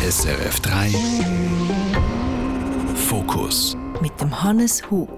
SRF 0.00 0.60
3 0.60 0.90
Fokus 2.94 3.76
mit 4.00 4.18
dem 4.20 4.42
Hannes 4.42 4.88
Hug. 4.90 5.10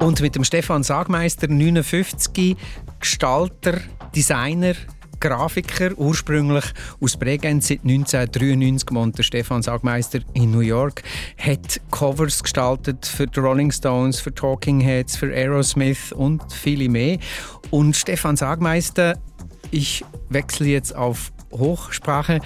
Und 0.00 0.20
mit 0.20 0.34
dem 0.34 0.42
Stefan 0.42 0.82
Sagmeister, 0.82 1.48
59, 1.48 2.56
Gestalter, 2.98 3.78
Designer, 4.14 4.74
Grafiker, 5.20 5.96
ursprünglich 5.96 6.64
aus 7.00 7.16
Bregenz 7.16 7.68
seit 7.68 7.84
1993 7.84 8.88
wohnt 8.92 9.18
der 9.18 9.22
Stefan 9.22 9.62
Sagmeister 9.62 10.20
in 10.32 10.50
New 10.50 10.60
York, 10.60 11.02
hat 11.38 11.80
Covers 11.90 12.42
gestaltet 12.42 13.04
für 13.06 13.26
die 13.26 13.38
Rolling 13.38 13.70
Stones, 13.70 14.18
für 14.18 14.34
Talking 14.34 14.80
Heads, 14.80 15.16
für 15.16 15.32
Aerosmith 15.32 16.12
und 16.12 16.42
viele 16.52 16.88
mehr. 16.88 17.18
Und 17.70 17.94
Stefan 17.94 18.36
Sagmeister, 18.36 19.18
ich 19.70 20.04
wechsle 20.30 20.68
jetzt 20.68 20.96
auf 20.96 21.32
Hochsprache. 21.52 22.40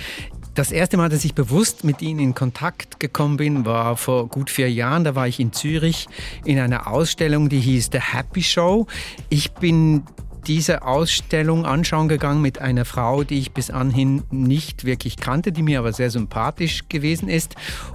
Das 0.60 0.72
erste 0.72 0.98
Mal, 0.98 1.08
dass 1.08 1.24
ich 1.24 1.34
bewusst 1.34 1.84
mit 1.84 2.02
Ihnen 2.02 2.20
in 2.20 2.34
Kontakt 2.34 3.00
gekommen 3.00 3.38
bin, 3.38 3.64
war 3.64 3.96
vor 3.96 4.28
gut 4.28 4.50
vier 4.50 4.70
Jahren. 4.70 5.04
Da 5.04 5.14
war 5.14 5.26
ich 5.26 5.40
in 5.40 5.54
Zürich 5.54 6.06
in 6.44 6.58
einer 6.58 6.86
Ausstellung, 6.86 7.48
die 7.48 7.60
hieß 7.60 7.88
The 7.90 7.98
Happy 7.98 8.42
Show. 8.42 8.86
Ich 9.30 9.52
bin 9.52 10.02
diese 10.46 10.82
Ausstellung 10.82 11.64
anschauen 11.64 12.08
gegangen 12.08 12.42
mit 12.42 12.60
einer 12.60 12.84
Frau, 12.84 13.24
die 13.24 13.38
ich 13.38 13.52
bis 13.52 13.70
anhin 13.70 14.22
nicht 14.30 14.84
wirklich 14.84 15.16
kannte, 15.16 15.50
die 15.50 15.62
mir 15.62 15.78
aber 15.78 15.94
sehr 15.94 16.10
sympathisch 16.10 16.82
gewesen 16.90 17.30
ist. 17.30 17.54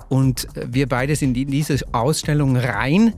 Und 0.10 0.48
wir 0.56 0.90
beide 0.90 1.16
sind 1.16 1.38
in 1.38 1.52
diese 1.52 1.78
Ausstellung 1.92 2.58
rein 2.58 3.14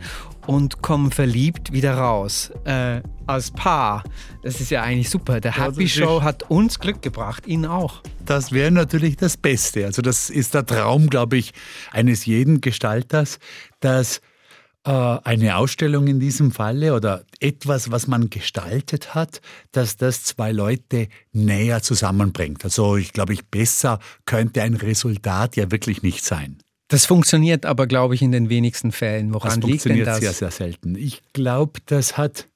und 0.48 0.82
kommen 0.82 1.12
verliebt 1.12 1.72
wieder 1.72 1.96
raus. 1.96 2.52
Äh, 2.66 3.02
als 3.28 3.52
Paar. 3.52 4.04
Das 4.42 4.62
ist 4.62 4.72
ja 4.72 4.82
eigentlich 4.82 5.10
super. 5.10 5.42
Der 5.42 5.58
Happy 5.58 5.88
Show 5.88 6.22
hat 6.22 6.50
uns 6.50 6.80
Glück 6.80 7.02
gebracht, 7.02 7.46
Ihnen 7.46 7.66
auch. 7.66 8.02
Das 8.26 8.52
wäre 8.52 8.72
natürlich 8.72 9.18
das 9.18 9.38
Beste. 9.38 9.86
Also 9.86 10.02
das 10.02 10.30
ist 10.30 10.54
der 10.54 10.66
Traum, 10.66 11.10
glaube 11.10 11.38
ich, 11.38 11.54
eines 11.91 12.26
jeden 12.26 12.62
Gestalters, 12.62 13.40
dass 13.82 14.21
äh, 14.86 14.91
eine 14.91 15.58
Ausstellung 15.58 16.08
in 16.08 16.20
diesem 16.20 16.52
Falle 16.52 16.93
oder 16.93 17.24
etwas, 17.40 17.91
was 17.91 18.08
man 18.08 18.30
gestaltet 18.30 19.14
hat, 19.14 19.41
dass 19.74 19.98
das 19.98 20.24
zwei 20.24 20.54
Leute 20.54 21.10
näher 21.34 21.82
zusammenbringt. 21.84 22.64
Also 22.64 22.96
ich 22.96 23.12
glaube, 23.12 23.34
ich 23.34 23.46
besser 23.48 23.99
könnte 24.26 24.64
ein 24.64 24.76
Resultat 24.76 25.58
ja 25.58 25.70
wirklich 25.71 26.02
nicht 26.02 26.24
sein. 26.24 26.60
Das 26.88 27.05
funktioniert 27.05 27.66
aber, 27.66 27.85
glaube 27.88 28.16
ich, 28.16 28.21
in 28.21 28.32
den 28.32 28.49
wenigsten 28.49 28.91
Fällen. 28.91 29.34
Woran 29.34 29.60
das 29.60 29.70
liegt 29.70 29.85
denn 29.85 30.05
das? 30.05 30.20
sehr, 30.20 30.34
sehr 30.34 30.52
selten. 30.52 30.96
Ich 30.96 31.21
glaube, 31.34 31.80
das 31.85 32.18
hat 32.18 32.48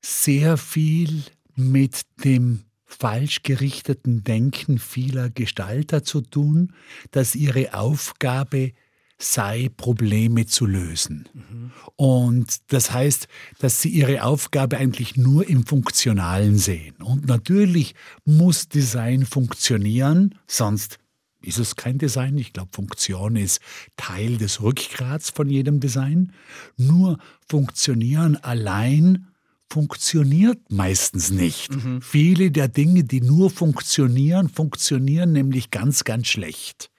sehr 0.00 0.56
viel 0.56 1.24
mit 1.54 2.02
dem 2.24 2.64
falsch 2.84 3.42
gerichteten 3.42 4.22
Denken 4.24 4.78
vieler 4.78 5.28
Gestalter 5.30 6.04
zu 6.04 6.20
tun, 6.20 6.72
dass 7.10 7.34
ihre 7.34 7.74
Aufgabe 7.74 8.72
sei, 9.18 9.70
Probleme 9.76 10.46
zu 10.46 10.66
lösen. 10.66 11.28
Mhm. 11.32 11.72
Und 11.96 12.72
das 12.72 12.92
heißt, 12.92 13.28
dass 13.58 13.80
sie 13.80 13.88
ihre 13.88 14.22
Aufgabe 14.24 14.76
eigentlich 14.78 15.16
nur 15.16 15.48
im 15.48 15.66
Funktionalen 15.66 16.58
sehen. 16.58 16.96
Und 16.96 17.26
natürlich 17.26 17.94
muss 18.24 18.68
Design 18.68 19.24
funktionieren, 19.24 20.34
sonst 20.46 20.98
ist 21.44 21.58
es 21.58 21.76
kein 21.76 21.98
Design. 21.98 22.36
Ich 22.38 22.52
glaube, 22.52 22.70
Funktion 22.72 23.36
ist 23.36 23.60
Teil 23.96 24.38
des 24.38 24.62
Rückgrats 24.62 25.30
von 25.30 25.48
jedem 25.48 25.80
Design. 25.80 26.32
Nur 26.76 27.18
funktionieren 27.48 28.36
allein 28.36 29.28
funktioniert 29.70 30.70
meistens 30.70 31.30
nicht. 31.30 31.74
Mhm. 31.74 32.00
Viele 32.00 32.50
der 32.50 32.68
Dinge, 32.68 33.04
die 33.04 33.20
nur 33.20 33.50
funktionieren, 33.50 34.48
funktionieren 34.48 35.32
nämlich 35.32 35.70
ganz, 35.70 36.04
ganz 36.04 36.28
schlecht. 36.28 36.90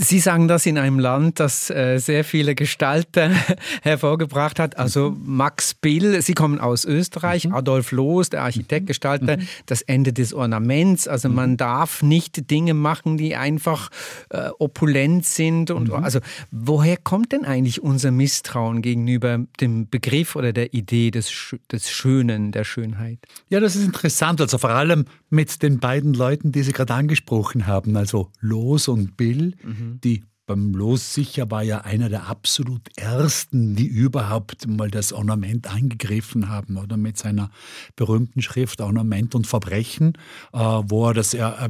Sie 0.00 0.20
sagen 0.20 0.46
das 0.46 0.64
in 0.64 0.78
einem 0.78 1.00
Land, 1.00 1.40
das 1.40 1.70
äh, 1.70 1.98
sehr 1.98 2.22
viele 2.22 2.54
Gestalter 2.54 3.30
hervorgebracht 3.82 4.60
hat. 4.60 4.78
Also. 4.78 5.16
Max 5.18 5.74
Bill, 5.74 6.22
Sie 6.22 6.34
kommen 6.34 6.60
aus 6.60 6.84
Österreich, 6.84 7.46
mhm. 7.46 7.54
Adolf 7.54 7.90
Loos, 7.90 8.30
der 8.30 8.42
Architekt, 8.42 8.84
mhm. 8.84 8.86
Gestalter, 8.86 9.36
mhm. 9.38 9.48
das 9.66 9.82
Ende 9.82 10.12
des 10.12 10.32
Ornaments. 10.32 11.08
Also 11.08 11.28
man 11.28 11.52
mhm. 11.52 11.56
darf 11.56 12.02
nicht 12.02 12.48
Dinge 12.50 12.74
machen, 12.74 13.18
die 13.18 13.34
einfach 13.34 13.90
äh, 14.30 14.50
opulent 14.58 15.26
sind. 15.26 15.72
Und 15.72 15.88
mhm. 15.88 15.94
also 15.94 16.20
woher 16.52 16.96
kommt 16.96 17.32
denn 17.32 17.44
eigentlich 17.44 17.82
unser 17.82 18.12
Misstrauen 18.12 18.82
gegenüber 18.82 19.40
dem 19.60 19.88
Begriff 19.88 20.36
oder 20.36 20.52
der 20.52 20.74
Idee 20.74 21.10
des, 21.10 21.56
des 21.72 21.90
Schönen, 21.90 22.52
der 22.52 22.62
Schönheit? 22.62 23.18
Ja, 23.48 23.58
das 23.58 23.74
ist 23.74 23.84
interessant. 23.84 24.40
Also 24.40 24.58
vor 24.58 24.70
allem 24.70 25.06
mit 25.28 25.60
den 25.62 25.80
beiden 25.80 26.14
Leuten, 26.14 26.52
die 26.52 26.62
Sie 26.62 26.72
gerade 26.72 26.94
angesprochen 26.94 27.66
haben, 27.66 27.96
also 27.96 28.30
Loos 28.40 28.86
und 28.86 29.16
Bill. 29.16 29.54
Mhm 29.64 29.87
die 29.88 30.24
beim 30.48 30.72
Los 30.72 31.14
sicher 31.14 31.50
war 31.50 31.62
ja 31.62 31.82
einer 31.82 32.08
der 32.08 32.26
absolut 32.26 32.80
ersten, 32.96 33.76
die 33.76 33.86
überhaupt 33.86 34.66
mal 34.66 34.90
das 34.90 35.12
Ornament 35.12 35.72
eingegriffen 35.72 36.48
haben, 36.48 36.78
oder 36.78 36.96
mit 36.96 37.18
seiner 37.18 37.50
berühmten 37.96 38.40
Schrift 38.40 38.80
Ornament 38.80 39.34
und 39.34 39.46
Verbrechen, 39.46 40.14
äh, 40.54 40.58
wo 40.58 41.08
er 41.08 41.14
das 41.14 41.32
ja, 41.32 41.50
äh, 41.50 41.68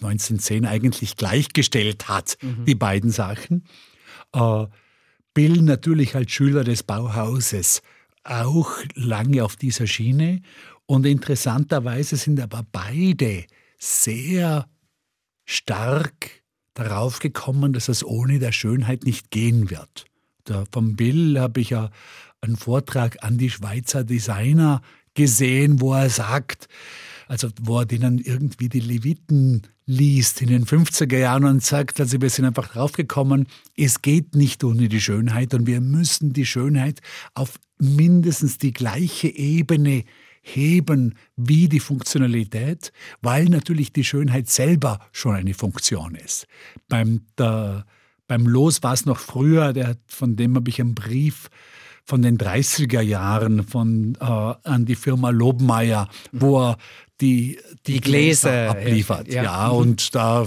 1910 0.00 0.64
eigentlich 0.64 1.16
gleichgestellt 1.16 2.08
hat, 2.08 2.38
mhm. 2.40 2.64
die 2.64 2.76
beiden 2.76 3.10
Sachen. 3.10 3.64
Äh, 4.32 4.66
Bill 5.34 5.62
natürlich 5.62 6.14
als 6.14 6.30
Schüler 6.30 6.62
des 6.62 6.84
Bauhauses 6.84 7.82
auch 8.22 8.70
lange 8.94 9.44
auf 9.44 9.56
dieser 9.56 9.88
Schiene 9.88 10.42
und 10.86 11.04
interessanterweise 11.04 12.16
sind 12.16 12.40
aber 12.40 12.64
beide 12.70 13.44
sehr 13.78 14.68
stark 15.44 16.39
darauf 16.74 17.18
gekommen, 17.18 17.72
dass 17.72 17.88
es 17.88 18.04
ohne 18.04 18.38
der 18.38 18.52
Schönheit 18.52 19.04
nicht 19.04 19.30
gehen 19.30 19.70
wird. 19.70 20.06
Da 20.44 20.64
vom 20.72 20.96
Bill 20.96 21.38
habe 21.38 21.60
ich 21.60 21.70
ja 21.70 21.90
einen 22.40 22.56
Vortrag 22.56 23.22
an 23.22 23.38
die 23.38 23.50
Schweizer 23.50 24.04
Designer 24.04 24.80
gesehen, 25.14 25.80
wo 25.80 25.94
er 25.94 26.10
sagt, 26.10 26.68
also 27.28 27.48
wo 27.60 27.80
er 27.80 27.86
denen 27.86 28.18
irgendwie 28.18 28.68
die 28.68 28.80
Leviten 28.80 29.62
liest 29.86 30.40
in 30.40 30.48
den 30.48 30.66
50er 30.66 31.18
Jahren 31.18 31.44
und 31.44 31.62
sagt, 31.62 32.00
also 32.00 32.20
wir 32.20 32.30
sind 32.30 32.44
einfach 32.44 32.68
draufgekommen, 32.68 33.46
es 33.76 34.02
geht 34.02 34.34
nicht 34.34 34.62
ohne 34.62 34.88
die 34.88 35.00
Schönheit 35.00 35.52
und 35.52 35.66
wir 35.66 35.80
müssen 35.80 36.32
die 36.32 36.46
Schönheit 36.46 37.00
auf 37.34 37.58
mindestens 37.78 38.58
die 38.58 38.72
gleiche 38.72 39.28
Ebene 39.28 40.04
heben 40.54 41.14
wie 41.36 41.68
die 41.68 41.80
Funktionalität, 41.80 42.92
weil 43.20 43.46
natürlich 43.46 43.92
die 43.92 44.04
Schönheit 44.04 44.48
selber 44.48 45.00
schon 45.12 45.34
eine 45.34 45.54
Funktion 45.54 46.14
ist. 46.14 46.46
Beim, 46.88 47.22
der, 47.38 47.84
beim 48.26 48.46
Los 48.46 48.82
war 48.82 48.92
es 48.92 49.06
noch 49.06 49.18
früher, 49.18 49.72
der, 49.72 49.96
von 50.06 50.36
dem 50.36 50.56
habe 50.56 50.70
ich 50.70 50.80
einen 50.80 50.94
Brief 50.94 51.50
von 52.04 52.22
den 52.22 52.38
30er 52.38 53.00
Jahren 53.00 53.62
von, 53.62 54.16
äh, 54.20 54.24
an 54.24 54.84
die 54.84 54.96
Firma 54.96 55.30
Lobmeier, 55.30 56.08
wo 56.32 56.60
er 56.60 56.76
die, 57.20 57.58
die, 57.86 57.94
die 57.94 58.00
Gläser, 58.00 58.50
Gläser, 58.50 58.70
abliefert. 58.70 59.28
Ja, 59.28 59.42
ja. 59.44 59.68
und 59.68 60.14
da 60.14 60.46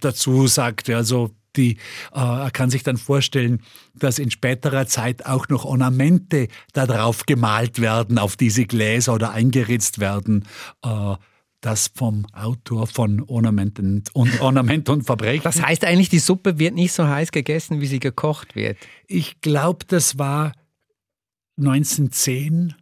dazu 0.00 0.46
sagt 0.46 0.88
er, 0.88 0.98
also 0.98 1.30
die, 1.56 1.76
äh, 2.12 2.18
er 2.18 2.50
kann 2.50 2.70
sich 2.70 2.82
dann 2.82 2.96
vorstellen, 2.96 3.62
dass 3.94 4.18
in 4.18 4.30
späterer 4.30 4.86
Zeit 4.86 5.26
auch 5.26 5.48
noch 5.48 5.64
Ornamente 5.64 6.48
darauf 6.72 7.26
gemalt 7.26 7.80
werden, 7.80 8.18
auf 8.18 8.36
diese 8.36 8.64
Gläser 8.64 9.14
oder 9.14 9.32
eingeritzt 9.32 9.98
werden. 9.98 10.44
Äh, 10.84 11.14
das 11.60 11.90
vom 11.94 12.26
Autor 12.34 12.86
von 12.86 13.24
Ornament 13.26 13.80
und, 14.12 14.12
Ornament 14.40 14.88
und 14.90 15.04
Verbrechen. 15.04 15.44
Das 15.44 15.62
heißt 15.62 15.84
eigentlich, 15.84 16.10
die 16.10 16.18
Suppe 16.18 16.58
wird 16.58 16.74
nicht 16.74 16.92
so 16.92 17.06
heiß 17.06 17.32
gegessen, 17.32 17.80
wie 17.80 17.86
sie 17.86 18.00
gekocht 18.00 18.54
wird. 18.54 18.76
Ich 19.06 19.40
glaube, 19.40 19.86
das 19.86 20.18
war 20.18 20.52
1910 21.56 22.74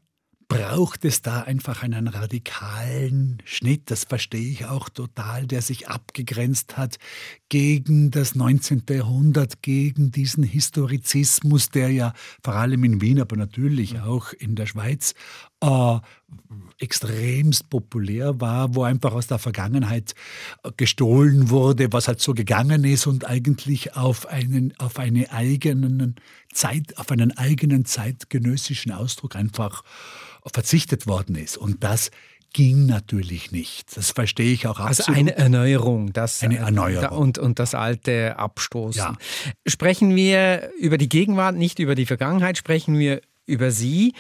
braucht 0.53 1.05
es 1.05 1.23
da 1.23 1.43
einfach 1.43 1.83
einen 1.83 2.09
radikalen 2.09 3.39
Schnitt, 3.45 3.91
das 3.91 4.05
verstehe 4.05 4.51
ich 4.51 4.67
auch 4.67 4.89
total, 4.89 5.47
der 5.47 5.63
sich 5.63 5.89
abgegrenzt 5.89 6.77
hat 6.77 6.99
gegen 7.49 8.11
das 8.11 8.35
19. 8.35 8.83
Jahrhundert, 8.89 9.63
gegen 9.63 10.11
diesen 10.11 10.45
Historizismus, 10.45 11.71
der 11.71 11.91
ja 11.91 12.13
vor 12.43 12.55
allem 12.55 12.85
in 12.85 13.01
Wien, 13.01 13.21
aber 13.21 13.37
natürlich 13.37 14.01
auch 14.01 14.33
in 14.33 14.55
der 14.55 14.67
Schweiz 14.67 15.15
äh, 15.63 16.01
extremst 16.79 17.71
populär 17.71 18.41
war, 18.41 18.75
wo 18.75 18.83
einfach 18.83 19.13
aus 19.13 19.29
der 19.29 19.39
Vergangenheit 19.39 20.15
gestohlen 20.77 21.49
wurde, 21.49 21.93
was 21.93 22.09
halt 22.09 22.21
so 22.21 22.35
gegangen 22.35 22.85
ist 22.85 23.07
und 23.07 23.25
eigentlich 23.25 23.97
auf 23.97 24.27
einen, 24.27 24.75
auf 24.79 24.99
eine 24.99 25.31
eigenen 25.33 26.17
Zeit, 26.53 26.99
auf 26.99 27.11
einen 27.13 27.37
eigenen 27.39 27.85
zeitgenössischen 27.85 28.91
Ausdruck 28.91 29.37
einfach 29.37 29.85
verzichtet 30.45 31.07
worden 31.07 31.37
ist. 31.37 31.57
Und 31.57 31.85
das 31.85 32.11
ging 32.53 32.87
natürlich 32.87 33.53
nicht. 33.53 33.97
Das 33.97 34.11
verstehe 34.11 34.53
ich 34.53 34.67
auch 34.67 34.81
absolut. 34.81 35.09
Also 35.09 35.21
eine 35.21 35.37
Erneuerung. 35.37 36.13
Das, 36.13 36.43
eine 36.43 36.59
Erneuerung. 36.59 37.17
Und, 37.17 37.39
und 37.39 37.59
das 37.59 37.75
alte 37.75 38.39
Abstoßen. 38.39 38.99
Ja. 38.99 39.17
Sprechen 39.67 40.15
wir 40.17 40.71
über 40.79 40.99
die 40.99 41.09
Gegenwart, 41.09 41.57
nicht 41.57 41.79
über 41.79 41.95
die 41.95 42.07
Vergangenheit, 42.07 42.59
sprechen 42.59 42.99
wir 42.99 43.21
über 43.47 43.71
Sie. 43.71 44.15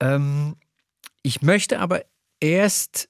Ähm, 0.00 0.56
ich 1.24 1.42
möchte 1.42 1.80
aber 1.80 2.04
erst 2.38 3.08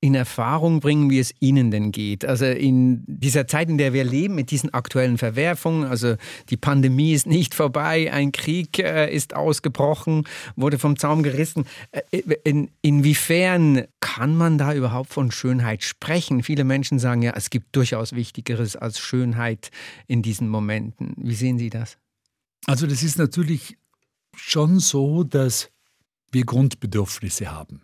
in 0.00 0.16
Erfahrung 0.16 0.80
bringen, 0.80 1.10
wie 1.10 1.20
es 1.20 1.32
Ihnen 1.38 1.70
denn 1.70 1.92
geht. 1.92 2.24
Also 2.24 2.44
in 2.44 3.04
dieser 3.06 3.46
Zeit, 3.46 3.68
in 3.68 3.78
der 3.78 3.92
wir 3.92 4.02
leben, 4.02 4.34
mit 4.34 4.50
diesen 4.50 4.74
aktuellen 4.74 5.16
Verwerfungen, 5.16 5.84
also 5.84 6.16
die 6.50 6.56
Pandemie 6.56 7.12
ist 7.12 7.28
nicht 7.28 7.54
vorbei, 7.54 8.12
ein 8.12 8.32
Krieg 8.32 8.80
äh, 8.80 9.14
ist 9.14 9.36
ausgebrochen, 9.36 10.26
wurde 10.56 10.80
vom 10.80 10.98
Zaum 10.98 11.22
gerissen. 11.22 11.66
Äh, 11.92 12.18
in, 12.42 12.72
inwiefern 12.82 13.84
kann 14.00 14.36
man 14.36 14.58
da 14.58 14.74
überhaupt 14.74 15.12
von 15.12 15.30
Schönheit 15.30 15.84
sprechen? 15.84 16.42
Viele 16.42 16.64
Menschen 16.64 16.98
sagen 16.98 17.22
ja, 17.22 17.34
es 17.36 17.48
gibt 17.48 17.76
durchaus 17.76 18.12
Wichtigeres 18.12 18.74
als 18.74 18.98
Schönheit 18.98 19.70
in 20.08 20.20
diesen 20.20 20.48
Momenten. 20.48 21.14
Wie 21.16 21.34
sehen 21.34 21.58
Sie 21.58 21.70
das? 21.70 21.96
Also 22.66 22.88
das 22.88 23.04
ist 23.04 23.18
natürlich 23.18 23.76
schon 24.34 24.80
so, 24.80 25.22
dass 25.22 25.71
wir 26.32 26.44
Grundbedürfnisse 26.44 27.50
haben. 27.50 27.82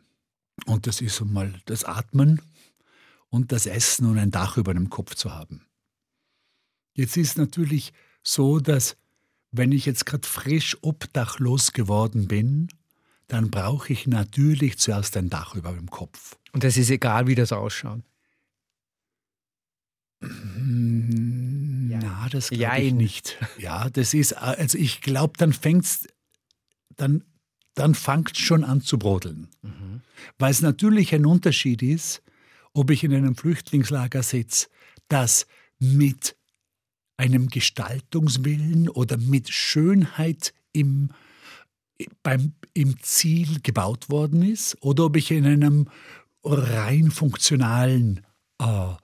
Und 0.67 0.87
das 0.87 1.01
ist 1.01 1.21
einmal 1.21 1.55
das 1.67 1.85
Atmen 1.85 2.43
und 3.29 3.53
das 3.53 3.67
Essen 3.67 4.07
und 4.07 4.19
ein 4.19 4.31
Dach 4.31 4.57
über 4.57 4.75
dem 4.75 4.91
Kopf 4.91 5.15
zu 5.15 5.33
haben. 5.35 5.67
Jetzt 6.95 7.17
ist 7.17 7.39
natürlich 7.39 7.93
so, 8.23 8.59
dass 8.59 8.97
wenn 9.51 9.73
ich 9.73 9.87
jetzt 9.87 10.05
gerade 10.05 10.27
frisch 10.27 10.77
obdachlos 10.83 11.73
geworden 11.73 12.29
bin, 12.29 12.69
dann 13.29 13.51
brauche 13.51 13.93
ich 13.93 14.07
natürlich 14.07 14.79
zuerst 14.79 15.17
ein 15.17 15.31
Dach 15.31 15.55
über 15.55 15.73
dem 15.73 15.91
Kopf. 15.91 16.37
Und 16.53 16.65
das 16.65 16.77
ist 16.77 16.91
egal, 16.91 17.27
wie 17.27 17.35
das 17.35 17.53
ausschaut. 17.53 18.03
Na, 20.21 20.29
das 22.31 22.51
glaube 22.51 22.81
ich 22.81 22.93
nicht. 22.93 23.39
Ja, 23.59 23.89
das 23.91 24.15
ist, 24.15 24.33
also 24.33 24.77
ich 24.77 25.01
glaube, 25.01 25.35
dann 25.37 25.53
fängt's, 25.53 26.09
dann 26.97 27.23
dann 27.79 27.95
fängt 27.95 28.33
es 28.33 28.39
schon 28.39 28.65
an 28.65 28.81
zu 28.81 28.99
brodeln. 28.99 29.49
Mhm. 29.63 30.03
Weil 30.39 30.51
es 30.51 30.63
natürlich 30.63 31.15
ein 31.15 31.27
Unterschied 31.27 31.81
ist, 31.83 32.23
ob 32.73 32.91
ich 32.91 33.05
in 33.05 33.15
einem 33.15 33.37
Flüchtlingslager 33.37 34.23
sitze, 34.23 34.69
das 35.09 35.47
mit 35.79 36.37
einem 37.17 37.49
Gestaltungswillen 37.49 38.89
oder 38.89 39.17
mit 39.17 39.51
Schönheit 39.51 40.53
im, 40.73 41.11
beim, 42.23 42.55
im 42.75 43.01
Ziel 43.01 43.61
gebaut 43.63 44.11
worden 44.11 44.43
ist, 44.43 44.77
oder 44.81 45.07
ob 45.07 45.17
ich 45.17 45.31
in 45.31 45.47
einem 45.47 45.89
rein 46.45 47.11
funktionalen 47.13 48.27
äh, 48.61 48.95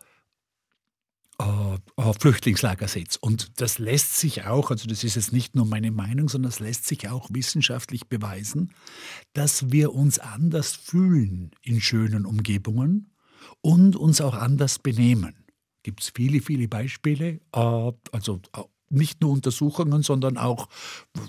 Flüchtlingslager 2.20 2.86
sitze. 2.86 3.18
Und 3.20 3.60
das 3.60 3.78
lässt 3.78 4.18
sich 4.18 4.44
auch, 4.44 4.70
also 4.70 4.86
das 4.88 5.02
ist 5.02 5.16
jetzt 5.16 5.32
nicht 5.32 5.56
nur 5.56 5.66
meine 5.66 5.90
Meinung, 5.90 6.28
sondern 6.28 6.50
das 6.50 6.60
lässt 6.60 6.86
sich 6.86 7.08
auch 7.08 7.28
wissenschaftlich 7.32 8.08
beweisen, 8.08 8.72
dass 9.32 9.72
wir 9.72 9.94
uns 9.94 10.18
anders 10.18 10.72
fühlen 10.72 11.50
in 11.62 11.80
schönen 11.80 12.24
Umgebungen 12.24 13.10
und 13.60 13.96
uns 13.96 14.20
auch 14.20 14.34
anders 14.34 14.78
benehmen. 14.78 15.34
Gibt 15.82 16.02
es 16.02 16.12
viele, 16.14 16.40
viele 16.40 16.68
Beispiele, 16.68 17.40
äh, 17.52 17.92
also 18.12 18.40
nicht 18.90 19.20
nur 19.20 19.32
Untersuchungen, 19.32 20.02
sondern 20.02 20.38
auch, 20.38 20.68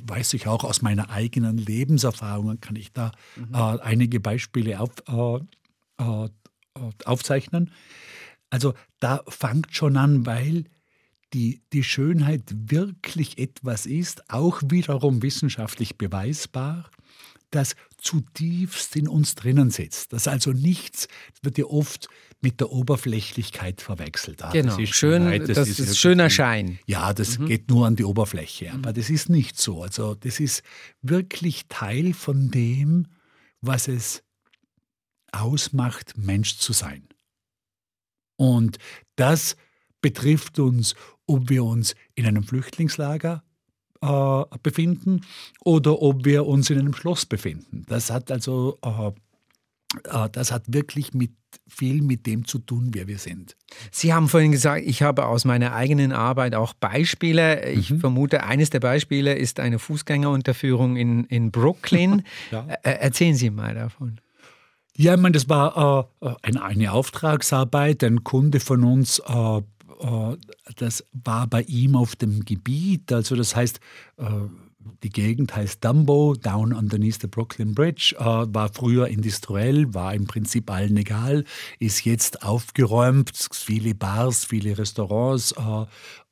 weiß 0.04 0.34
ich 0.36 0.48
auch 0.48 0.63
aus 0.63 0.81
meiner 0.81 1.10
eigenen 1.10 1.57
Lebenserfahrung, 1.57 2.60
kann 2.62 2.75
ich 2.75 2.94
da 2.94 3.12
mhm. 3.36 3.56
einige 3.56 4.19
Beispiele 4.19 4.80
auf, 4.80 4.92
aufzeichnen. 7.06 7.72
Also 8.50 8.74
da 9.00 9.24
fängt 9.27 9.75
schon 9.75 9.97
an, 9.97 10.25
weil 10.25 10.65
die, 11.33 11.62
die 11.74 11.83
Schönheit 11.83 12.44
wirklich 12.53 13.38
etwas 13.38 13.86
ist, 13.86 14.30
auch 14.30 14.62
wiederum 14.69 15.21
wissenschaftlich 15.21 15.97
beweisbar, 15.97 16.89
das 17.51 17.75
zutiefst 17.97 18.95
in 18.95 19.07
uns 19.07 19.36
drinnen 19.36 19.69
sitzt. 19.69 20.13
Das 20.13 20.27
also 20.27 20.51
nichts, 20.51 21.07
das 21.33 21.44
wird 21.44 21.57
ja 21.57 21.65
oft 21.65 22.07
mit 22.42 22.59
der 22.59 22.71
Oberflächlichkeit 22.71 23.81
verwechselt. 23.81 24.44
Ah, 24.44 24.51
genau, 24.51 24.71
das 24.71 24.80
ist 24.80 24.95
Schön, 24.95 25.24
Schönheit, 25.24 25.50
das, 25.50 25.56
das 25.56 25.69
ist, 25.69 25.80
ist 25.80 25.97
schöner 25.97 26.30
Schein. 26.30 26.80
Ja, 26.86 27.13
das 27.13 27.39
mhm. 27.39 27.47
geht 27.47 27.69
nur 27.69 27.88
an 27.88 27.95
die 27.95 28.03
Oberfläche, 28.03 28.71
aber 28.71 28.92
mhm. 28.92 28.95
das 28.95 29.09
ist 29.09 29.30
nicht 29.30 29.59
so. 29.59 29.81
Also 29.81 30.15
das 30.15 30.39
ist 30.39 30.63
wirklich 31.01 31.68
Teil 31.69 32.13
von 32.13 32.51
dem, 32.51 33.07
was 33.62 33.88
es 33.88 34.24
ausmacht, 35.31 36.18
Mensch 36.18 36.57
zu 36.57 36.71
sein. 36.74 37.07
Und 38.38 38.78
das 39.16 39.56
betrifft 40.02 40.60
uns, 40.60 40.96
ob 41.26 41.50
wir 41.50 41.64
uns 41.64 41.96
in 42.14 42.26
einem 42.26 42.44
Flüchtlingslager 42.44 43.44
äh, 44.02 44.44
befinden 44.62 45.22
oder 45.64 46.02
ob 46.02 46.26
wir 46.26 46.46
uns 46.46 46.70
in 46.70 46.80
einem 46.80 46.94
Schloss 46.94 47.26
befinden. 47.26 47.86
Das 47.88 48.12
hat 48.12 48.32
also 48.32 48.78
äh, 48.84 49.12
äh, 50.04 50.30
das 50.32 50.52
hat 50.52 50.64
wirklich 50.68 51.14
mit, 51.14 51.32
viel 51.68 52.02
mit 52.02 52.26
dem 52.26 52.46
zu 52.46 52.60
tun, 52.60 52.90
wer 52.94 53.08
wir 53.08 53.18
sind. 53.18 53.56
Sie 53.92 54.14
haben 54.14 54.28
vorhin 54.28 54.52
gesagt, 54.52 54.84
ich 54.86 55.02
habe 55.02 55.26
aus 55.26 55.46
meiner 55.46 55.74
eigenen 55.74 56.12
Arbeit 56.12 56.56
auch 56.56 56.74
Beispiele. 56.74 57.70
Ich 57.70 57.92
mhm. 57.92 58.00
vermute, 58.00 58.44
eines 58.44 58.70
der 58.70 58.80
Beispiele 58.80 59.34
ist 59.34 59.60
eine 59.60 59.80
Fußgängerunterführung 59.80 60.98
in, 60.98 61.26
in 61.26 61.52
Brooklyn. 61.52 62.24
ja. 62.52 62.66
Erzählen 62.84 63.36
Sie 63.36 63.50
mal 63.50 63.74
davon. 63.74 64.20
Ja, 64.97 65.15
ich 65.15 65.19
meine, 65.19 65.33
das 65.33 65.50
war 65.50 66.09
äh, 66.21 66.33
eine, 66.42 66.63
eine, 66.63 66.92
Auftragsarbeit. 66.92 68.03
Ein 68.03 68.24
Kunde 68.24 68.59
von 68.59 68.83
uns, 68.83 69.19
äh, 69.19 69.57
äh, 69.57 70.38
das 70.77 71.03
war 71.12 71.47
bei 71.47 71.63
ihm 71.63 71.95
auf 71.95 72.15
dem 72.15 72.45
Gebiet. 72.45 73.12
Also 73.12 73.36
das 73.36 73.56
heißt, 73.56 73.80
äh, 74.18 74.24
die 75.04 75.10
Gegend 75.10 75.56
heißt 75.56 75.84
Dumbo, 75.84 76.36
down 76.36 76.74
underneath 76.74 77.22
the 77.22 77.28
Brooklyn 77.28 77.74
Bridge, 77.74 78.16
äh, 78.18 78.24
war 78.24 78.72
früher 78.74 79.08
industriell, 79.08 79.94
war 79.94 80.14
im 80.14 80.28
Prinzip 80.28 80.70
allen 80.72 80.98
egal, 80.98 81.46
ist 81.80 82.06
jetzt 82.06 82.44
aufgeräumt, 82.44 83.32
viele 83.54 83.96
Bars, 83.96 84.46
viele 84.46 84.78
Restaurants, 84.78 85.54
äh, 85.54 85.82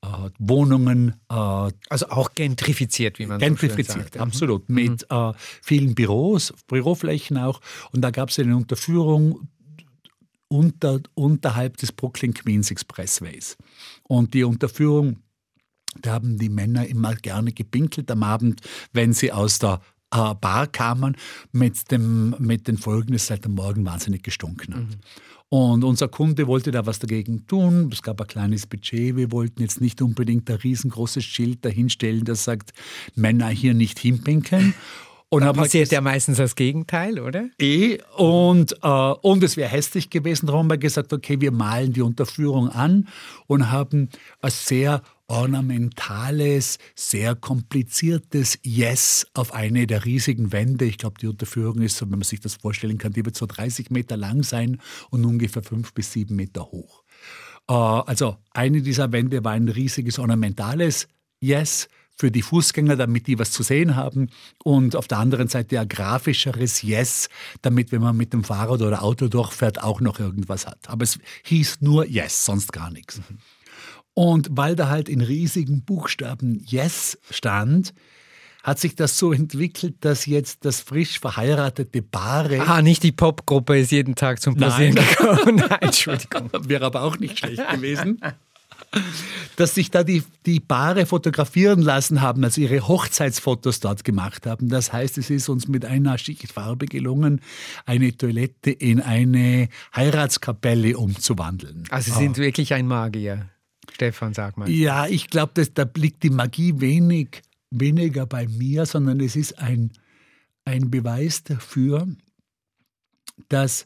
äh, 0.03 0.29
Wohnungen. 0.39 1.15
Äh, 1.29 1.33
also 1.33 2.09
auch 2.09 2.33
gentrifiziert, 2.33 3.19
wie 3.19 3.25
man 3.25 3.39
gentrifiziert, 3.39 3.87
so 3.87 3.99
sagt. 3.99 4.17
absolut. 4.17 4.69
Mhm. 4.69 4.75
Mit 4.75 5.07
äh, 5.09 5.31
vielen 5.61 5.95
Büros, 5.95 6.53
Büroflächen 6.67 7.37
auch. 7.37 7.61
Und 7.91 8.01
da 8.01 8.11
gab 8.11 8.29
es 8.29 8.39
eine 8.39 8.55
Unterführung 8.55 9.47
unter, 10.47 10.99
unterhalb 11.15 11.77
des 11.77 11.91
Brooklyn 11.91 12.33
Queens 12.33 12.69
Expressways. 12.69 13.57
Und 14.03 14.33
die 14.33 14.43
Unterführung 14.43 15.17
da 16.01 16.13
haben 16.13 16.37
die 16.37 16.49
Männer 16.49 16.87
immer 16.87 17.15
gerne 17.15 17.51
gepinkelt 17.51 18.09
am 18.11 18.23
Abend, 18.23 18.61
wenn 18.91 19.13
sie 19.13 19.31
aus 19.31 19.59
der 19.59 19.81
äh, 20.11 20.33
Bar 20.35 20.67
kamen, 20.67 21.17
mit, 21.51 21.91
dem, 21.91 22.35
mit 22.39 22.67
den 22.67 22.77
Folgen, 22.77 23.13
es 23.13 23.27
seit 23.27 23.45
dem 23.45 23.55
Morgen 23.55 23.85
wahnsinnig 23.85 24.23
gestunken 24.23 24.75
hat. 24.75 24.83
Mhm. 24.83 24.99
Und 25.49 25.83
unser 25.83 26.07
Kunde 26.07 26.47
wollte 26.47 26.71
da 26.71 26.87
was 26.87 26.97
dagegen 26.97 27.45
tun. 27.45 27.89
Es 27.91 28.01
gab 28.01 28.19
ein 28.19 28.25
kleines 28.25 28.65
Budget. 28.65 29.15
Wir 29.15 29.31
wollten 29.31 29.61
jetzt 29.61 29.81
nicht 29.81 30.01
unbedingt 30.01 30.49
ein 30.49 30.55
riesengroßes 30.55 31.23
Schild 31.23 31.63
dahinstellen, 31.63 32.23
das 32.23 32.43
sagt, 32.43 32.73
Männer 33.13 33.49
hier 33.49 33.75
nicht 33.75 33.99
hinpinkeln. 33.99 34.73
Und 35.29 35.41
da 35.41 35.51
passiert 35.51 35.91
ja 35.91 35.99
meistens 35.99 36.37
das 36.37 36.55
Gegenteil, 36.55 37.19
oder? 37.19 37.49
Eh, 37.59 37.97
und, 38.17 38.75
äh, 38.83 38.87
und 38.87 39.43
es 39.43 39.57
wäre 39.57 39.69
hässlich 39.69 40.11
gewesen. 40.11 40.45
Darum 40.45 40.61
haben 40.61 40.69
wir 40.69 40.77
gesagt, 40.77 41.11
okay, 41.11 41.41
wir 41.41 41.51
malen 41.51 41.91
die 41.91 42.01
Unterführung 42.01 42.69
an 42.69 43.07
und 43.47 43.71
haben 43.71 44.09
ein 44.41 44.51
sehr 44.51 45.01
ornamentales, 45.27 46.77
sehr 46.95 47.35
kompliziertes 47.35 48.59
Yes 48.63 49.25
auf 49.33 49.53
eine 49.53 49.87
der 49.87 50.05
riesigen 50.05 50.51
Wände. 50.51 50.85
Ich 50.85 50.97
glaube, 50.97 51.19
die 51.19 51.27
Unterführung 51.27 51.81
ist, 51.81 52.01
wenn 52.01 52.09
man 52.09 52.21
sich 52.21 52.39
das 52.39 52.55
vorstellen 52.55 52.97
kann, 52.97 53.13
die 53.13 53.25
wird 53.25 53.35
so 53.35 53.45
30 53.45 53.89
Meter 53.89 54.17
lang 54.17 54.43
sein 54.43 54.79
und 55.09 55.25
ungefähr 55.25 55.63
fünf 55.63 55.93
bis 55.93 56.11
sieben 56.11 56.35
Meter 56.35 56.65
hoch. 56.65 57.03
Äh, 57.69 57.73
also 57.73 58.37
eine 58.51 58.81
dieser 58.81 59.11
Wände 59.11 59.43
war 59.43 59.53
ein 59.53 59.69
riesiges 59.69 60.19
ornamentales 60.19 61.07
Yes 61.39 61.87
für 62.15 62.31
die 62.31 62.41
Fußgänger, 62.41 62.95
damit 62.95 63.27
die 63.27 63.39
was 63.39 63.51
zu 63.51 63.63
sehen 63.63 63.95
haben. 63.95 64.29
Und 64.63 64.95
auf 64.95 65.07
der 65.07 65.17
anderen 65.17 65.47
Seite 65.47 65.79
ein 65.79 65.87
grafischeres 65.87 66.81
Yes, 66.81 67.29
damit, 67.61 67.91
wenn 67.91 68.01
man 68.01 68.15
mit 68.15 68.33
dem 68.33 68.43
Fahrrad 68.43 68.81
oder 68.81 69.03
Auto 69.03 69.27
durchfährt, 69.27 69.81
auch 69.81 69.99
noch 69.99 70.19
irgendwas 70.19 70.67
hat. 70.67 70.89
Aber 70.89 71.03
es 71.03 71.17
hieß 71.43 71.81
nur 71.81 72.05
Yes, 72.05 72.45
sonst 72.45 72.71
gar 72.71 72.91
nichts. 72.91 73.17
Mhm. 73.17 73.39
Und 74.13 74.49
weil 74.51 74.75
da 74.75 74.89
halt 74.89 75.09
in 75.09 75.21
riesigen 75.21 75.83
Buchstaben 75.83 76.63
Yes 76.65 77.17
stand, 77.31 77.93
hat 78.63 78.79
sich 78.79 78.95
das 78.95 79.17
so 79.17 79.33
entwickelt, 79.33 79.95
dass 80.01 80.25
jetzt 80.25 80.63
das 80.65 80.79
frisch 80.79 81.19
verheiratete 81.19 82.01
Paare. 82.01 82.61
Ah, 82.61 82.81
nicht 82.81 83.03
die 83.03 83.11
Popgruppe 83.11 83.77
ist 83.77 83.91
jeden 83.91 84.15
Tag 84.15 84.41
zum 84.41 84.55
Passieren 84.55 84.95
gekommen. 84.95 85.55
Nein, 85.69 85.79
Entschuldigung. 85.81 86.49
Wäre 86.69 86.85
aber 86.85 87.01
auch 87.01 87.17
nicht 87.17 87.39
schlecht 87.39 87.67
gewesen 87.69 88.19
dass 89.55 89.75
sich 89.75 89.91
da 89.91 90.03
die, 90.03 90.23
die 90.45 90.59
Paare 90.59 91.05
fotografieren 91.05 91.81
lassen 91.81 92.21
haben, 92.21 92.43
also 92.43 92.61
ihre 92.61 92.87
Hochzeitsfotos 92.87 93.79
dort 93.79 94.03
gemacht 94.03 94.45
haben. 94.45 94.69
Das 94.69 94.93
heißt, 94.93 95.17
es 95.17 95.29
ist 95.29 95.49
uns 95.49 95.67
mit 95.67 95.85
einer 95.85 96.17
schicken 96.17 96.47
Farbe 96.47 96.85
gelungen, 96.85 97.41
eine 97.85 98.15
Toilette 98.15 98.71
in 98.71 99.01
eine 99.01 99.69
Heiratskapelle 99.95 100.97
umzuwandeln. 100.97 101.83
Also 101.89 102.11
Sie 102.11 102.17
sind 102.17 102.37
oh. 102.37 102.41
wirklich 102.41 102.73
ein 102.73 102.87
Magier, 102.87 103.49
Stefan, 103.93 104.33
sag 104.33 104.57
mal. 104.57 104.69
Ja, 104.69 105.07
ich 105.07 105.29
glaube, 105.29 105.65
da 105.65 105.89
liegt 105.95 106.23
die 106.23 106.29
Magie 106.29 106.73
wenig, 106.79 107.41
weniger 107.69 108.25
bei 108.25 108.47
mir, 108.47 108.85
sondern 108.85 109.19
es 109.19 109.35
ist 109.35 109.59
ein, 109.59 109.91
ein 110.65 110.89
Beweis 110.89 111.43
dafür, 111.43 112.07
dass 113.49 113.85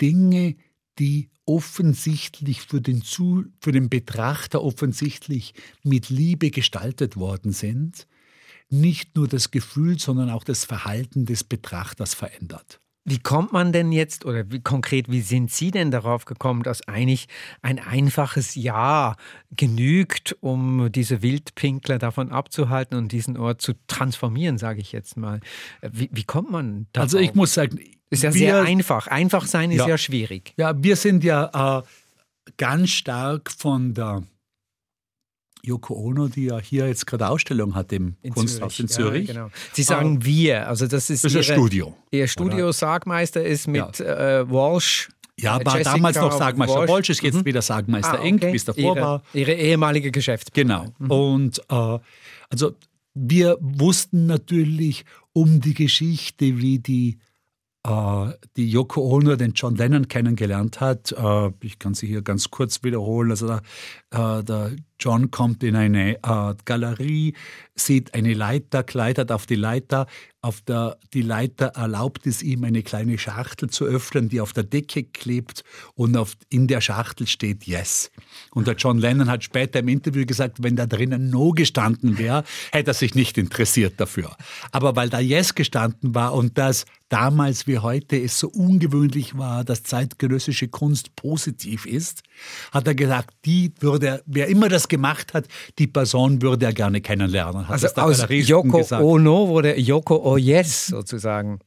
Dinge, 0.00 0.56
die 0.98 1.30
offensichtlich 1.44 2.62
für 2.62 2.80
den, 2.80 3.02
Zu 3.02 3.46
für 3.60 3.72
den 3.72 3.88
Betrachter 3.88 4.62
offensichtlich 4.62 5.54
mit 5.82 6.10
Liebe 6.10 6.50
gestaltet 6.50 7.16
worden 7.16 7.52
sind, 7.52 8.06
nicht 8.68 9.16
nur 9.16 9.28
das 9.28 9.50
Gefühl, 9.50 9.98
sondern 9.98 10.30
auch 10.30 10.44
das 10.44 10.64
Verhalten 10.64 11.24
des 11.24 11.44
Betrachters 11.44 12.14
verändert. 12.14 12.80
Wie 13.08 13.18
kommt 13.18 13.52
man 13.52 13.72
denn 13.72 13.90
jetzt 13.90 14.26
oder 14.26 14.44
wie 14.50 14.60
konkret, 14.60 15.10
wie 15.10 15.22
sind 15.22 15.50
Sie 15.50 15.70
denn 15.70 15.90
darauf 15.90 16.26
gekommen, 16.26 16.62
dass 16.62 16.86
eigentlich 16.86 17.26
ein 17.62 17.78
einfaches 17.78 18.54
Ja 18.54 19.16
genügt, 19.50 20.36
um 20.40 20.92
diese 20.92 21.22
Wildpinkler 21.22 21.98
davon 21.98 22.30
abzuhalten 22.30 22.98
und 22.98 23.12
diesen 23.12 23.38
Ort 23.38 23.62
zu 23.62 23.72
transformieren, 23.86 24.58
sage 24.58 24.80
ich 24.80 24.92
jetzt 24.92 25.16
mal. 25.16 25.40
Wie, 25.80 26.10
wie 26.12 26.24
kommt 26.24 26.50
man 26.50 26.86
darauf? 26.92 27.06
Also 27.06 27.18
ich 27.18 27.34
muss 27.34 27.54
sagen, 27.54 27.78
ist 28.10 28.22
ja 28.22 28.34
wir, 28.34 28.38
sehr 28.38 28.62
einfach. 28.62 29.06
Einfach 29.06 29.46
sein 29.46 29.70
ist 29.70 29.78
Ja. 29.78 29.88
ja 29.88 29.98
schwierig. 29.98 30.52
Ja, 30.58 30.74
wir 30.82 30.96
sind 30.96 31.24
ja 31.24 31.78
äh, 31.78 31.82
ganz 32.58 32.90
stark 32.90 33.50
von 33.50 33.94
der 33.94 34.22
Yoko 35.62 35.94
Ono, 35.94 36.28
die 36.28 36.46
ja 36.46 36.58
hier 36.58 36.86
jetzt 36.86 37.06
gerade 37.06 37.28
Ausstellung 37.28 37.74
hat 37.74 37.92
im 37.92 38.16
Kunsthaus 38.32 38.78
in 38.78 38.88
Zürich. 38.88 39.28
Ja, 39.28 39.34
genau. 39.34 39.50
Sie 39.72 39.82
sagen 39.82 40.24
wir, 40.24 40.68
also 40.68 40.86
das 40.86 41.10
ist 41.10 41.24
Das 41.24 41.34
ist 41.34 41.48
Ihre, 41.48 41.56
Studio. 41.56 41.94
Ihr 42.10 42.28
Studio 42.28 42.72
Sargmeister 42.72 43.44
ist 43.44 43.68
mit 43.68 44.00
äh, 44.00 44.48
Walsh. 44.48 45.08
Ja, 45.40 45.58
äh, 45.60 45.64
war 45.66 45.78
Jessica 45.78 45.94
damals 45.96 46.16
noch 46.16 46.32
Sagmeister 46.32 46.80
Walsh. 46.80 46.90
Walsh, 46.90 47.10
ist 47.10 47.22
jetzt 47.22 47.44
wieder 47.44 47.62
Sagmeister 47.62 48.20
Ah, 48.20 48.24
Eng, 48.24 48.36
okay. 48.36 48.52
wie 48.52 48.56
es 48.56 48.64
davor 48.64 48.96
ihre, 48.96 49.00
war. 49.04 49.22
Ihre 49.32 49.52
ehemalige 49.52 50.10
Geschäftspartnerin. 50.10 50.92
Genau. 50.98 51.32
Und 51.32 51.58
äh, 51.68 51.98
also 52.50 52.72
wir 53.14 53.56
wussten 53.60 54.26
natürlich 54.26 55.04
um 55.32 55.60
die 55.60 55.74
Geschichte, 55.74 56.58
wie 56.58 56.78
die, 56.78 57.18
äh, 57.84 58.26
die 58.56 58.68
Yoko 58.70 59.00
Ono 59.02 59.36
den 59.36 59.52
John 59.52 59.76
Lennon 59.76 60.08
kennengelernt 60.08 60.80
hat. 60.80 61.12
Äh, 61.12 61.50
ich 61.62 61.78
kann 61.78 61.94
sie 61.94 62.06
hier 62.06 62.22
ganz 62.22 62.50
kurz 62.50 62.82
wiederholen. 62.82 63.30
Also 63.30 63.46
da, 64.10 64.42
der 64.42 64.72
John 65.00 65.30
kommt 65.30 65.62
in 65.62 65.76
eine 65.76 66.16
äh, 66.16 66.54
Galerie, 66.64 67.34
sieht 67.74 68.14
eine 68.14 68.34
Leiter, 68.34 68.82
klettert 68.82 69.30
auf 69.30 69.46
die 69.46 69.54
Leiter. 69.54 70.06
Auf 70.40 70.60
der, 70.60 70.98
die 71.14 71.22
Leiter 71.22 71.66
erlaubt 71.66 72.26
es 72.26 72.42
ihm, 72.42 72.62
eine 72.64 72.82
kleine 72.82 73.18
Schachtel 73.18 73.70
zu 73.70 73.84
öffnen, 73.84 74.28
die 74.28 74.40
auf 74.40 74.52
der 74.52 74.62
Decke 74.62 75.02
klebt 75.02 75.64
und 75.94 76.16
auf, 76.16 76.34
in 76.48 76.68
der 76.68 76.80
Schachtel 76.80 77.26
steht 77.26 77.66
Yes. 77.66 78.10
Und 78.52 78.68
der 78.68 78.74
John 78.74 78.98
Lennon 78.98 79.30
hat 79.30 79.42
später 79.42 79.80
im 79.80 79.88
Interview 79.88 80.24
gesagt, 80.26 80.62
wenn 80.62 80.76
da 80.76 80.86
drinnen 80.86 81.30
No 81.30 81.50
gestanden 81.50 82.18
wäre, 82.18 82.44
hätte 82.70 82.92
er 82.92 82.94
sich 82.94 83.14
nicht 83.14 83.36
interessiert 83.36 83.94
dafür. 83.98 84.36
Aber 84.70 84.94
weil 84.94 85.08
da 85.08 85.18
Yes 85.18 85.54
gestanden 85.54 86.14
war 86.14 86.34
und 86.34 86.56
das 86.56 86.84
damals 87.08 87.66
wie 87.66 87.78
heute 87.78 88.20
es 88.20 88.38
so 88.38 88.48
ungewöhnlich 88.48 89.36
war, 89.38 89.64
dass 89.64 89.82
zeitgenössische 89.82 90.68
Kunst 90.68 91.16
positiv 91.16 91.86
ist, 91.86 92.22
hat 92.70 92.86
er 92.86 92.94
gesagt, 92.94 93.34
die 93.44 93.72
würde, 93.80 94.22
wer 94.26 94.48
immer 94.48 94.68
das 94.68 94.87
gemacht 94.88 95.34
hat, 95.34 95.46
die 95.78 95.86
Person 95.86 96.42
würde 96.42 96.66
er 96.66 96.72
gerne 96.72 97.00
kennenlernen. 97.00 97.68
Hat 97.68 97.72
Also 97.74 97.88
das 97.88 97.96
aus 98.22 98.26
Yoko 98.28 98.78
gesagt. 98.78 99.02
Ono 99.02 99.48
wurde 99.48 99.78
Yoko 99.78 100.16
Oh 100.24 100.36
Yes 100.36 100.86
sozusagen. 100.88 101.60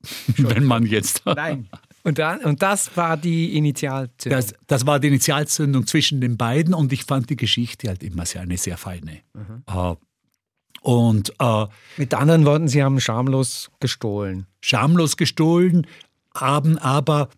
wenn 0.36 0.64
man 0.64 0.86
jetzt. 0.86 1.22
Nein. 1.26 1.68
Und, 2.04 2.18
dann, 2.18 2.40
und 2.40 2.62
das 2.62 2.96
war 2.96 3.16
die 3.16 3.56
Initialzündung. 3.56 4.40
Das, 4.40 4.54
das 4.66 4.86
war 4.86 5.00
die 5.00 5.08
Initialzündung 5.08 5.86
zwischen 5.86 6.20
den 6.20 6.36
beiden 6.36 6.72
und 6.72 6.92
ich 6.92 7.04
fand 7.04 7.28
die 7.28 7.36
Geschichte 7.36 7.88
halt 7.88 8.02
immer 8.02 8.24
sehr, 8.24 8.42
eine 8.42 8.56
sehr 8.56 8.78
feine. 8.78 9.20
Äh, 9.66 9.94
und 10.80 11.32
äh, 11.40 11.66
Mit 11.96 12.14
anderen 12.14 12.46
Worten, 12.46 12.68
Sie 12.68 12.82
haben 12.82 13.00
schamlos 13.00 13.70
gestohlen. 13.80 14.46
schamlos 14.62 15.16
gestohlen, 15.16 15.86
haben 16.34 16.78
aber, 16.78 17.28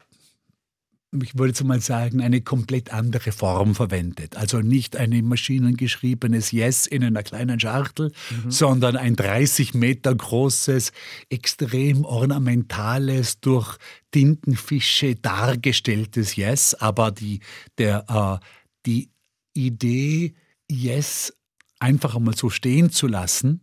ich 1.13 1.37
würde 1.37 1.49
jetzt 1.49 1.65
mal 1.65 1.81
sagen, 1.81 2.21
eine 2.21 2.41
komplett 2.41 2.93
andere 2.93 3.33
Form 3.33 3.75
verwendet. 3.75 4.37
Also 4.37 4.61
nicht 4.61 4.97
ein 4.97 5.11
maschinengeschriebenes 5.25 6.53
Yes 6.53 6.87
in 6.87 7.03
einer 7.03 7.25
kleinen 7.25 7.59
Schachtel, 7.59 8.13
sondern 8.49 8.97
ein 8.97 9.17
30 9.17 9.75
Meter 9.75 10.15
großes, 10.15 10.93
extrem 11.29 12.05
ornamentales, 12.05 13.41
durch 13.41 13.77
Tintenfische 14.13 15.17
dargestelltes 15.17 16.37
Yes. 16.37 16.75
Aber 16.75 17.11
die, 17.11 17.41
der, 17.79 18.05
äh, 18.41 18.47
die 18.87 19.11
Idee, 19.55 20.35
Yes 20.71 21.33
einfach 21.81 22.15
einmal 22.15 22.37
so 22.37 22.51
stehen 22.51 22.91
zu 22.91 23.09
lassen, 23.09 23.63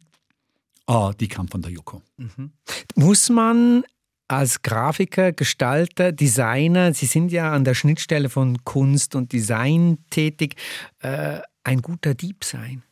äh, 0.88 1.12
die 1.20 1.30
kam 1.30 1.48
von 1.48 1.62
der 1.62 1.72
Yoko. 1.72 2.02
Muss 2.96 3.30
man 3.30 3.84
als 4.28 4.62
Grafiker, 4.62 5.32
Gestalter, 5.32 6.12
Designer, 6.12 6.94
Sie 6.94 7.06
sind 7.06 7.32
ja 7.32 7.54
an 7.54 7.64
der 7.64 7.74
Schnittstelle 7.76 8.30
von 8.30 8.64
Kunst 8.64 9.16
und 9.16 9.32
Design 9.32 10.00
tätig, 10.10 10.56
äh, 11.00 11.40
ein 11.64 11.82
guter 11.82 12.14
Dieb 12.14 12.44
sein? 12.44 12.84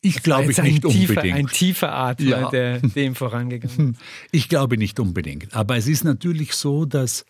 Ich 0.00 0.22
glaube 0.22 0.50
ich 0.50 0.60
nicht 0.62 0.82
tiefer, 0.82 1.10
unbedingt. 1.10 1.36
Ein 1.36 1.46
tiefer 1.46 1.94
Atmer, 1.94 2.26
Ja. 2.26 2.50
der 2.50 2.80
dem 2.80 3.14
vorangegangen 3.14 3.92
ist. 3.94 4.00
Ich 4.32 4.48
glaube 4.48 4.76
nicht 4.76 4.98
unbedingt. 4.98 5.54
Aber 5.54 5.76
es 5.76 5.86
ist 5.86 6.02
natürlich 6.04 6.54
so, 6.54 6.84
dass, 6.84 7.24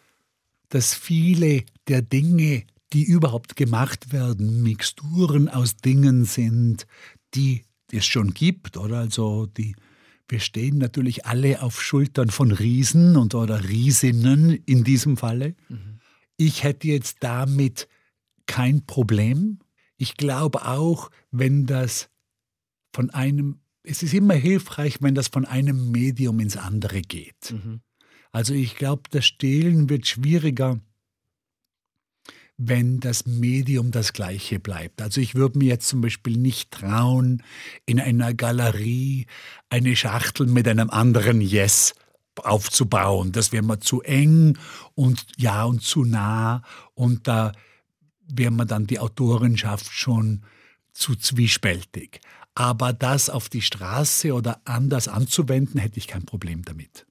dass 0.71 0.95
viele 0.95 1.65
der 1.89 2.01
Dinge, 2.01 2.65
die 2.95 3.05
überhaupt 3.05 3.57
gemacht 3.57 4.13
werden, 4.13 4.63
Mixturen 4.63 5.49
aus 5.51 5.77
Dingen 5.77 6.25
sind, 6.25 6.87
die 7.35 7.65
es 7.91 8.07
schon 8.07 8.33
gibt, 8.33 8.79
oder? 8.79 8.99
Also 9.01 9.47
die, 9.47 9.75
wir 10.33 10.41
stehen 10.41 10.79
natürlich 10.79 11.27
alle 11.27 11.61
auf 11.61 11.83
Schultern 11.83 12.31
von 12.31 12.53
Riesen 12.53 13.19
und 13.19 13.35
oder 13.35 13.69
Riesinnen 13.69 14.53
in 14.65 14.83
diesem 14.83 15.19
Falle. 15.19 15.55
Ich 16.39 16.65
hätte 16.65 16.89
jetzt 16.89 17.19
damit 17.21 17.87
kein 18.47 18.87
Problem. 18.87 19.59
Ich 19.99 20.17
glaube 20.17 20.67
auch, 20.67 21.11
wenn 21.31 21.67
das 21.67 22.09
von 22.95 23.11
einem, 23.11 23.61
es 23.83 24.03
ist 24.03 24.15
immer 24.15 24.33
hilfreich, 24.33 25.03
wenn 25.03 25.15
das 25.15 25.29
von 25.29 25.45
einem 25.45 25.91
Medium 25.91 26.41
ins 26.41 26.57
andere 26.57 27.03
geht. 27.03 27.55
Also 28.31 28.55
ich 28.55 28.77
glaube, 28.77 29.03
das 29.11 29.27
Stehlen 29.27 29.91
wird 29.91 30.07
schwieriger, 30.07 30.81
wenn 32.69 33.01
das 33.01 33.27
Medium 33.27 33.91
das 33.91 34.13
gleiche 34.13 34.59
bleibt. 34.59 35.03
Also 35.03 35.21
ich 35.21 35.35
würde 35.35 35.59
mir 35.59 35.69
jetzt 35.69 35.89
zum 35.89 36.01
Beispiel 36.01 36.37
nicht 36.37 36.71
trauen, 36.71 37.43
in 37.87 38.01
einer 38.01 38.35
Galerie 38.35 39.27
eine 39.69 39.97
Schachtel 39.97 40.47
mit 40.47 40.69
einem 40.69 40.91
anderen 40.91 41.41
Yes 41.41 41.95
aufzubauen. 42.37 43.33
Das 43.33 43.53
wäre 43.53 43.63
mir 43.63 43.81
zu 43.81 44.03
eng 44.03 44.59
und 44.95 45.25
ja 45.37 45.65
und 45.65 45.83
zu 45.83 46.05
nah 46.05 46.63
und 46.95 47.29
da 47.29 47.53
wäre 48.27 48.51
mir 48.51 48.67
dann 48.67 48.87
die 48.87 48.99
Autorenschaft 48.99 49.91
schon 49.93 50.43
zu 50.93 51.17
zwiespältig. 51.17 52.21
Aber 52.55 52.93
das 52.93 53.31
auf 53.31 53.49
die 53.49 53.63
Straße 53.63 54.33
oder 54.33 54.61
anders 54.65 55.09
anzuwenden, 55.09 55.81
hätte 55.81 55.99
ich 55.99 56.07
kein 56.07 56.25
Problem 56.25 56.65
damit. 56.65 57.07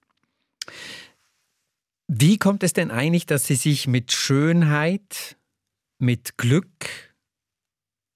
Wie 2.07 2.37
kommt 2.37 2.63
es 2.63 2.73
denn 2.73 2.91
eigentlich, 2.91 3.25
dass 3.25 3.45
Sie 3.45 3.55
sich 3.55 3.87
mit 3.87 4.11
Schönheit, 4.11 5.37
mit 6.01 6.37
Glück 6.37 6.67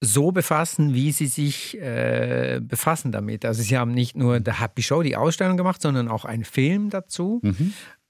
so 0.00 0.30
befassen, 0.30 0.94
wie 0.94 1.12
Sie 1.12 1.26
sich 1.26 1.78
äh, 1.80 2.60
befassen 2.62 3.12
damit? 3.12 3.44
Also 3.44 3.62
Sie 3.62 3.76
haben 3.76 3.92
nicht 3.92 4.16
nur 4.16 4.40
The 4.44 4.52
Happy 4.52 4.82
Show, 4.82 5.02
die 5.02 5.16
Ausstellung 5.16 5.56
gemacht, 5.56 5.80
sondern 5.80 6.08
auch 6.08 6.24
einen 6.24 6.44
Film 6.44 6.90
dazu. 6.90 7.40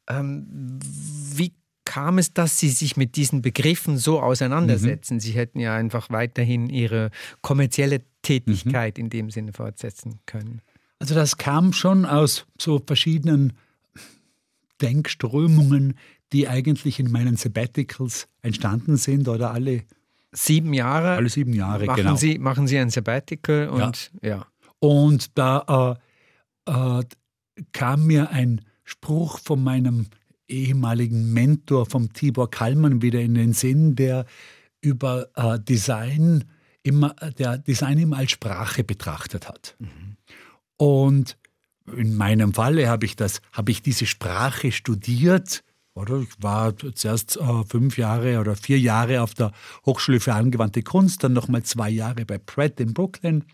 Ähm, 0.09 0.78
wie 1.35 1.54
kam 1.85 2.18
es, 2.18 2.35
dass 2.35 2.59
Sie 2.59 2.68
sich 2.68 2.97
mit 2.97 3.16
diesen 3.16 3.40
Begriffen 3.42 3.97
so 3.97 4.21
auseinandersetzen? 4.21 5.21
Sie 5.21 5.33
hätten 5.33 5.61
ja 5.61 5.75
einfach 5.75 6.11
weiterhin 6.11 6.68
Ihre 6.68 7.11
kommerzielle 7.40 8.02
Tätigkeit 8.23 8.99
in 8.99 9.09
dem 9.09 9.30
Sinne 9.30 9.52
fortsetzen 9.52 10.21
können. 10.26 10.61
Also 10.99 11.14
das 11.14 11.37
kam 11.37 11.73
schon 11.73 12.04
aus 12.04 12.47
so 12.59 12.83
verschiedenen 12.85 13.52
Denkströmungen, 14.83 15.97
die 16.33 16.49
eigentlich 16.49 16.99
in 16.99 17.11
meinen 17.11 17.37
Sabbaticals 17.37 18.28
entstanden 18.42 18.97
sind 18.97 19.28
oder 19.28 19.52
alle, 19.52 19.85
Sieben 20.33 20.75
Jahre 20.75 21.12
alle 21.12 21.30
sieben 21.30 21.54
Jahre, 21.54 21.87
machen, 21.87 22.02
genau. 22.02 22.16
Sie, 22.16 22.38
machen 22.38 22.66
Sie 22.66 22.78
ein 22.78 22.90
Sabbatical 22.90 23.68
und 23.68 24.11
ja. 24.21 24.47
Und 24.80 25.38
da 25.38 25.97
äh, 26.66 27.00
äh, 27.00 27.04
kam 27.73 28.06
mir 28.06 28.30
ein 28.30 28.61
Spruch 28.85 29.38
von 29.38 29.62
meinem 29.62 30.06
ehemaligen 30.49 31.33
Mentor, 31.33 31.87
vom 31.87 32.12
Tibor 32.12 32.50
Kallmann, 32.50 33.02
wieder 33.02 33.21
in 33.21 33.35
den 33.35 33.52
Sinn, 33.52 33.97
der 33.97 34.26
über 34.80 35.28
äh, 35.35 35.59
Design 35.59 36.45
immer, 36.83 37.14
der 37.38 37.59
Design 37.59 37.99
immer 37.99 38.18
als 38.18 38.30
Sprache 38.30 38.85
betrachtet 38.85 39.49
hat. 39.49 39.76
Und 40.76 41.37
in 41.97 42.14
meinem 42.14 42.52
Falle 42.52 42.88
habe 42.88 43.06
ich 43.06 43.16
das, 43.16 43.40
habe 43.52 43.71
ich 43.71 43.83
diese 43.83 44.06
Sprache 44.06 44.71
studiert. 44.71 45.64
Oder 45.97 46.21
ich 46.21 46.29
war 46.38 46.75
zuerst 46.95 47.38
äh, 47.38 47.65
fünf 47.65 47.97
Jahre 47.97 48.38
oder 48.38 48.55
vier 48.55 48.79
Jahre 48.79 49.23
auf 49.23 49.33
der 49.33 49.53
Hochschule 49.87 50.21
für 50.21 50.35
angewandte 50.35 50.83
Kunst, 50.83 51.25
dann 51.25 51.33
nochmal 51.33 51.62
zwei 51.62 51.88
Jahre 51.88 52.26
bei 52.26 52.37
Pratt 52.37 52.79
in 52.81 52.93
Brooklyn. 52.93 53.45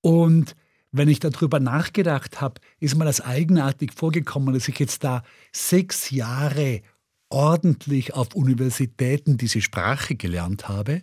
Und 0.00 0.56
wenn 0.92 1.08
ich 1.08 1.20
darüber 1.20 1.60
nachgedacht 1.60 2.40
habe, 2.40 2.62
ist 2.80 2.96
mir 2.96 3.04
das 3.04 3.20
eigenartig 3.20 3.92
vorgekommen, 3.92 4.54
dass 4.54 4.66
ich 4.66 4.78
jetzt 4.78 5.04
da 5.04 5.22
sechs 5.52 6.10
Jahre 6.10 6.80
ordentlich 7.28 8.14
auf 8.14 8.34
Universitäten 8.34 9.36
diese 9.36 9.60
Sprache 9.60 10.14
gelernt 10.16 10.68
habe 10.68 11.02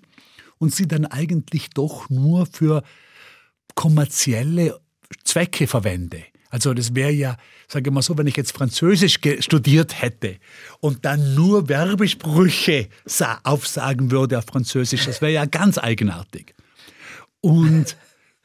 und 0.57 0.73
sie 0.73 0.87
dann 0.87 1.05
eigentlich 1.05 1.69
doch 1.69 2.09
nur 2.09 2.47
für 2.47 2.81
kommerzielle 3.75 4.79
Zwecke 5.23 5.67
verwende. 5.67 6.23
Also 6.49 6.73
das 6.73 6.95
wäre 6.95 7.11
ja, 7.11 7.37
sage 7.67 7.89
ich 7.89 7.93
mal 7.93 8.01
so, 8.01 8.17
wenn 8.17 8.27
ich 8.27 8.37
jetzt 8.37 8.51
Französisch 8.51 9.19
studiert 9.39 10.01
hätte 10.01 10.37
und 10.79 11.05
dann 11.05 11.35
nur 11.35 11.69
Werbesprüche 11.69 12.89
aufsagen 13.43 14.11
würde 14.11 14.37
auf 14.37 14.45
Französisch, 14.45 15.05
das 15.05 15.21
wäre 15.21 15.33
ja 15.33 15.45
ganz 15.45 15.77
eigenartig. 15.77 16.55
Und 17.41 17.97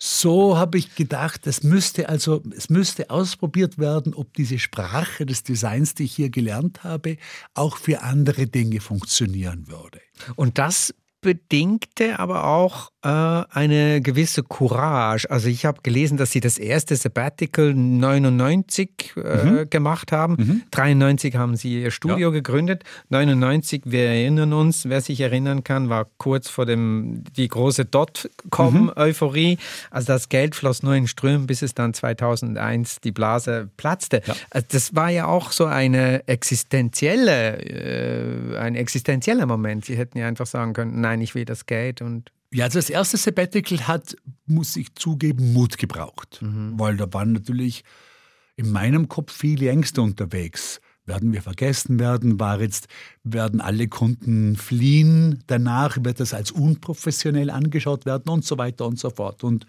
so 0.04 0.58
habe 0.58 0.78
ich 0.78 0.96
gedacht, 0.96 1.46
es 1.46 1.62
müsste 1.62 2.08
also, 2.08 2.42
es 2.56 2.68
müsste 2.68 3.08
ausprobiert 3.10 3.78
werden, 3.78 4.14
ob 4.14 4.34
diese 4.34 4.58
Sprache 4.58 5.24
des 5.26 5.44
Designs, 5.44 5.94
die 5.94 6.04
ich 6.04 6.16
hier 6.16 6.28
gelernt 6.28 6.82
habe, 6.82 7.18
auch 7.54 7.76
für 7.76 8.02
andere 8.02 8.48
Dinge 8.48 8.80
funktionieren 8.80 9.68
würde. 9.68 10.00
Und 10.34 10.58
das 10.58 10.92
bedingte 11.20 12.18
aber 12.18 12.46
auch 12.46 12.91
eine 13.08 14.00
gewisse 14.00 14.44
Courage. 14.44 15.28
Also 15.28 15.48
ich 15.48 15.64
habe 15.64 15.80
gelesen, 15.82 16.18
dass 16.18 16.30
Sie 16.30 16.38
das 16.38 16.56
erste 16.56 16.94
Sabbatical 16.94 17.74
99 17.74 19.14
äh, 19.16 19.44
mhm. 19.44 19.70
gemacht 19.70 20.12
haben. 20.12 20.36
Mhm. 20.38 20.62
93 20.70 21.34
haben 21.34 21.56
Sie 21.56 21.82
Ihr 21.82 21.90
Studio 21.90 22.28
ja. 22.28 22.30
gegründet. 22.30 22.84
99, 23.08 23.82
wir 23.86 24.04
erinnern 24.04 24.52
uns, 24.52 24.88
wer 24.88 25.00
sich 25.00 25.20
erinnern 25.20 25.64
kann, 25.64 25.88
war 25.88 26.06
kurz 26.18 26.48
vor 26.48 26.64
dem 26.64 27.24
die 27.36 27.48
große 27.48 27.86
Dotcom-Euphorie. 27.86 29.56
Mhm. 29.56 29.60
Also 29.90 30.06
das 30.06 30.28
Geld 30.28 30.54
floss 30.54 30.84
nur 30.84 30.94
in 30.94 31.08
Strömen, 31.08 31.48
bis 31.48 31.62
es 31.62 31.74
dann 31.74 31.94
2001 31.94 33.00
die 33.00 33.10
Blase 33.10 33.68
platzte. 33.76 34.22
Ja. 34.24 34.36
Also 34.50 34.66
das 34.70 34.94
war 34.94 35.10
ja 35.10 35.26
auch 35.26 35.50
so 35.50 35.64
eine 35.64 36.28
existenzielle, 36.28 37.58
äh, 38.54 38.58
ein 38.58 38.76
existenzieller 38.76 39.46
Moment. 39.46 39.86
Sie 39.86 39.96
hätten 39.96 40.18
ja 40.18 40.28
einfach 40.28 40.46
sagen 40.46 40.72
können, 40.72 41.00
nein, 41.00 41.20
ich 41.20 41.34
will 41.34 41.44
das 41.44 41.66
Geld 41.66 42.00
und 42.00 42.30
ja, 42.52 42.64
also 42.64 42.78
das 42.78 42.90
erste 42.90 43.16
Sabbatical 43.16 43.86
hat, 43.86 44.16
muss 44.46 44.76
ich 44.76 44.94
zugeben, 44.94 45.52
Mut 45.52 45.78
gebraucht. 45.78 46.40
Mhm. 46.42 46.78
Weil 46.78 46.96
da 46.96 47.12
waren 47.12 47.32
natürlich 47.32 47.84
in 48.56 48.70
meinem 48.70 49.08
Kopf 49.08 49.32
viele 49.32 49.70
Ängste 49.70 50.02
unterwegs. 50.02 50.80
Werden 51.04 51.32
wir 51.32 51.42
vergessen 51.42 51.98
werden? 51.98 52.38
War 52.38 52.60
jetzt, 52.60 52.86
werden 53.24 53.60
alle 53.60 53.88
Kunden 53.88 54.56
fliehen? 54.56 55.42
Danach 55.46 55.96
wird 56.02 56.20
das 56.20 56.32
als 56.32 56.52
unprofessionell 56.52 57.50
angeschaut 57.50 58.06
werden 58.06 58.28
und 58.28 58.44
so 58.44 58.56
weiter 58.58 58.86
und 58.86 58.98
so 58.98 59.10
fort. 59.10 59.42
Und 59.42 59.66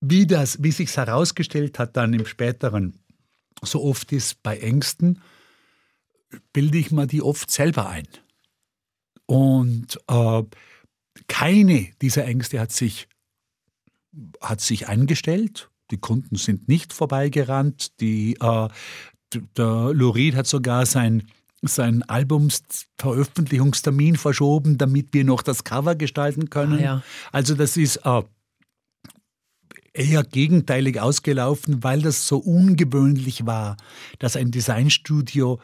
wie 0.00 0.26
das, 0.26 0.62
wie 0.62 0.70
sich 0.70 0.96
herausgestellt 0.96 1.78
hat 1.78 1.96
dann 1.96 2.14
im 2.14 2.24
späteren, 2.24 2.98
so 3.62 3.82
oft 3.82 4.12
ist 4.12 4.42
bei 4.42 4.56
Ängsten, 4.58 5.20
bilde 6.52 6.78
ich 6.78 6.90
mir 6.90 7.06
die 7.06 7.22
oft 7.22 7.50
selber 7.50 7.88
ein. 7.88 8.06
Und 9.26 9.98
äh, 10.08 10.42
keine 11.26 11.88
dieser 12.00 12.24
Ängste 12.24 12.60
hat 12.60 12.72
sich, 12.72 13.08
hat 14.40 14.60
sich 14.60 14.88
eingestellt. 14.88 15.70
Die 15.90 15.98
Kunden 15.98 16.36
sind 16.36 16.68
nicht 16.68 16.92
vorbeigerannt. 16.92 18.00
Die, 18.00 18.36
äh, 18.40 18.68
der 19.56 19.90
Lorid 19.92 20.36
hat 20.36 20.46
sogar 20.46 20.86
sein, 20.86 21.24
sein 21.62 22.04
Albumsveröffentlichungstermin 22.04 24.16
verschoben, 24.16 24.78
damit 24.78 25.08
wir 25.12 25.24
noch 25.24 25.42
das 25.42 25.64
Cover 25.64 25.94
gestalten 25.94 26.48
können. 26.50 26.78
Ah, 26.78 26.82
ja. 26.82 27.02
Also 27.32 27.54
das 27.54 27.76
ist 27.76 28.00
äh, 28.04 28.22
eher 29.92 30.22
gegenteilig 30.22 31.00
ausgelaufen, 31.00 31.82
weil 31.82 32.02
das 32.02 32.26
so 32.26 32.38
ungewöhnlich 32.38 33.46
war, 33.46 33.76
dass 34.18 34.36
ein 34.36 34.50
Designstudio 34.50 35.60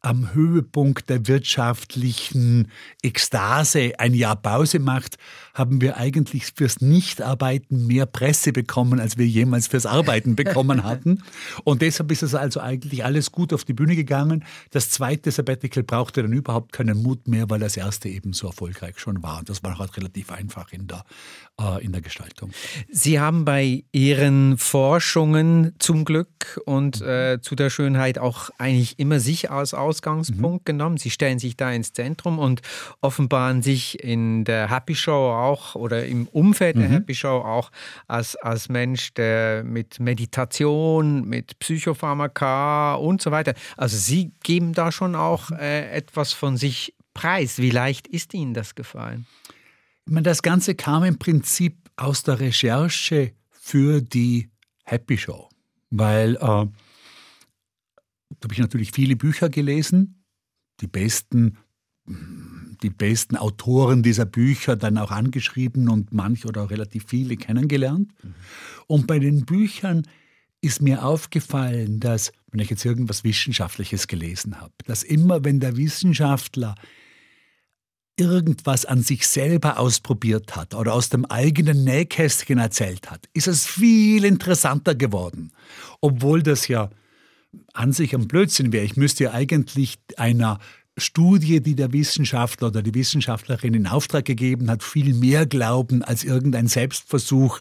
am 0.00 0.32
Höhepunkt 0.32 1.10
der 1.10 1.26
wirtschaftlichen 1.28 2.68
Ekstase 3.02 3.92
ein 3.98 4.14
Jahr 4.14 4.36
Pause 4.36 4.78
macht, 4.78 5.18
haben 5.52 5.80
wir 5.80 5.98
eigentlich 5.98 6.46
fürs 6.46 6.80
Nichtarbeiten 6.80 7.86
mehr 7.86 8.06
Presse 8.06 8.52
bekommen, 8.52 8.98
als 8.98 9.18
wir 9.18 9.26
jemals 9.26 9.66
fürs 9.66 9.84
Arbeiten 9.84 10.36
bekommen 10.36 10.84
hatten. 10.84 11.22
Und 11.64 11.82
deshalb 11.82 12.10
ist 12.12 12.22
es 12.22 12.34
also 12.34 12.60
eigentlich 12.60 13.04
alles 13.04 13.30
gut 13.30 13.52
auf 13.52 13.64
die 13.64 13.74
Bühne 13.74 13.94
gegangen. 13.94 14.44
Das 14.70 14.90
zweite 14.90 15.30
Sabbatical 15.30 15.82
brauchte 15.82 16.22
dann 16.22 16.32
überhaupt 16.32 16.72
keinen 16.72 17.02
Mut 17.02 17.28
mehr, 17.28 17.50
weil 17.50 17.60
das 17.60 17.76
erste 17.76 18.08
eben 18.08 18.32
so 18.32 18.46
erfolgreich 18.46 18.98
schon 18.98 19.22
war. 19.22 19.40
Und 19.40 19.50
das 19.50 19.62
war 19.62 19.78
halt 19.78 19.96
relativ 19.98 20.32
einfach 20.32 20.72
in 20.72 20.86
der, 20.86 21.04
in 21.82 21.92
der 21.92 22.00
Gestaltung. 22.00 22.50
Sie 22.90 23.20
haben 23.20 23.44
bei 23.44 23.84
Ihren 23.92 24.58
Forschungen 24.58 25.74
zum 25.78 26.04
Glück 26.04 26.60
und 26.64 27.00
äh, 27.02 27.40
zu 27.40 27.54
der 27.54 27.70
Schönheit 27.70 28.18
auch 28.18 28.50
eigentlich 28.58 28.98
immer 28.98 29.20
sich 29.20 29.50
als 29.50 29.74
Ausgangspunkt 29.74 30.62
mhm. 30.62 30.64
genommen. 30.64 30.96
Sie 30.96 31.10
stellen 31.10 31.38
sich 31.38 31.56
da 31.56 31.70
ins 31.70 31.92
Zentrum 31.92 32.38
und 32.38 32.62
offenbaren 33.00 33.62
sich 33.62 34.02
in 34.02 34.44
der 34.44 34.70
Happy 34.70 34.94
Show 34.94 35.32
auch 35.32 35.74
oder 35.74 36.06
im 36.06 36.26
Umfeld 36.28 36.76
mhm. 36.76 36.80
der 36.80 36.90
Happy 36.90 37.14
Show 37.14 37.28
auch 37.28 37.70
als, 38.08 38.36
als 38.36 38.68
Mensch, 38.68 39.14
der 39.14 39.64
mit 39.64 40.00
Meditation, 40.00 41.28
mit 41.28 41.58
Psychopharmaka 41.58 42.94
und 42.94 43.22
so 43.22 43.30
weiter. 43.30 43.54
Also 43.76 43.96
Sie 43.96 44.32
geben 44.42 44.72
da 44.72 44.92
schon 44.92 45.14
auch 45.14 45.50
äh, 45.50 45.90
etwas 45.90 46.32
von 46.32 46.56
sich 46.56 46.94
preis. 47.14 47.58
Wie 47.58 47.70
leicht 47.70 48.06
ist 48.08 48.34
Ihnen 48.34 48.54
das 48.54 48.74
gefallen? 48.74 49.26
Meine, 50.10 50.24
das 50.24 50.42
Ganze 50.42 50.74
kam 50.74 51.04
im 51.04 51.18
Prinzip 51.18 51.88
aus 51.94 52.24
der 52.24 52.40
Recherche 52.40 53.32
für 53.48 54.00
die 54.00 54.50
Happy 54.82 55.16
Show, 55.16 55.48
weil 55.90 56.34
äh, 56.34 56.38
da 56.38 56.66
habe 58.42 58.52
ich 58.52 58.58
natürlich 58.58 58.90
viele 58.90 59.14
Bücher 59.14 59.48
gelesen, 59.48 60.24
die 60.80 60.88
besten, 60.88 61.58
die 62.06 62.90
besten 62.90 63.36
Autoren 63.36 64.02
dieser 64.02 64.24
Bücher 64.24 64.74
dann 64.74 64.98
auch 64.98 65.12
angeschrieben 65.12 65.88
und 65.88 66.12
manche 66.12 66.48
oder 66.48 66.70
relativ 66.70 67.04
viele 67.06 67.36
kennengelernt. 67.36 68.12
Mhm. 68.24 68.34
Und 68.88 69.06
bei 69.06 69.20
den 69.20 69.44
Büchern 69.44 70.08
ist 70.60 70.82
mir 70.82 71.04
aufgefallen, 71.04 72.00
dass, 72.00 72.32
wenn 72.50 72.58
ich 72.58 72.70
jetzt 72.70 72.84
irgendwas 72.84 73.22
Wissenschaftliches 73.22 74.08
gelesen 74.08 74.60
habe, 74.60 74.72
dass 74.86 75.04
immer, 75.04 75.44
wenn 75.44 75.60
der 75.60 75.76
Wissenschaftler 75.76 76.74
irgendwas 78.20 78.84
an 78.84 79.02
sich 79.02 79.26
selber 79.26 79.78
ausprobiert 79.78 80.54
hat 80.54 80.74
oder 80.74 80.92
aus 80.92 81.08
dem 81.08 81.24
eigenen 81.24 81.84
Nähkästchen 81.84 82.58
erzählt 82.58 83.10
hat, 83.10 83.28
ist 83.32 83.48
es 83.48 83.66
viel 83.66 84.24
interessanter 84.24 84.94
geworden. 84.94 85.52
Obwohl 86.00 86.42
das 86.42 86.68
ja 86.68 86.90
an 87.72 87.92
sich 87.92 88.14
ein 88.14 88.28
Blödsinn 88.28 88.72
wäre. 88.72 88.84
Ich 88.84 88.96
müsste 88.96 89.24
ja 89.24 89.32
eigentlich 89.32 89.98
einer 90.16 90.58
Studie, 90.96 91.60
die 91.60 91.74
der 91.74 91.92
Wissenschaftler 91.92 92.68
oder 92.68 92.82
die 92.82 92.94
Wissenschaftlerin 92.94 93.74
in 93.74 93.86
Auftrag 93.86 94.24
gegeben 94.24 94.70
hat, 94.70 94.82
viel 94.82 95.14
mehr 95.14 95.46
glauben 95.46 96.02
als 96.02 96.24
irgendein 96.24 96.68
Selbstversuch 96.68 97.60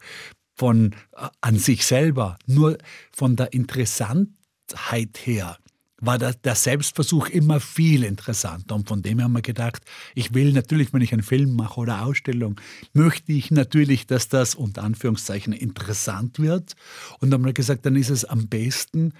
von 0.56 0.94
äh, 1.16 1.28
an 1.42 1.58
sich 1.58 1.86
selber. 1.86 2.38
Nur 2.46 2.78
von 3.12 3.36
der 3.36 3.54
Interessantheit 3.54 5.18
her 5.24 5.58
war 6.02 6.18
der, 6.18 6.34
der, 6.34 6.56
Selbstversuch 6.56 7.30
immer 7.30 7.60
viel 7.60 8.04
interessanter. 8.04 8.76
Und 8.76 8.88
von 8.88 9.02
dem 9.02 9.22
haben 9.22 9.34
wir 9.34 9.42
gedacht, 9.42 9.84
ich 10.16 10.34
will 10.34 10.54
natürlich, 10.54 10.94
wenn 10.94 11.02
ich 11.02 11.14
einen 11.14 11.24
Film 11.24 11.56
mache 11.56 11.80
oder 11.80 12.04
Ausstellung, 12.04 12.60
möchte 12.94 13.32
ich 13.32 13.52
natürlich, 13.52 14.08
dass 14.08 14.28
das 14.28 14.56
unter 14.56 14.84
Anführungszeichen 14.84 15.54
interessant 15.54 16.40
wird. 16.40 16.76
Und 17.20 17.30
dann 17.30 17.40
haben 17.40 17.46
wir 17.46 17.54
gesagt, 17.54 17.86
dann 17.86 17.96
ist 17.96 18.10
es 18.10 18.26
am 18.26 18.48
besten, 18.48 19.14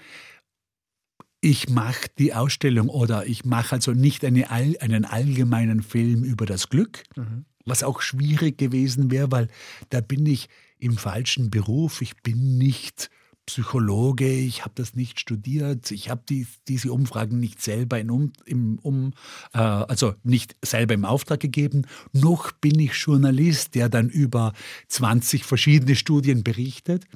ich 1.40 1.70
mache 1.70 2.08
die 2.18 2.34
Ausstellung 2.34 2.88
oder 2.88 3.26
ich 3.26 3.44
mache 3.44 3.76
also 3.76 3.92
nicht 3.92 4.24
eine, 4.24 4.50
einen 4.50 5.04
allgemeinen 5.04 5.82
Film 5.82 6.22
über 6.22 6.44
das 6.44 6.68
Glück, 6.68 7.04
mhm. 7.16 7.46
was 7.64 7.82
auch 7.82 8.02
schwierig 8.02 8.58
gewesen 8.58 9.10
wäre, 9.10 9.32
weil 9.32 9.48
da 9.88 10.00
bin 10.00 10.26
ich 10.26 10.48
im 10.78 10.96
falschen 10.96 11.50
Beruf. 11.50 12.02
Ich 12.02 12.16
bin 12.16 12.58
nicht 12.58 13.10
Psychologe, 13.50 14.30
ich 14.30 14.62
habe 14.62 14.72
das 14.76 14.94
nicht 14.94 15.18
studiert, 15.18 15.90
ich 15.90 16.08
habe 16.08 16.22
die, 16.28 16.46
diese 16.68 16.92
Umfragen 16.92 17.40
nicht 17.40 17.60
selber 17.60 17.98
in 17.98 18.08
um, 18.08 18.32
im, 18.44 18.78
um 18.78 19.12
äh, 19.52 19.58
also 19.58 20.14
nicht 20.22 20.56
selber 20.64 20.94
im 20.94 21.04
Auftrag 21.04 21.40
gegeben, 21.40 21.82
noch 22.12 22.52
bin 22.52 22.78
ich 22.78 22.92
Journalist, 22.94 23.74
der 23.74 23.88
dann 23.88 24.08
über 24.08 24.52
20 24.86 25.44
verschiedene 25.44 25.96
Studien 25.96 26.44
berichtet. 26.44 27.06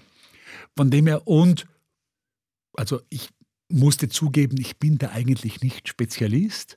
Von 0.76 0.90
dem 0.90 1.06
her 1.06 1.28
und 1.28 1.66
also 2.72 3.00
ich 3.10 3.28
musste 3.68 4.08
zugeben, 4.08 4.56
ich 4.58 4.78
bin 4.78 4.98
da 4.98 5.10
eigentlich 5.10 5.60
nicht 5.60 5.88
Spezialist, 5.88 6.76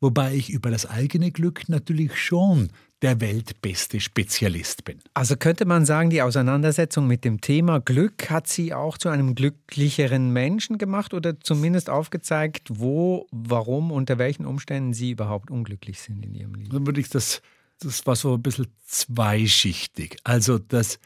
wobei 0.00 0.34
ich 0.34 0.50
über 0.50 0.70
das 0.70 0.86
eigene 0.86 1.30
Glück 1.30 1.68
natürlich 1.68 2.16
schon 2.18 2.70
der 3.02 3.20
weltbeste 3.20 4.00
Spezialist 4.00 4.84
bin. 4.84 4.98
Also 5.12 5.36
könnte 5.36 5.66
man 5.66 5.84
sagen, 5.84 6.08
die 6.08 6.22
Auseinandersetzung 6.22 7.06
mit 7.06 7.24
dem 7.24 7.40
Thema 7.40 7.78
Glück 7.78 8.30
hat 8.30 8.46
Sie 8.46 8.72
auch 8.72 8.96
zu 8.96 9.10
einem 9.10 9.34
glücklicheren 9.34 10.32
Menschen 10.32 10.78
gemacht 10.78 11.12
oder 11.12 11.38
zumindest 11.38 11.90
aufgezeigt, 11.90 12.68
wo, 12.72 13.26
warum, 13.30 13.92
unter 13.92 14.18
welchen 14.18 14.46
Umständen 14.46 14.94
Sie 14.94 15.10
überhaupt 15.10 15.50
unglücklich 15.50 16.00
sind 16.00 16.24
in 16.24 16.34
Ihrem 16.34 16.54
Leben? 16.54 16.70
Dann 16.70 16.86
würde 16.86 17.00
ich 17.00 17.10
das, 17.10 17.42
das 17.80 18.06
war 18.06 18.16
so 18.16 18.34
ein 18.34 18.42
bisschen 18.42 18.68
zweischichtig. 18.86 20.16
Also, 20.24 20.58
dass 20.58 20.98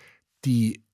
die 0.44 0.85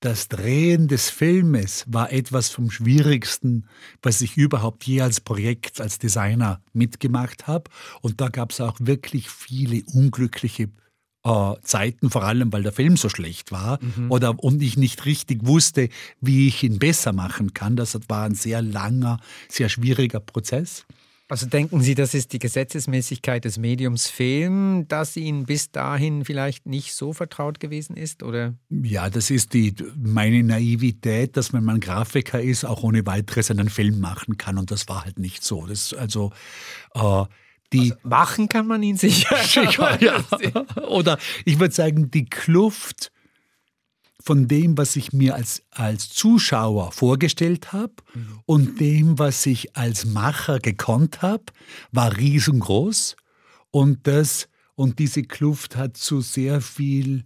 das 0.00 0.28
Drehen 0.28 0.88
des 0.88 1.08
Filmes 1.08 1.84
war 1.88 2.12
etwas 2.12 2.50
vom 2.50 2.70
Schwierigsten, 2.70 3.66
was 4.02 4.20
ich 4.20 4.36
überhaupt 4.36 4.84
je 4.84 5.00
als 5.00 5.20
Projekt, 5.20 5.80
als 5.80 5.98
Designer 5.98 6.60
mitgemacht 6.72 7.46
habe. 7.46 7.70
Und 8.02 8.20
da 8.20 8.28
gab 8.28 8.52
es 8.52 8.60
auch 8.60 8.76
wirklich 8.78 9.30
viele 9.30 9.82
unglückliche 9.94 10.68
äh, 11.24 11.54
Zeiten, 11.62 12.10
vor 12.10 12.24
allem 12.24 12.52
weil 12.52 12.62
der 12.62 12.72
Film 12.72 12.96
so 12.96 13.08
schlecht 13.08 13.52
war 13.52 13.78
mhm. 13.82 14.10
oder 14.10 14.38
und 14.38 14.62
ich 14.62 14.76
nicht 14.76 15.06
richtig 15.06 15.46
wusste, 15.46 15.88
wie 16.20 16.46
ich 16.46 16.62
ihn 16.62 16.78
besser 16.78 17.12
machen 17.12 17.54
kann. 17.54 17.74
Das 17.74 17.98
war 18.08 18.24
ein 18.24 18.34
sehr 18.34 18.62
langer, 18.62 19.18
sehr 19.48 19.68
schwieriger 19.68 20.20
Prozess. 20.20 20.86
Also 21.28 21.46
denken 21.46 21.80
Sie, 21.80 21.96
das 21.96 22.14
ist 22.14 22.32
die 22.32 22.38
Gesetzesmäßigkeit 22.38 23.44
des 23.44 23.58
Mediums 23.58 24.08
Film, 24.08 24.86
dass 24.86 25.16
Ihnen 25.16 25.44
bis 25.44 25.72
dahin 25.72 26.24
vielleicht 26.24 26.66
nicht 26.66 26.94
so 26.94 27.12
vertraut 27.12 27.58
gewesen 27.58 27.96
ist? 27.96 28.22
Oder? 28.22 28.54
Ja, 28.70 29.10
das 29.10 29.30
ist 29.30 29.52
die, 29.52 29.74
meine 29.96 30.44
Naivität, 30.44 31.36
dass 31.36 31.52
wenn 31.52 31.64
man 31.64 31.80
Grafiker 31.80 32.40
ist, 32.40 32.64
auch 32.64 32.84
ohne 32.84 33.04
weiteres 33.06 33.50
einen 33.50 33.70
Film 33.70 33.98
machen 33.98 34.36
kann. 34.36 34.56
Und 34.56 34.70
das 34.70 34.88
war 34.88 35.04
halt 35.04 35.18
nicht 35.18 35.42
so. 35.42 35.66
Das, 35.66 35.92
also, 35.94 36.30
äh, 36.94 37.24
die 37.72 37.92
also 37.92 37.96
machen 38.04 38.48
kann 38.48 38.68
man 38.68 38.84
ihn 38.84 38.96
sicher. 38.96 39.36
sicher 39.42 40.00
ja. 40.00 40.24
Oder 40.88 41.18
ich 41.44 41.58
würde 41.58 41.74
sagen, 41.74 42.08
die 42.08 42.26
Kluft 42.26 43.10
von 44.26 44.48
dem, 44.48 44.76
was 44.76 44.96
ich 44.96 45.12
mir 45.12 45.36
als, 45.36 45.62
als 45.70 46.08
Zuschauer 46.08 46.90
vorgestellt 46.90 47.72
habe 47.72 47.94
mhm. 48.12 48.40
und 48.44 48.80
dem, 48.80 49.20
was 49.20 49.46
ich 49.46 49.76
als 49.76 50.04
Macher 50.04 50.58
gekonnt 50.58 51.22
habe, 51.22 51.44
war 51.92 52.16
riesengroß. 52.16 53.14
Und, 53.70 54.08
das, 54.08 54.48
und 54.74 54.98
diese 54.98 55.22
Kluft 55.22 55.76
hat 55.76 55.96
zu 55.96 56.20
sehr 56.20 56.60
viel 56.60 57.22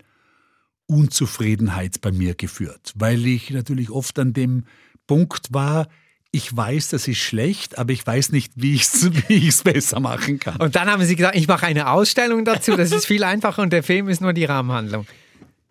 Unzufriedenheit 0.86 2.02
bei 2.02 2.12
mir 2.12 2.34
geführt, 2.34 2.92
weil 2.96 3.24
ich 3.26 3.50
natürlich 3.50 3.90
oft 3.90 4.18
an 4.18 4.34
dem 4.34 4.64
Punkt 5.06 5.54
war, 5.54 5.88
ich 6.32 6.54
weiß, 6.54 6.90
das 6.90 7.08
ist 7.08 7.18
schlecht, 7.18 7.78
aber 7.78 7.92
ich 7.92 8.06
weiß 8.06 8.30
nicht, 8.30 8.52
wie 8.56 8.74
ich 8.74 8.82
es 8.82 9.10
wie 9.28 9.50
besser 9.64 10.00
machen 10.00 10.38
kann. 10.38 10.56
Und 10.56 10.76
dann 10.76 10.88
haben 10.88 11.02
Sie 11.04 11.16
gesagt, 11.16 11.36
ich 11.36 11.48
mache 11.48 11.66
eine 11.66 11.90
Ausstellung 11.90 12.44
dazu, 12.44 12.76
das 12.76 12.92
ist 12.92 13.06
viel 13.06 13.24
einfacher 13.24 13.62
und 13.62 13.72
der 13.72 13.82
Film 13.82 14.08
ist 14.08 14.20
nur 14.20 14.34
die 14.34 14.44
Rahmenhandlung. 14.44 15.06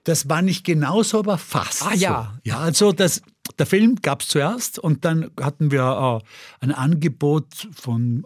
Das 0.09 0.27
war 0.27 0.41
nicht 0.41 0.65
genauso, 0.65 1.19
aber 1.19 1.37
fast. 1.37 1.85
Ah 1.85 1.93
ja. 1.93 2.33
So. 2.33 2.49
Ja, 2.49 2.57
also 2.61 2.91
das, 2.91 3.21
der 3.59 3.67
Film 3.67 3.97
gab 4.01 4.23
es 4.23 4.29
zuerst 4.29 4.79
und 4.79 5.05
dann 5.05 5.29
hatten 5.39 5.69
wir 5.69 6.23
äh, 6.23 6.65
ein 6.65 6.71
Angebot 6.71 7.67
von 7.75 8.25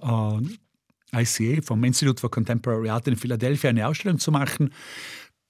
äh, 1.11 1.21
ICA, 1.21 1.61
vom 1.61 1.83
Institute 1.83 2.21
for 2.21 2.31
Contemporary 2.31 2.87
Art 2.87 3.09
in 3.09 3.17
Philadelphia, 3.17 3.69
eine 3.69 3.85
Ausstellung 3.85 4.17
zu 4.17 4.31
machen. 4.31 4.73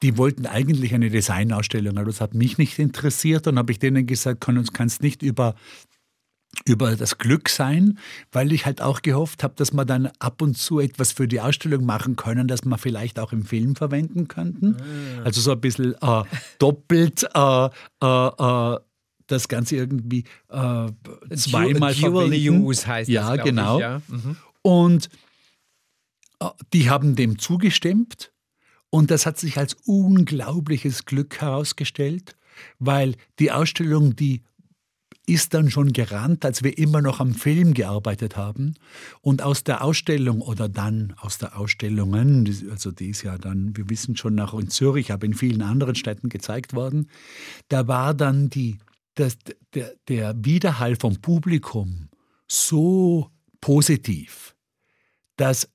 Die 0.02 0.18
wollten 0.18 0.48
eigentlich 0.48 0.96
eine 0.96 1.12
Designausstellung, 1.12 2.00
aber 2.00 2.08
das 2.08 2.20
hat 2.20 2.34
mich 2.34 2.58
nicht 2.58 2.80
interessiert. 2.80 3.46
Und 3.46 3.60
habe 3.60 3.72
ich 3.72 3.78
denen 3.78 4.08
gesagt, 4.08 4.42
kannst 4.42 5.04
nicht 5.04 5.22
über 5.22 5.54
über 6.66 6.96
das 6.96 7.18
Glück 7.18 7.50
sein, 7.50 8.00
weil 8.32 8.52
ich 8.52 8.66
halt 8.66 8.82
auch 8.82 9.02
gehofft 9.02 9.44
habe, 9.44 9.56
dass 9.56 9.74
wir 9.74 9.86
dann 9.86 10.08
ab 10.20 10.42
und 10.42 10.58
zu 10.58 10.80
etwas 10.80 11.12
für 11.12 11.28
die 11.28 11.42
Ausstellung 11.42 11.86
machen 11.86 12.16
können, 12.16 12.48
das 12.48 12.64
wir 12.64 12.78
vielleicht 12.78 13.20
auch 13.20 13.34
im 13.34 13.44
Film 13.44 13.76
verwenden 13.76 14.28
könnten. 14.28 14.78
Ah. 15.20 15.24
Also 15.24 15.42
so 15.42 15.52
ein 15.52 15.62
bisschen 15.62 15.96
äh, 16.02 16.24
doppelt 16.60 17.28
äh, 17.34 17.70
äh, 18.02 18.28
äh 18.28 18.80
das 19.28 19.48
Ganze 19.48 19.78
irgendwie 19.78 20.26
äh, 20.50 20.92
zweimal 21.34 21.96
Dual 21.96 22.28
verwenden. 22.28 22.62
Use 22.62 22.86
heißt 22.86 23.10
ja, 23.10 23.38
das, 23.38 23.46
genau. 23.46 23.78
Ich, 23.78 23.82
ja. 23.82 24.02
Mhm. 24.10 24.36
Und 24.62 25.10
äh, 26.40 26.48
die 26.74 26.90
haben 26.90 27.16
dem 27.16 27.40
zugestimmt 27.40 28.34
und 28.90 29.12
das 29.12 29.26
hat 29.26 29.40
sich 29.40 29.58
als 29.58 29.76
unglaubliches 29.86 31.06
Glück 31.06 31.40
herausgestellt, 31.40 32.36
weil 32.80 33.16
die 33.40 33.52
Ausstellung, 33.52 34.16
die 34.16 34.44
ist 35.26 35.54
dann 35.54 35.70
schon 35.70 35.94
gerannt, 35.94 36.44
als 36.44 36.64
wir 36.64 36.78
immer 36.78 37.02
noch 37.02 37.20
am 37.20 37.34
Film 37.34 37.74
gearbeitet 37.74 38.36
haben. 38.36 38.76
Und 39.22 39.42
aus 39.42 39.64
der 39.64 39.84
Ausstellung 39.84 40.42
oder 40.42 40.68
dann 40.68 41.14
aus 41.18 41.38
der 41.38 41.58
Ausstellungen, 41.58 42.46
also 42.70 42.92
die 42.92 43.10
ist 43.10 43.24
ja 43.24 43.38
dann, 43.38 43.76
wir 43.78 43.90
wissen 43.90 44.18
schon 44.18 44.36
nach 44.36 44.54
in 44.54 44.70
Zürich, 44.70 45.12
aber 45.12 45.26
in 45.26 45.34
vielen 45.34 45.62
anderen 45.62 45.96
Städten 45.96 46.30
gezeigt 46.30 46.74
worden, 46.74 47.10
da 47.70 47.88
war 47.88 48.14
dann 48.14 48.50
die, 48.50 48.80
das, 49.16 49.38
der, 49.74 49.94
der 50.10 50.36
Widerhall 50.44 50.98
vom 50.98 51.22
Publikum 51.22 52.10
so 52.48 53.30
positiv, 53.62 54.56
dass 55.38 55.70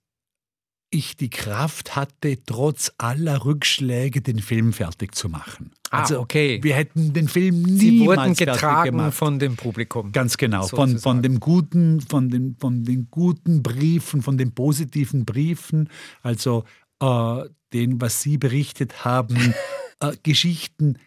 ich 0.90 1.16
die 1.16 1.31
Kraft 1.31 1.96
hatte, 1.96 2.38
trotz 2.44 2.92
aller 2.98 3.44
Rückschläge 3.44 4.22
den 4.22 4.38
Film 4.38 4.72
fertig 4.72 5.14
zu 5.14 5.29
machen. 5.29 5.72
Ah, 5.90 6.03
also 6.03 6.20
okay. 6.20 6.61
Wir 6.62 6.74
hätten 6.74 7.12
den 7.12 7.29
Film 7.29 7.62
niemals 7.62 7.81
Sie 7.81 8.01
wurden 8.07 8.35
getragen 8.35 9.12
von 9.12 9.38
dem 9.38 9.57
Publikum. 9.57 10.12
Ganz 10.12 10.37
genau, 10.37 10.66
von, 10.66 10.98
von, 10.98 11.22
dem 11.22 11.40
guten, 11.40 12.01
von, 12.01 12.31
den, 12.31 12.57
von 12.59 12.85
den 12.85 13.09
guten 13.11 13.62
Briefen, 13.62 14.22
von 14.22 14.38
den 14.38 14.55
positiven 14.55 15.24
Briefen, 15.24 15.88
also 16.22 16.64
äh, 17.01 17.44
den, 17.72 18.01
was 18.01 18.22
Sie 18.22 18.38
berichtet 18.38 19.05
haben, 19.05 19.55
äh, 20.01 20.12
Geschichten 20.22 20.98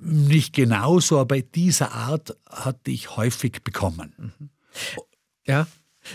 nicht 0.00 0.54
genauso, 0.54 1.18
aber 1.18 1.40
dieser 1.40 1.92
Art 1.92 2.36
hatte 2.48 2.92
ich 2.92 3.16
häufig 3.16 3.62
bekommen. 3.64 4.32
Mhm. 4.38 4.50
Ja, 5.44 5.66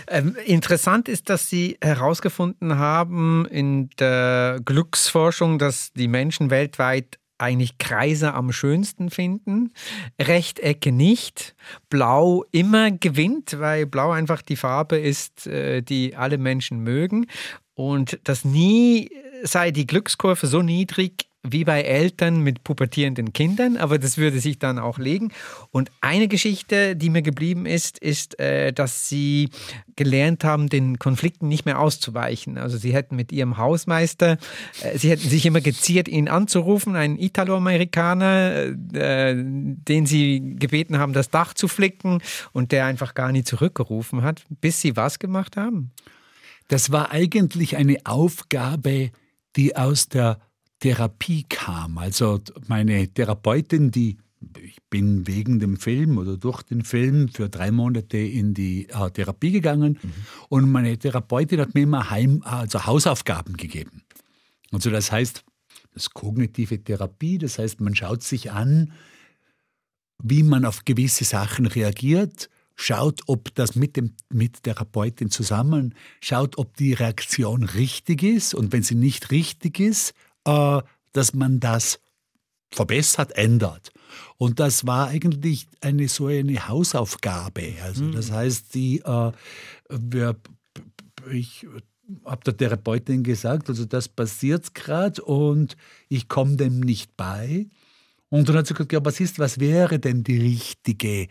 ähm, 0.08 0.36
interessant 0.44 1.08
ist, 1.08 1.30
dass 1.30 1.48
Sie 1.48 1.76
herausgefunden 1.82 2.78
haben 2.78 3.46
in 3.46 3.90
der 3.98 4.60
Glücksforschung, 4.64 5.58
dass 5.58 5.92
die 5.92 6.08
Menschen 6.08 6.50
weltweit 6.50 7.18
eigentlich 7.38 7.78
Kreise 7.78 8.32
am 8.34 8.52
schönsten 8.52 9.10
finden, 9.10 9.72
Rechtecke 10.20 10.92
nicht, 10.92 11.54
Blau 11.90 12.44
immer 12.52 12.92
gewinnt, 12.92 13.58
weil 13.58 13.86
Blau 13.86 14.12
einfach 14.12 14.40
die 14.40 14.56
Farbe 14.56 14.98
ist, 14.98 15.46
äh, 15.46 15.82
die 15.82 16.16
alle 16.16 16.38
Menschen 16.38 16.80
mögen. 16.80 17.26
Und 17.74 18.20
dass 18.24 18.44
nie 18.44 19.10
sei 19.42 19.72
die 19.72 19.86
Glückskurve 19.86 20.46
so 20.46 20.62
niedrig 20.62 21.26
wie 21.46 21.64
bei 21.64 21.82
Eltern 21.82 22.40
mit 22.40 22.64
pubertierenden 22.64 23.34
Kindern, 23.34 23.76
aber 23.76 23.98
das 23.98 24.16
würde 24.16 24.40
sich 24.40 24.58
dann 24.58 24.78
auch 24.78 24.98
legen. 24.98 25.30
Und 25.70 25.90
eine 26.00 26.26
Geschichte, 26.26 26.96
die 26.96 27.10
mir 27.10 27.20
geblieben 27.20 27.66
ist, 27.66 27.98
ist, 27.98 28.40
äh, 28.40 28.72
dass 28.72 29.08
sie 29.08 29.50
gelernt 29.94 30.42
haben, 30.42 30.70
den 30.70 30.98
Konflikten 30.98 31.48
nicht 31.48 31.66
mehr 31.66 31.78
auszuweichen. 31.78 32.56
Also 32.56 32.78
sie 32.78 32.94
hätten 32.94 33.14
mit 33.14 33.30
ihrem 33.30 33.58
Hausmeister, 33.58 34.38
äh, 34.82 34.96
sie 34.96 35.10
hätten 35.10 35.28
sich 35.28 35.44
immer 35.44 35.60
geziert, 35.60 36.08
ihn 36.08 36.28
anzurufen, 36.28 36.96
einen 36.96 37.18
Italo-Amerikaner, 37.18 38.72
äh, 38.94 39.34
den 39.36 40.06
sie 40.06 40.56
gebeten 40.56 40.98
haben, 40.98 41.12
das 41.12 41.28
Dach 41.28 41.52
zu 41.52 41.68
flicken 41.68 42.22
und 42.52 42.72
der 42.72 42.86
einfach 42.86 43.12
gar 43.12 43.30
nie 43.32 43.44
zurückgerufen 43.44 44.22
hat, 44.22 44.44
bis 44.48 44.80
sie 44.80 44.96
was 44.96 45.18
gemacht 45.18 45.58
haben. 45.58 45.92
Das 46.68 46.90
war 46.90 47.12
eigentlich 47.12 47.76
eine 47.76 47.98
Aufgabe, 48.04 49.10
die 49.56 49.76
aus 49.76 50.08
der 50.08 50.38
Therapie 50.84 51.46
kam. 51.48 51.96
Also 51.96 52.42
meine 52.66 53.08
Therapeutin, 53.08 53.90
die 53.90 54.18
ich 54.62 54.76
bin 54.90 55.26
wegen 55.26 55.58
dem 55.58 55.78
Film 55.78 56.18
oder 56.18 56.36
durch 56.36 56.62
den 56.62 56.84
Film 56.84 57.30
für 57.30 57.48
drei 57.48 57.70
Monate 57.70 58.18
in 58.18 58.52
die 58.52 58.90
äh, 58.90 59.10
Therapie 59.10 59.50
gegangen 59.50 59.98
mhm. 60.02 60.12
und 60.50 60.70
meine 60.70 60.98
Therapeutin 60.98 61.60
hat 61.60 61.74
mir 61.74 61.84
immer 61.84 62.10
Heim, 62.10 62.42
also 62.44 62.84
Hausaufgaben 62.84 63.56
gegeben. 63.56 64.02
Also 64.72 64.90
das 64.90 65.10
heißt, 65.10 65.42
das 65.94 66.10
kognitive 66.10 66.84
Therapie, 66.84 67.38
das 67.38 67.58
heißt, 67.58 67.80
man 67.80 67.94
schaut 67.94 68.22
sich 68.22 68.52
an, 68.52 68.92
wie 70.22 70.42
man 70.42 70.66
auf 70.66 70.84
gewisse 70.84 71.24
Sachen 71.24 71.64
reagiert, 71.64 72.50
schaut, 72.76 73.22
ob 73.26 73.54
das 73.54 73.74
mit 73.74 73.96
dem 73.96 74.12
mit 74.28 74.64
Therapeutin 74.64 75.30
zusammen, 75.30 75.94
schaut, 76.20 76.58
ob 76.58 76.76
die 76.76 76.92
Reaktion 76.92 77.62
richtig 77.62 78.22
ist 78.22 78.52
und 78.54 78.72
wenn 78.72 78.82
sie 78.82 78.96
nicht 78.96 79.30
richtig 79.30 79.80
ist, 79.80 80.12
äh, 80.44 80.80
dass 81.12 81.34
man 81.34 81.60
das 81.60 82.00
verbessert, 82.70 83.32
ändert. 83.36 83.92
Und 84.36 84.60
das 84.60 84.86
war 84.86 85.08
eigentlich 85.08 85.68
eine 85.80 86.08
so 86.08 86.26
eine 86.26 86.68
Hausaufgabe. 86.68 87.74
Also 87.82 88.10
das 88.10 88.30
mhm. 88.30 88.34
heißt, 88.34 88.74
die, 88.74 89.00
äh, 89.00 89.32
wir, 89.88 90.36
ich 91.30 91.66
habe 92.24 92.44
der 92.44 92.56
Therapeutin 92.56 93.22
gesagt, 93.22 93.68
also 93.68 93.84
das 93.84 94.08
passiert 94.08 94.74
gerade 94.74 95.22
und 95.22 95.76
ich 96.08 96.28
komme 96.28 96.56
dem 96.56 96.80
nicht 96.80 97.16
bei. 97.16 97.66
Und 98.28 98.48
dann 98.48 98.56
hat 98.56 98.66
sie 98.66 98.74
gesagt, 98.74 98.92
ja, 98.92 99.04
was 99.04 99.20
ist, 99.20 99.38
was 99.38 99.60
wäre 99.60 99.98
denn 99.98 100.24
die 100.24 100.38
richtige 100.38 101.28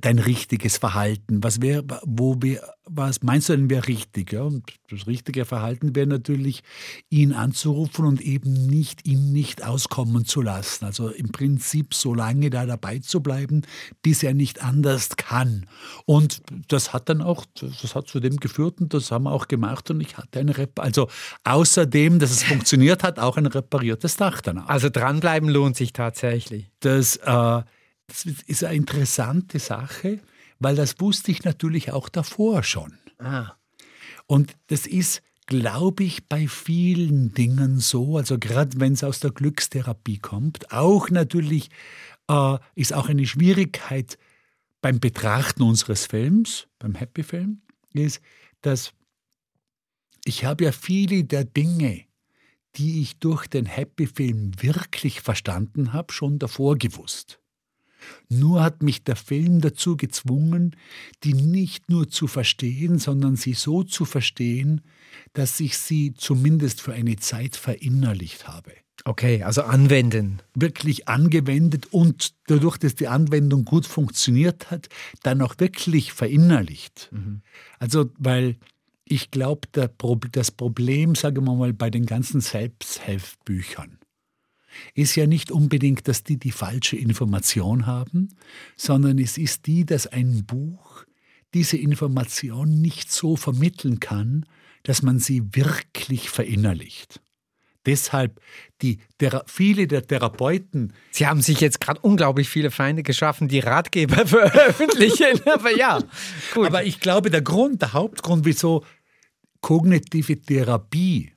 dein 0.00 0.18
richtiges 0.18 0.76
Verhalten? 0.76 1.42
Was 1.42 1.60
wäre, 1.60 1.84
wo 2.04 2.36
wir, 2.40 2.62
was 2.84 3.22
meinst 3.22 3.48
du 3.48 3.56
denn 3.56 3.70
wäre 3.70 3.86
richtig? 3.86 4.32
Ja, 4.32 4.42
und 4.42 4.64
das 4.90 5.06
richtige 5.06 5.44
Verhalten 5.44 5.94
wäre 5.94 6.06
natürlich, 6.06 6.62
ihn 7.10 7.32
anzurufen 7.32 8.04
und 8.04 8.20
eben 8.20 8.66
nicht 8.66 9.06
ihn 9.06 9.32
nicht 9.32 9.64
auskommen 9.64 10.24
zu 10.24 10.42
lassen. 10.42 10.84
Also 10.84 11.08
im 11.08 11.30
Prinzip 11.30 11.94
so 11.94 12.14
lange 12.14 12.50
da 12.50 12.66
dabei 12.66 12.98
zu 12.98 13.20
bleiben, 13.20 13.62
bis 14.02 14.22
er 14.22 14.34
nicht 14.34 14.62
anders 14.62 15.16
kann. 15.16 15.66
Und 16.06 16.42
das 16.68 16.92
hat 16.92 17.08
dann 17.08 17.22
auch, 17.22 17.44
das 17.60 17.94
hat 17.94 18.08
zu 18.08 18.20
dem 18.20 18.36
geführt 18.36 18.80
und 18.80 18.94
das 18.94 19.10
haben 19.10 19.24
wir 19.24 19.32
auch 19.32 19.48
gemacht 19.48 19.90
und 19.90 20.00
ich 20.00 20.16
hatte 20.16 20.40
eine 20.40 20.56
Rep 20.56 20.78
also 20.78 21.08
außerdem, 21.44 22.18
dass 22.18 22.30
es 22.30 22.42
funktioniert 22.44 23.02
hat, 23.02 23.18
auch 23.18 23.36
ein 23.36 23.46
repariertes 23.46 24.16
Dach 24.16 24.40
danach. 24.40 24.68
Also 24.68 24.88
dranbleiben 24.90 25.48
lohnt 25.48 25.76
sich 25.76 25.92
tatsächlich. 25.92 26.70
Das, 26.80 27.16
äh, 27.16 27.62
das 28.08 28.24
ist 28.24 28.64
eine 28.64 28.76
interessante 28.76 29.58
Sache, 29.58 30.20
weil 30.58 30.74
das 30.74 30.98
wusste 30.98 31.30
ich 31.30 31.44
natürlich 31.44 31.92
auch 31.92 32.08
davor 32.08 32.62
schon. 32.62 32.98
Ah. 33.18 33.52
Und 34.26 34.56
das 34.68 34.86
ist, 34.86 35.22
glaube 35.46 36.04
ich, 36.04 36.26
bei 36.26 36.48
vielen 36.48 37.32
Dingen 37.32 37.78
so, 37.78 38.16
also 38.16 38.38
gerade 38.38 38.80
wenn 38.80 38.94
es 38.94 39.04
aus 39.04 39.20
der 39.20 39.30
Glückstherapie 39.30 40.18
kommt, 40.18 40.72
auch 40.72 41.10
natürlich 41.10 41.70
äh, 42.28 42.58
ist 42.74 42.92
auch 42.92 43.08
eine 43.08 43.26
Schwierigkeit 43.26 44.18
beim 44.80 45.00
Betrachten 45.00 45.62
unseres 45.62 46.06
Films, 46.06 46.66
beim 46.78 46.94
Happy 46.94 47.22
Film, 47.22 47.62
ist, 47.94 48.20
dass 48.62 48.92
ich 50.24 50.44
habe 50.44 50.64
ja 50.64 50.72
viele 50.72 51.24
der 51.24 51.44
Dinge, 51.44 52.04
die 52.76 53.02
ich 53.02 53.18
durch 53.18 53.46
den 53.46 53.66
Happy 53.66 54.06
Film 54.06 54.52
wirklich 54.60 55.20
verstanden 55.20 55.92
habe, 55.92 56.12
schon 56.12 56.38
davor 56.38 56.76
gewusst. 56.76 57.40
Nur 58.28 58.62
hat 58.62 58.82
mich 58.82 59.02
der 59.04 59.16
Film 59.16 59.60
dazu 59.60 59.96
gezwungen, 59.96 60.76
die 61.24 61.34
nicht 61.34 61.90
nur 61.90 62.08
zu 62.08 62.26
verstehen, 62.26 62.98
sondern 62.98 63.36
sie 63.36 63.54
so 63.54 63.82
zu 63.82 64.04
verstehen, 64.04 64.82
dass 65.32 65.60
ich 65.60 65.78
sie 65.78 66.14
zumindest 66.14 66.80
für 66.80 66.92
eine 66.92 67.16
Zeit 67.16 67.56
verinnerlicht 67.56 68.48
habe. 68.48 68.72
Okay, 69.04 69.42
also 69.42 69.62
anwenden. 69.62 70.40
Wirklich 70.54 71.08
angewendet 71.08 71.86
und 71.90 72.34
dadurch, 72.46 72.78
dass 72.78 72.94
die 72.94 73.08
Anwendung 73.08 73.64
gut 73.64 73.86
funktioniert 73.86 74.70
hat, 74.70 74.88
dann 75.22 75.40
auch 75.40 75.54
wirklich 75.58 76.12
verinnerlicht. 76.12 77.08
Mhm. 77.12 77.42
Also, 77.78 78.10
weil 78.18 78.56
ich 79.04 79.30
glaube, 79.30 79.68
das 79.72 80.50
Problem, 80.50 81.14
sagen 81.14 81.44
wir 81.46 81.54
mal, 81.54 81.72
bei 81.72 81.90
den 81.90 82.06
ganzen 82.06 82.40
Selbsthilfbüchern 82.40 83.97
ist 84.94 85.16
ja 85.16 85.26
nicht 85.26 85.50
unbedingt, 85.50 86.08
dass 86.08 86.24
die 86.24 86.38
die 86.38 86.52
falsche 86.52 86.96
Information 86.96 87.86
haben, 87.86 88.28
sondern 88.76 89.18
es 89.18 89.38
ist 89.38 89.66
die, 89.66 89.84
dass 89.84 90.06
ein 90.06 90.44
Buch 90.44 91.04
diese 91.54 91.76
Information 91.76 92.80
nicht 92.80 93.10
so 93.10 93.36
vermitteln 93.36 94.00
kann, 94.00 94.44
dass 94.82 95.02
man 95.02 95.18
sie 95.18 95.42
wirklich 95.52 96.30
verinnerlicht. 96.30 97.20
Deshalb 97.86 98.40
die 98.82 98.98
viele 99.46 99.86
der 99.86 100.06
Therapeuten. 100.06 100.92
Sie 101.10 101.26
haben 101.26 101.40
sich 101.40 101.60
jetzt 101.60 101.80
gerade 101.80 102.00
unglaublich 102.00 102.48
viele 102.48 102.70
Feinde 102.70 103.02
geschaffen, 103.02 103.48
die 103.48 103.60
Ratgeber 103.60 104.26
veröffentlichen. 104.26 105.40
Aber 105.46 105.74
ja, 105.74 106.00
gut. 106.52 106.66
Aber 106.66 106.84
ich 106.84 107.00
glaube, 107.00 107.30
der 107.30 107.40
Grund, 107.40 107.80
der 107.80 107.94
Hauptgrund, 107.94 108.44
wieso 108.44 108.84
kognitive 109.60 110.38
Therapie 110.40 111.32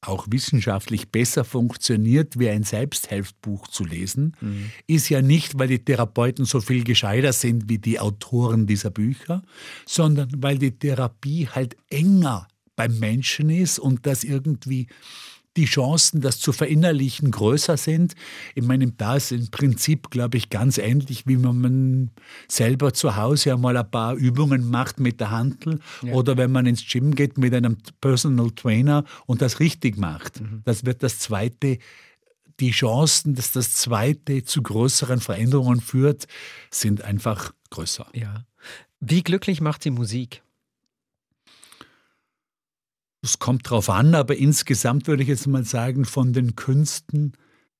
auch 0.00 0.26
wissenschaftlich 0.30 1.10
besser 1.10 1.44
funktioniert, 1.44 2.38
wie 2.38 2.48
ein 2.48 2.62
Selbsthilfbuch 2.62 3.66
zu 3.68 3.84
lesen, 3.84 4.36
mhm. 4.40 4.70
ist 4.86 5.08
ja 5.08 5.22
nicht, 5.22 5.58
weil 5.58 5.68
die 5.68 5.84
Therapeuten 5.84 6.44
so 6.44 6.60
viel 6.60 6.84
gescheiter 6.84 7.32
sind 7.32 7.68
wie 7.68 7.78
die 7.78 7.98
Autoren 7.98 8.66
dieser 8.66 8.90
Bücher, 8.90 9.42
sondern 9.86 10.30
weil 10.36 10.58
die 10.58 10.78
Therapie 10.78 11.48
halt 11.48 11.76
enger 11.90 12.46
beim 12.76 12.98
Menschen 13.00 13.50
ist 13.50 13.80
und 13.80 14.06
das 14.06 14.22
irgendwie 14.22 14.86
die 15.58 15.64
Chancen, 15.64 16.20
das 16.20 16.38
zu 16.38 16.52
verinnerlichen, 16.52 17.32
größer 17.32 17.76
sind. 17.76 18.14
Ich 18.54 18.62
meine, 18.62 18.92
da 18.92 19.16
ist 19.16 19.32
im 19.32 19.48
Prinzip, 19.50 20.08
glaube 20.08 20.38
ich, 20.38 20.50
ganz 20.50 20.78
ähnlich, 20.78 21.26
wie 21.26 21.42
wenn 21.42 21.60
man 21.60 22.10
selber 22.46 22.94
zu 22.94 23.16
Hause 23.16 23.52
einmal 23.52 23.76
ein 23.76 23.90
paar 23.90 24.14
Übungen 24.14 24.70
macht 24.70 25.00
mit 25.00 25.18
der 25.18 25.32
Handel 25.32 25.80
ja. 26.02 26.12
oder 26.12 26.36
wenn 26.36 26.52
man 26.52 26.66
ins 26.66 26.86
Gym 26.86 27.12
geht 27.16 27.38
mit 27.38 27.52
einem 27.54 27.76
Personal 28.00 28.52
Trainer 28.52 29.04
und 29.26 29.42
das 29.42 29.58
richtig 29.58 29.98
macht. 29.98 30.40
Mhm. 30.40 30.62
Das 30.64 30.84
wird 30.84 31.02
das 31.02 31.18
zweite 31.18 31.78
die 32.60 32.70
Chancen, 32.70 33.34
dass 33.34 33.52
das 33.52 33.74
zweite 33.74 34.42
zu 34.44 34.62
größeren 34.62 35.20
Veränderungen 35.20 35.80
führt, 35.80 36.26
sind 36.70 37.02
einfach 37.02 37.52
größer. 37.70 38.06
Ja. 38.14 38.46
Wie 39.00 39.22
glücklich 39.22 39.60
macht 39.60 39.84
sie 39.84 39.90
Musik? 39.90 40.42
Es 43.20 43.38
kommt 43.38 43.68
drauf 43.68 43.90
an, 43.90 44.14
aber 44.14 44.36
insgesamt 44.36 45.06
würde 45.06 45.22
ich 45.22 45.28
jetzt 45.28 45.46
mal 45.46 45.64
sagen, 45.64 46.04
von 46.04 46.32
den 46.32 46.54
Künsten 46.54 47.32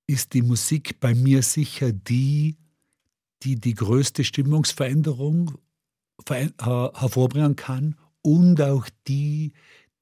ist 0.06 0.34
die 0.34 0.42
Musik 0.42 1.00
bei 1.00 1.14
mir 1.14 1.42
sicher 1.42 1.92
die, 1.92 2.56
die 3.42 3.56
die 3.60 3.74
größte 3.74 4.24
Stimmungsveränderung 4.24 5.58
hervorbringen 6.28 7.56
kann 7.56 7.94
und 8.22 8.60
auch 8.60 8.88
die, 9.06 9.52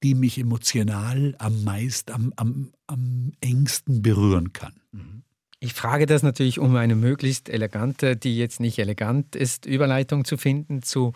die 0.03 0.15
mich 0.15 0.39
emotional 0.39 1.35
am 1.39 1.65
meisten, 1.65 2.13
am, 2.13 2.33
am, 2.37 2.73
am 2.87 3.33
engsten 3.41 4.03
berühren 4.03 4.53
kann. 4.53 4.81
Mhm. 4.93 5.23
Ich 5.59 5.73
frage 5.73 6.05
das 6.05 6.23
natürlich, 6.23 6.59
um 6.59 6.77
eine 6.77 6.95
möglichst 6.95 7.49
elegante, 7.49 8.15
die 8.15 8.37
jetzt 8.37 8.61
nicht 8.61 8.79
elegant 8.79 9.35
ist, 9.35 9.65
Überleitung 9.65 10.27
zu 10.27 10.37
finden 10.37 10.83
zu 10.83 11.15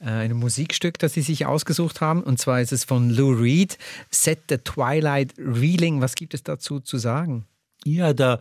äh, 0.00 0.06
einem 0.06 0.38
Musikstück, 0.38 0.98
das 0.98 1.14
Sie 1.14 1.22
sich 1.22 1.46
ausgesucht 1.46 2.00
haben. 2.00 2.22
Und 2.24 2.40
zwar 2.40 2.60
ist 2.60 2.72
es 2.72 2.82
von 2.82 3.10
Lou 3.10 3.30
Reed, 3.30 3.78
Set 4.10 4.40
the 4.48 4.58
Twilight 4.58 5.34
Reeling. 5.38 6.00
Was 6.00 6.16
gibt 6.16 6.34
es 6.34 6.42
dazu 6.42 6.80
zu 6.80 6.98
sagen? 6.98 7.46
Ja, 7.84 8.12
der 8.12 8.40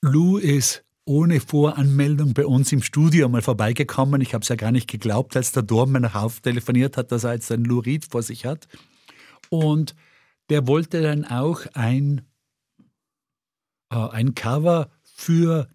Lou 0.00 0.38
ist 0.38 0.84
ohne 1.04 1.40
Voranmeldung 1.40 2.34
bei 2.34 2.44
uns 2.44 2.72
im 2.72 2.82
Studio 2.82 3.28
mal 3.28 3.42
vorbeigekommen. 3.42 4.20
Ich 4.20 4.34
habe 4.34 4.42
es 4.42 4.48
ja 4.48 4.56
gar 4.56 4.72
nicht 4.72 4.90
geglaubt, 4.90 5.36
als 5.36 5.52
der 5.52 5.62
Dorn 5.62 5.92
nach 5.92 6.14
Hauf 6.14 6.40
telefoniert 6.40 6.96
hat, 6.96 7.12
dass 7.12 7.22
er 7.22 7.34
jetzt 7.34 7.50
einen 7.52 7.64
Lou 7.64 7.78
Reed 7.78 8.04
vor 8.04 8.22
sich 8.22 8.44
hat. 8.44 8.66
Und 9.50 9.94
der 10.50 10.66
wollte 10.66 11.00
dann 11.00 11.24
auch 11.24 11.62
ein 11.74 12.22
äh, 13.90 13.96
ein 13.96 14.34
Cover 14.34 14.90
für, 15.02 15.68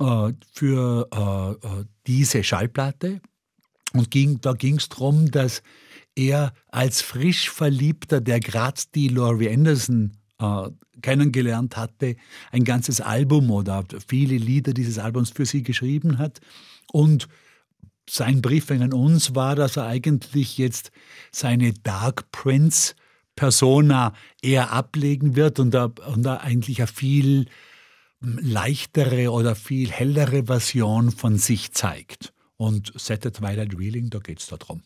äh, 0.00 0.32
für 0.52 1.08
äh, 1.12 1.66
äh, 1.66 1.84
diese 2.06 2.44
Schallplatte. 2.44 3.20
Und 3.92 4.10
ging, 4.10 4.40
da 4.40 4.52
ging 4.52 4.76
es 4.76 4.88
darum, 4.88 5.30
dass 5.30 5.62
er 6.14 6.52
als 6.68 7.02
frisch 7.02 7.50
Verliebter, 7.50 8.20
der 8.20 8.40
gerade 8.40 8.80
die 8.94 9.08
Laurie 9.08 9.50
Anderson 9.50 10.12
äh, 10.38 10.70
kennengelernt 11.02 11.76
hatte, 11.76 12.16
ein 12.52 12.64
ganzes 12.64 13.00
Album 13.00 13.50
oder 13.50 13.84
viele 14.06 14.36
Lieder 14.36 14.72
dieses 14.74 14.98
Albums 14.98 15.30
für 15.30 15.46
sie 15.46 15.62
geschrieben 15.62 16.18
hat. 16.18 16.40
Und 16.92 17.28
sein 18.08 18.42
Brief 18.42 18.70
an 18.70 18.92
uns 18.92 19.34
war, 19.34 19.54
dass 19.54 19.76
er 19.76 19.86
eigentlich 19.86 20.58
jetzt 20.58 20.90
seine 21.30 21.72
Dark 21.72 22.30
Prince 22.32 22.94
Persona 23.40 24.12
eher 24.42 24.70
ablegen 24.70 25.34
wird 25.34 25.60
und 25.60 25.70
da, 25.70 25.86
und 25.86 26.24
da 26.24 26.36
eigentlich 26.36 26.80
eine 26.80 26.86
viel 26.86 27.46
leichtere 28.20 29.32
oder 29.32 29.54
viel 29.54 29.90
hellere 29.90 30.44
Version 30.44 31.10
von 31.10 31.38
sich 31.38 31.72
zeigt. 31.72 32.34
Und 32.58 32.92
Set 33.00 33.22
the 33.22 33.30
Twilight 33.30 33.78
Reeling, 33.78 34.10
da 34.10 34.18
geht 34.18 34.40
es 34.40 34.46
darum. 34.48 34.82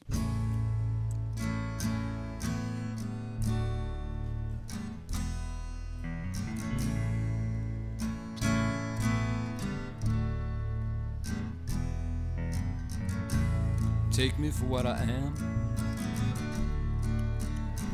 Take 14.13 14.39
me 14.39 14.53
for 14.53 14.69
what 14.69 14.87
I 14.87 15.03
am. 15.03 15.54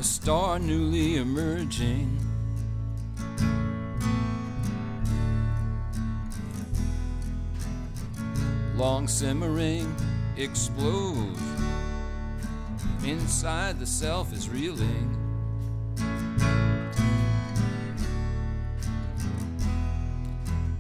A 0.00 0.02
star 0.02 0.58
newly 0.58 1.16
emerging. 1.16 2.18
Long 8.76 9.06
simmering 9.06 9.94
explode. 10.38 11.36
Inside 13.04 13.78
the 13.78 13.84
self 13.86 14.32
is 14.32 14.48
reeling. 14.48 15.16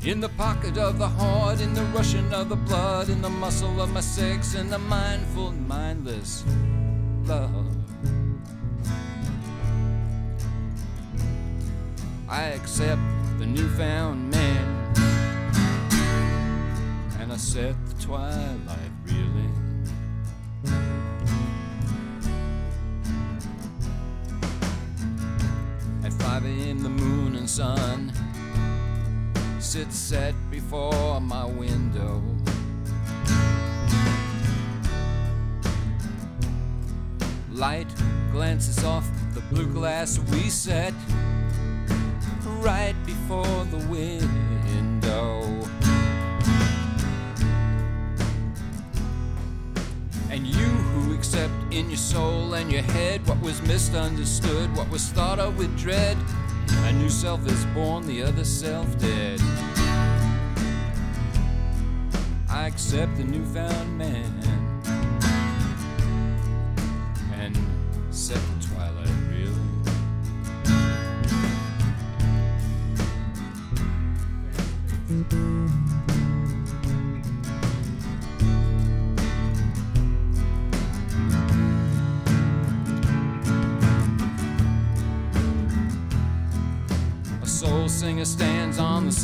In 0.02 0.20
the 0.20 0.30
pocket 0.38 0.78
of 0.78 0.98
the 0.98 1.08
heart, 1.08 1.60
in 1.60 1.74
the 1.74 1.84
rushing 1.96 2.32
of 2.32 2.48
the 2.48 2.56
blood, 2.56 3.10
in 3.10 3.20
the 3.20 3.28
muscle 3.28 3.82
of 3.82 3.92
my 3.92 4.00
sex, 4.00 4.54
in 4.54 4.70
the 4.70 4.78
mindful, 4.78 5.52
mindless 5.52 6.42
love. 7.26 7.79
I 12.30 12.42
accept 12.50 13.02
the 13.40 13.46
newfound 13.46 14.30
man 14.30 14.94
and 17.18 17.32
I 17.32 17.36
set 17.36 17.74
the 17.88 18.00
twilight 18.00 18.78
reeling. 19.04 19.88
At 26.04 26.12
5 26.12 26.44
a.m., 26.44 26.82
the 26.84 26.88
moon 26.88 27.34
and 27.34 27.50
sun 27.50 28.12
sit 29.58 29.92
set 29.92 30.34
before 30.52 31.20
my 31.20 31.44
window. 31.44 32.22
Light 37.50 37.88
glances 38.30 38.84
off 38.84 39.10
the 39.34 39.40
blue 39.50 39.66
glass 39.66 40.20
we 40.30 40.48
set 40.48 40.94
right 42.60 42.94
before 43.06 43.64
the 43.66 43.78
window. 43.88 45.42
And 50.30 50.46
you 50.46 50.64
who 50.64 51.14
accept 51.14 51.52
in 51.70 51.88
your 51.88 51.96
soul 51.96 52.54
and 52.54 52.70
your 52.70 52.82
head 52.82 53.26
what 53.26 53.40
was 53.40 53.60
misunderstood, 53.62 54.74
what 54.76 54.88
was 54.90 55.08
thought 55.08 55.38
of 55.38 55.58
with 55.58 55.76
dread, 55.78 56.16
a 56.84 56.92
new 56.92 57.08
self 57.08 57.46
is 57.46 57.64
born, 57.66 58.06
the 58.06 58.22
other 58.22 58.44
self 58.44 58.98
dead. 58.98 59.40
I 62.48 62.66
accept 62.66 63.16
the 63.16 63.24
newfound 63.24 63.96
man 63.96 64.49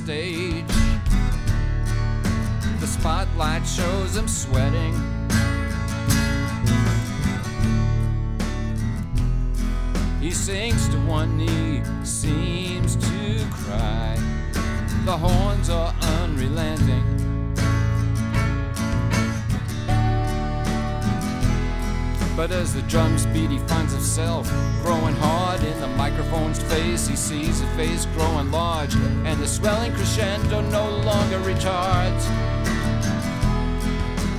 stage. 0.06 0.64
The 2.78 2.86
spotlight 2.86 3.66
shows 3.66 4.16
him 4.16 4.28
sweating. 4.28 4.94
He 10.20 10.30
sinks 10.30 10.86
to 10.90 10.98
one 10.98 11.36
knee, 11.36 11.82
seems 12.04 12.94
to 12.94 13.46
cry. 13.50 14.16
The 15.04 15.16
horns 15.16 15.35
But 22.48 22.54
as 22.54 22.72
the 22.72 22.82
drums 22.82 23.26
beat, 23.26 23.50
he 23.50 23.58
finds 23.58 23.92
himself 23.92 24.48
growing 24.80 25.16
hard 25.16 25.64
in 25.64 25.80
the 25.80 25.88
microphone's 25.88 26.62
face. 26.62 27.08
He 27.08 27.16
sees 27.16 27.60
a 27.60 27.66
face 27.74 28.06
growing 28.14 28.52
large, 28.52 28.94
and 28.94 29.40
the 29.40 29.48
swelling 29.48 29.92
crescendo 29.92 30.60
no 30.60 30.88
longer 30.98 31.40
retards. 31.40 32.24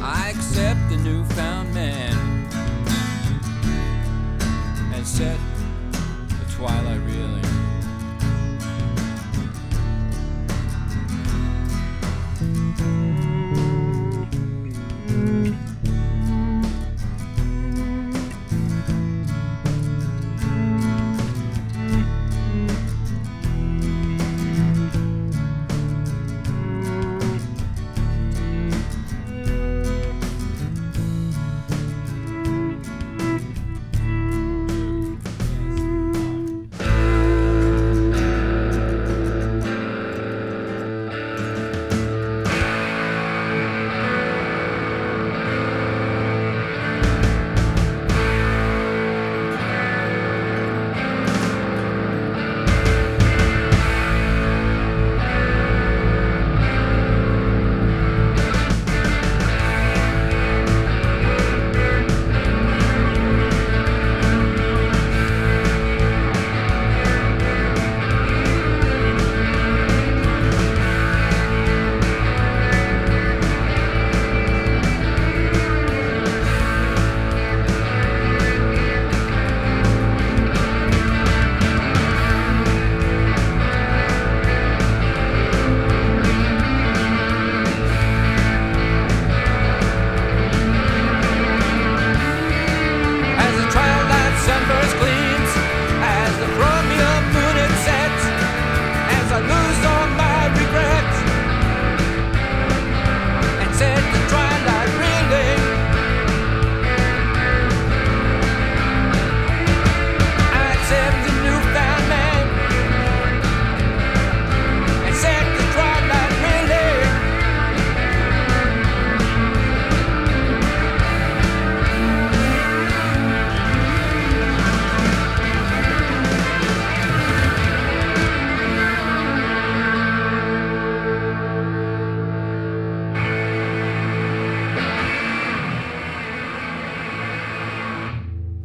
I 0.02 0.32
accept 0.34 0.89
the 0.89 0.96
newfound 0.96 1.74
man 1.74 2.15
and 4.93 5.06
set 5.06 5.38
the 6.30 6.54
twilight 6.56 7.02
reeling. 7.02 7.37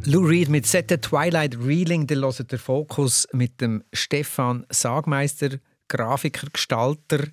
Lou 0.05 0.25
Reed 0.25 0.49
mit 0.49 0.65
Set 0.65 0.89
the 0.89 0.97
Twilight 0.97 1.55
Reeling, 1.55 2.07
der 2.07 2.17
hört 2.17 2.51
der 2.51 2.59
Fokus 2.59 3.25
mit 3.31 3.61
dem 3.61 3.83
Stefan 3.93 4.65
Sagmeister, 4.69 5.59
Grafiker, 5.87 6.47
Gestalter, 6.51 7.27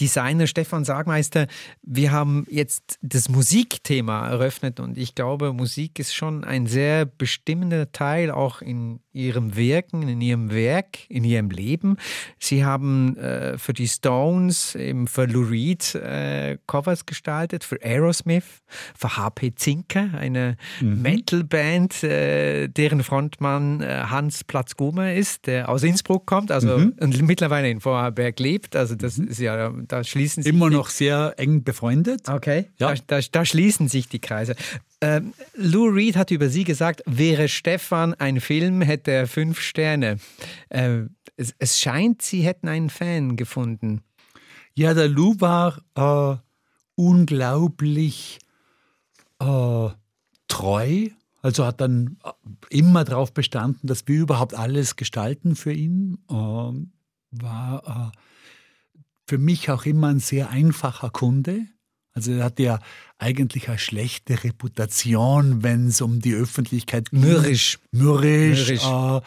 Designer 0.00 0.46
Stefan 0.46 0.84
Sagmeister. 0.84 1.46
Wir 1.82 2.12
haben 2.12 2.46
jetzt 2.50 2.98
das 3.02 3.28
Musikthema 3.28 4.28
eröffnet 4.28 4.80
und 4.80 4.96
ich 4.96 5.14
glaube, 5.14 5.52
Musik 5.52 5.98
ist 5.98 6.14
schon 6.14 6.44
ein 6.44 6.66
sehr 6.66 7.04
bestimmender 7.04 7.92
Teil 7.92 8.30
auch 8.30 8.62
in 8.62 9.00
Ihrem 9.12 9.56
Wirken, 9.56 10.08
in 10.08 10.20
Ihrem 10.20 10.52
Werk, 10.52 10.98
in 11.08 11.24
Ihrem 11.24 11.50
Leben. 11.50 11.96
Sie 12.38 12.64
haben 12.64 13.16
äh, 13.16 13.58
für 13.58 13.72
die 13.72 13.88
Stones, 13.88 14.76
eben 14.76 15.08
für 15.08 15.26
Lou 15.26 15.42
Reed 15.42 15.94
äh, 15.96 16.58
Covers 16.66 17.04
gestaltet, 17.04 17.64
für 17.64 17.82
Aerosmith, 17.82 18.62
für 18.96 19.16
HP 19.16 19.54
Zinker, 19.56 20.10
eine 20.14 20.56
Metalband, 20.80 22.04
äh, 22.04 22.68
deren 22.68 23.02
Frontmann 23.02 23.80
äh, 23.80 24.04
Hans 24.08 24.44
Platzgumer 24.44 25.14
ist, 25.14 25.46
der 25.46 25.68
aus 25.68 25.82
Innsbruck 25.82 26.26
kommt, 26.26 26.52
also 26.52 26.74
und 26.74 27.22
mittlerweile 27.22 27.70
in 27.70 27.80
Vorarlberg 27.80 28.38
lebt. 28.38 28.76
Also 28.76 28.94
das 28.94 29.18
ist 29.18 29.40
ja, 29.40 29.72
da 29.88 30.04
schließen 30.04 30.42
sich 30.42 30.52
Immer 30.52 30.70
noch 30.70 30.88
sehr 30.90 31.34
eng 31.38 31.64
befreundet. 31.64 32.28
Okay, 32.28 32.70
Ja. 32.78 32.94
da, 32.94 33.02
da, 33.06 33.20
da 33.32 33.44
schließen 33.44 33.88
sich 33.88 34.08
die 34.08 34.20
Kreise. 34.20 34.54
Ähm, 35.00 35.32
Lou 35.54 35.86
Reed 35.86 36.16
hat 36.16 36.30
über 36.30 36.48
sie 36.48 36.64
gesagt, 36.64 37.02
wäre 37.06 37.48
Stefan 37.48 38.14
ein 38.14 38.40
Film, 38.40 38.80
hätte 38.82 39.10
er 39.10 39.26
fünf 39.26 39.60
Sterne. 39.60 40.18
Äh, 40.68 41.02
es, 41.36 41.54
es 41.58 41.80
scheint, 41.80 42.22
sie 42.22 42.42
hätten 42.42 42.68
einen 42.68 42.90
Fan 42.90 43.36
gefunden. 43.36 44.02
Ja, 44.74 44.94
der 44.94 45.08
Lou 45.08 45.34
war 45.40 45.82
äh, 45.94 46.36
unglaublich 46.96 48.38
äh, 49.40 49.88
treu. 50.48 51.08
Also 51.40 51.64
hat 51.64 51.80
dann 51.80 52.18
immer 52.70 53.04
darauf 53.04 53.32
bestanden, 53.32 53.86
dass 53.86 54.06
wir 54.08 54.20
überhaupt 54.20 54.54
alles 54.54 54.96
gestalten 54.96 55.54
für 55.54 55.72
ihn. 55.72 56.18
Äh, 56.28 56.34
war 57.30 58.12
äh, 58.14 58.18
für 59.28 59.38
mich 59.38 59.70
auch 59.70 59.84
immer 59.84 60.08
ein 60.08 60.20
sehr 60.20 60.50
einfacher 60.50 61.10
Kunde. 61.10 61.66
Also 62.14 62.32
er 62.32 62.44
hat 62.44 62.58
ja 62.58 62.80
eigentlich 63.18 63.68
eine 63.68 63.78
schlechte 63.78 64.42
Reputation, 64.42 65.62
wenn 65.62 65.86
es 65.86 66.00
um 66.00 66.20
die 66.20 66.34
Öffentlichkeit 66.34 67.10
geht. 67.10 67.20
Mürrisch. 67.20 67.78
Mürrisch. 67.92 68.66
Mürrisch. 68.66 68.84
Äh, 68.84 69.20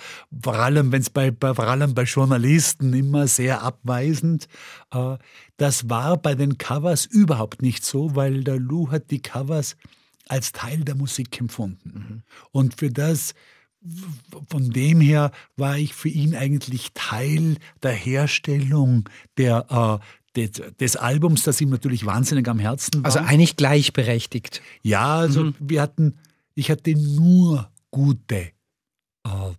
vor 0.44 0.56
allem, 0.56 0.92
wenn 0.92 1.02
es 1.02 1.10
bei, 1.10 1.32
bei, 1.32 1.54
vor 1.54 1.68
allem 1.68 1.94
bei 1.94 2.04
Journalisten 2.04 2.94
immer 2.94 3.28
sehr 3.28 3.62
abweisend. 3.62 4.48
Äh, 4.92 5.18
das 5.56 5.90
war 5.90 6.18
bei 6.18 6.36
den 6.36 6.58
Covers 6.58 7.06
überhaupt 7.06 7.62
nicht 7.62 7.86
so, 7.86 8.16
weil 8.16 8.44
der 8.44 8.60
Lou 8.60 8.92
hat 8.92 9.12
die 9.12 9.22
Covers 9.22 9.78
als 10.28 10.52
Teil 10.52 10.80
der 10.80 10.96
Musik 10.96 11.40
empfunden. 11.40 11.94
Mhm. 11.94 12.24
Und 12.52 12.80
für 12.80 12.90
das 12.90 13.36
von 14.48 14.70
dem 14.70 15.02
her 15.02 15.32
war 15.58 15.78
ich 15.78 15.94
für 15.94 16.10
ihn 16.10 16.36
eigentlich 16.36 16.92
Teil 16.94 17.58
der 17.82 17.94
Herstellung 17.94 19.10
der, 19.38 20.02
äh, 20.36 20.48
des, 20.48 20.62
des, 20.78 20.96
Albums, 20.96 21.44
das 21.44 21.60
ihm 21.62 21.70
natürlich 21.70 22.06
wahnsinnig 22.06 22.48
am 22.48 22.60
Herzen 22.60 23.04
war. 23.04 23.06
Also 23.06 23.20
eigentlich 23.20 23.58
gleichberechtigt. 23.58 24.62
Ja, 24.82 25.16
also 25.16 25.46
mhm. 25.46 25.56
wir 25.60 25.82
hatten, 25.82 26.20
ich 26.54 26.70
hatte 26.70 26.96
nur 26.96 27.72
gute 27.90 28.52
äh, 29.24 29.54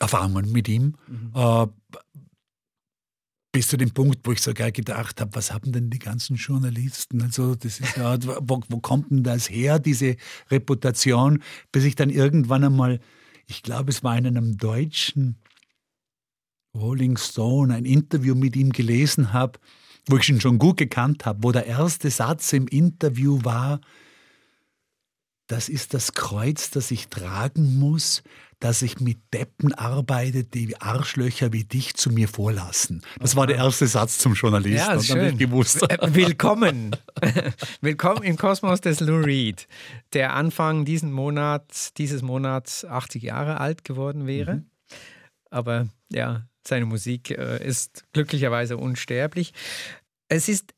Erfahrungen 0.00 0.50
mit 0.50 0.68
ihm. 0.68 0.94
Mhm. 1.06 1.32
Äh, 1.34 1.66
bis 3.54 3.68
zu 3.68 3.76
dem 3.76 3.92
Punkt, 3.92 4.18
wo 4.24 4.32
ich 4.32 4.40
sogar 4.40 4.72
gedacht 4.72 5.20
habe, 5.20 5.36
was 5.36 5.52
haben 5.52 5.70
denn 5.70 5.88
die 5.88 6.00
ganzen 6.00 6.34
Journalisten? 6.34 7.22
Also 7.22 7.54
das 7.54 7.78
ist 7.78 7.96
ja, 7.96 8.18
wo, 8.40 8.60
wo 8.68 8.80
kommt 8.80 9.12
denn 9.12 9.22
das 9.22 9.48
her, 9.48 9.78
diese 9.78 10.16
Reputation? 10.50 11.40
Bis 11.70 11.84
ich 11.84 11.94
dann 11.94 12.10
irgendwann 12.10 12.64
einmal, 12.64 12.98
ich 13.46 13.62
glaube, 13.62 13.92
es 13.92 14.02
war 14.02 14.18
in 14.18 14.26
einem 14.26 14.58
deutschen 14.58 15.36
Rolling 16.76 17.16
Stone 17.16 17.72
ein 17.72 17.84
Interview 17.84 18.34
mit 18.34 18.56
ihm 18.56 18.72
gelesen 18.72 19.32
habe, 19.32 19.60
wo 20.08 20.16
ich 20.16 20.28
ihn 20.28 20.40
schon 20.40 20.58
gut 20.58 20.76
gekannt 20.76 21.24
habe, 21.24 21.44
wo 21.44 21.52
der 21.52 21.66
erste 21.66 22.10
Satz 22.10 22.52
im 22.52 22.66
Interview 22.66 23.38
war, 23.44 23.80
das 25.46 25.68
ist 25.68 25.94
das 25.94 26.14
Kreuz, 26.14 26.70
das 26.70 26.90
ich 26.90 27.06
tragen 27.06 27.78
muss, 27.78 28.24
dass 28.60 28.82
ich 28.82 29.00
mit 29.00 29.18
Deppen 29.32 29.72
arbeite, 29.74 30.44
die 30.44 30.80
Arschlöcher 30.80 31.52
wie 31.52 31.64
dich 31.64 31.94
zu 31.94 32.10
mir 32.10 32.28
vorlassen. 32.28 33.02
Das 33.18 33.36
war 33.36 33.46
der 33.46 33.56
erste 33.56 33.86
Satz 33.86 34.18
zum 34.18 34.34
Journalisten. 34.34 34.88
Ja, 34.88 34.94
das 34.94 35.06
schön. 35.06 35.38
gewusst. 35.38 35.80
Willkommen. 36.06 36.96
Willkommen 37.80 38.22
im 38.22 38.36
Kosmos 38.36 38.80
des 38.80 39.00
Lou 39.00 39.20
Reed, 39.20 39.66
der 40.12 40.34
Anfang 40.34 40.84
diesen 40.84 41.12
Monats, 41.12 41.92
dieses 41.94 42.22
Monats 42.22 42.84
80 42.84 43.22
Jahre 43.22 43.60
alt 43.60 43.84
geworden 43.84 44.26
wäre. 44.26 44.56
Mhm. 44.56 44.70
Aber 45.50 45.88
ja, 46.10 46.46
seine 46.66 46.86
Musik 46.86 47.30
äh, 47.30 47.64
ist 47.64 48.04
glücklicherweise 48.12 48.76
unsterblich. 48.76 49.52
Es 50.28 50.48
ist 50.48 50.74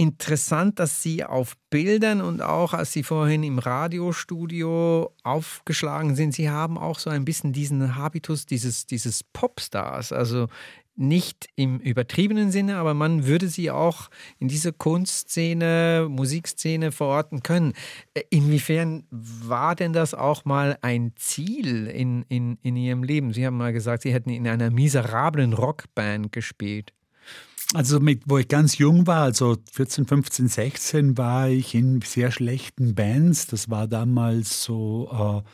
interessant, 0.00 0.78
dass 0.78 1.02
Sie 1.02 1.24
auf 1.24 1.58
Bildern 1.68 2.22
und 2.22 2.40
auch 2.40 2.72
als 2.72 2.92
Sie 2.92 3.02
vorhin 3.02 3.42
im 3.42 3.58
Radiostudio 3.58 5.14
aufgeschlagen 5.22 6.16
sind, 6.16 6.32
Sie 6.32 6.48
haben 6.48 6.78
auch 6.78 6.98
so 6.98 7.10
ein 7.10 7.26
bisschen 7.26 7.52
diesen 7.52 7.96
Habitus 7.96 8.46
dieses, 8.46 8.86
dieses 8.86 9.22
Popstars. 9.22 10.10
Also 10.10 10.48
nicht 10.96 11.48
im 11.54 11.80
übertriebenen 11.80 12.50
Sinne, 12.50 12.76
aber 12.76 12.94
man 12.94 13.26
würde 13.26 13.48
sie 13.48 13.70
auch 13.70 14.10
in 14.38 14.48
diese 14.48 14.72
Kunstszene, 14.72 16.06
Musikszene 16.10 16.92
verorten 16.92 17.42
können. 17.42 17.72
Äh, 18.14 18.22
inwiefern 18.30 19.04
war 19.10 19.74
denn 19.74 19.92
das 19.92 20.14
auch 20.14 20.44
mal 20.44 20.78
ein 20.82 21.12
Ziel 21.16 21.86
in, 21.86 22.24
in, 22.28 22.58
in 22.62 22.76
Ihrem 22.76 23.02
Leben? 23.02 23.32
Sie 23.32 23.46
haben 23.46 23.56
mal 23.56 23.72
gesagt, 23.72 24.02
Sie 24.02 24.12
hätten 24.12 24.30
in 24.30 24.46
einer 24.46 24.70
miserablen 24.70 25.52
Rockband 25.52 26.32
gespielt. 26.32 26.92
Also 27.72 28.00
mit, 28.00 28.22
wo 28.26 28.38
ich 28.38 28.48
ganz 28.48 28.78
jung 28.78 29.06
war, 29.06 29.22
also 29.22 29.56
14, 29.72 30.06
15, 30.06 30.48
16, 30.48 31.18
war 31.18 31.48
ich 31.48 31.74
in 31.74 32.00
sehr 32.02 32.32
schlechten 32.32 32.94
Bands. 32.94 33.46
Das 33.46 33.70
war 33.70 33.86
damals 33.86 34.64
so... 34.64 35.42
Äh, 35.44 35.48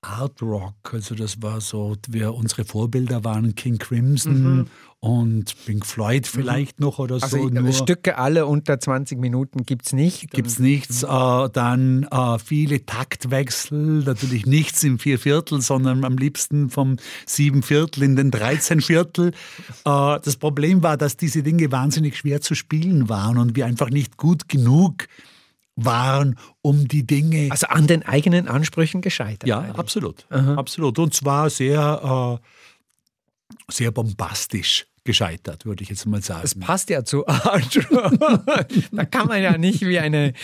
Art 0.00 0.40
Rock. 0.42 0.92
Also 0.92 1.14
das 1.16 1.42
war 1.42 1.60
so, 1.60 1.96
wir, 2.08 2.32
unsere 2.34 2.64
Vorbilder 2.64 3.24
waren 3.24 3.56
King 3.56 3.78
Crimson 3.78 4.58
mhm. 4.58 4.66
und 5.00 5.56
Pink 5.66 5.84
Floyd 5.84 6.22
mhm. 6.22 6.38
vielleicht 6.40 6.78
mhm. 6.78 6.86
noch 6.86 6.98
oder 7.00 7.16
also 7.16 7.36
so. 7.36 7.48
Nur 7.48 7.72
Stücke 7.72 8.16
alle 8.16 8.46
unter 8.46 8.78
20 8.78 9.18
Minuten 9.18 9.64
gibt 9.64 9.86
es 9.86 9.92
nicht. 9.92 10.30
Gibt 10.30 10.46
es 10.46 10.60
nichts. 10.60 11.02
Äh, 11.02 11.06
dann 11.52 12.04
äh, 12.04 12.38
viele 12.38 12.86
Taktwechsel, 12.86 14.04
natürlich 14.04 14.46
nichts 14.46 14.84
im 14.84 15.00
Vierviertel, 15.00 15.60
sondern 15.60 16.04
am 16.04 16.16
liebsten 16.16 16.70
vom 16.70 16.96
Siebenviertel 17.26 18.04
in 18.04 18.14
den 18.14 18.30
13 18.30 18.80
Viertel. 18.80 19.32
Äh, 19.84 20.20
das 20.22 20.36
Problem 20.36 20.84
war, 20.84 20.96
dass 20.96 21.16
diese 21.16 21.42
Dinge 21.42 21.72
wahnsinnig 21.72 22.16
schwer 22.16 22.40
zu 22.40 22.54
spielen 22.54 23.08
waren 23.08 23.36
und 23.36 23.56
wir 23.56 23.66
einfach 23.66 23.90
nicht 23.90 24.16
gut 24.16 24.48
genug 24.48 25.08
waren, 25.08 25.37
um 26.62 26.88
die 26.88 27.06
Dinge. 27.06 27.48
Also 27.50 27.66
an 27.68 27.86
den 27.86 28.02
eigenen 28.04 28.48
Ansprüchen 28.48 29.00
gescheitert. 29.00 29.48
Ja, 29.48 29.60
eigentlich. 29.60 29.78
absolut. 29.78 30.26
Aha. 30.30 30.54
Absolut. 30.54 30.98
Und 30.98 31.14
zwar 31.14 31.50
sehr, 31.50 32.38
äh, 32.40 33.72
sehr 33.72 33.90
bombastisch 33.90 34.86
gescheitert, 35.08 35.64
würde 35.64 35.82
ich 35.82 35.88
jetzt 35.88 36.04
mal 36.04 36.20
sagen. 36.20 36.42
Das 36.42 36.54
passt 36.54 36.90
ja 36.90 37.02
zu 37.02 37.26
Art 37.26 37.78
Da 38.92 39.04
kann 39.06 39.26
man 39.26 39.42
ja 39.42 39.56
nicht 39.56 39.80
wie, 39.80 39.98
eine, 39.98 40.34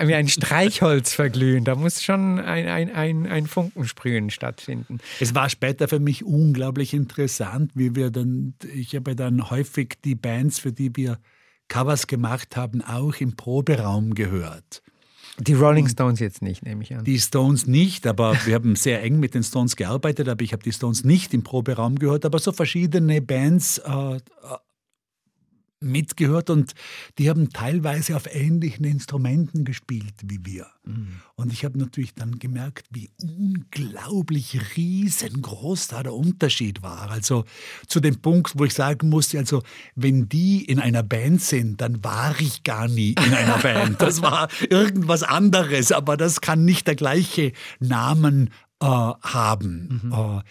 wie 0.00 0.14
ein 0.14 0.28
Streichholz 0.28 1.12
verglühen. 1.12 1.64
Da 1.64 1.74
muss 1.74 2.02
schon 2.02 2.38
ein, 2.38 2.66
ein, 2.66 2.90
ein, 2.90 3.26
ein 3.26 3.46
Funkensprühen 3.46 4.30
stattfinden. 4.30 4.98
Es 5.20 5.34
war 5.34 5.50
später 5.50 5.88
für 5.88 6.00
mich 6.00 6.24
unglaublich 6.24 6.94
interessant, 6.94 7.72
wie 7.74 7.94
wir 7.94 8.10
dann, 8.10 8.54
ich 8.74 8.94
habe 8.94 9.14
dann 9.14 9.50
häufig 9.50 9.98
die 10.04 10.14
Bands, 10.14 10.58
für 10.58 10.72
die 10.72 10.96
wir 10.96 11.18
Covers 11.68 12.06
gemacht 12.06 12.56
haben, 12.56 12.82
auch 12.82 13.14
im 13.20 13.36
Proberaum 13.36 14.14
gehört. 14.14 14.82
Die 15.38 15.54
Rolling 15.54 15.88
Stones 15.88 16.20
jetzt 16.20 16.42
nicht, 16.42 16.62
nehme 16.62 16.84
ich 16.84 16.94
an. 16.94 17.02
Die 17.02 17.18
Stones 17.18 17.66
nicht, 17.66 18.06
aber 18.06 18.36
wir 18.44 18.54
haben 18.54 18.76
sehr 18.76 19.02
eng 19.02 19.18
mit 19.18 19.34
den 19.34 19.42
Stones 19.42 19.74
gearbeitet, 19.74 20.28
aber 20.28 20.42
ich 20.42 20.52
habe 20.52 20.62
die 20.62 20.72
Stones 20.72 21.02
nicht 21.02 21.34
im 21.34 21.42
Proberaum 21.42 21.98
gehört, 21.98 22.24
aber 22.24 22.38
so 22.38 22.52
verschiedene 22.52 23.20
Bands 23.20 23.78
äh, 23.78 24.18
mitgehört 25.84 26.50
und 26.50 26.72
die 27.18 27.28
haben 27.30 27.50
teilweise 27.50 28.16
auf 28.16 28.32
ähnlichen 28.32 28.84
Instrumenten 28.84 29.64
gespielt 29.64 30.14
wie 30.24 30.40
wir. 30.44 30.66
Mhm. 30.84 31.20
Und 31.36 31.52
ich 31.52 31.64
habe 31.64 31.78
natürlich 31.78 32.14
dann 32.14 32.38
gemerkt, 32.38 32.86
wie 32.90 33.10
unglaublich 33.20 34.76
riesengroß 34.76 35.88
da 35.88 36.02
der 36.02 36.14
Unterschied 36.14 36.82
war. 36.82 37.10
Also 37.10 37.44
zu 37.86 38.00
dem 38.00 38.20
Punkt, 38.20 38.58
wo 38.58 38.64
ich 38.64 38.74
sagen 38.74 39.08
musste, 39.08 39.38
also 39.38 39.62
wenn 39.94 40.28
die 40.28 40.64
in 40.64 40.78
einer 40.78 41.02
Band 41.02 41.40
sind, 41.40 41.80
dann 41.80 42.02
war 42.04 42.38
ich 42.40 42.62
gar 42.62 42.88
nie 42.88 43.14
in 43.24 43.34
einer 43.34 43.58
Band. 43.58 44.00
Das 44.00 44.22
war 44.22 44.48
irgendwas 44.68 45.22
anderes, 45.22 45.92
aber 45.92 46.16
das 46.16 46.40
kann 46.40 46.64
nicht 46.64 46.86
der 46.86 46.96
gleiche 46.96 47.52
Namen 47.80 48.50
äh, 48.80 48.86
haben. 48.86 50.00
Mhm. 50.04 50.12
Äh, 50.12 50.42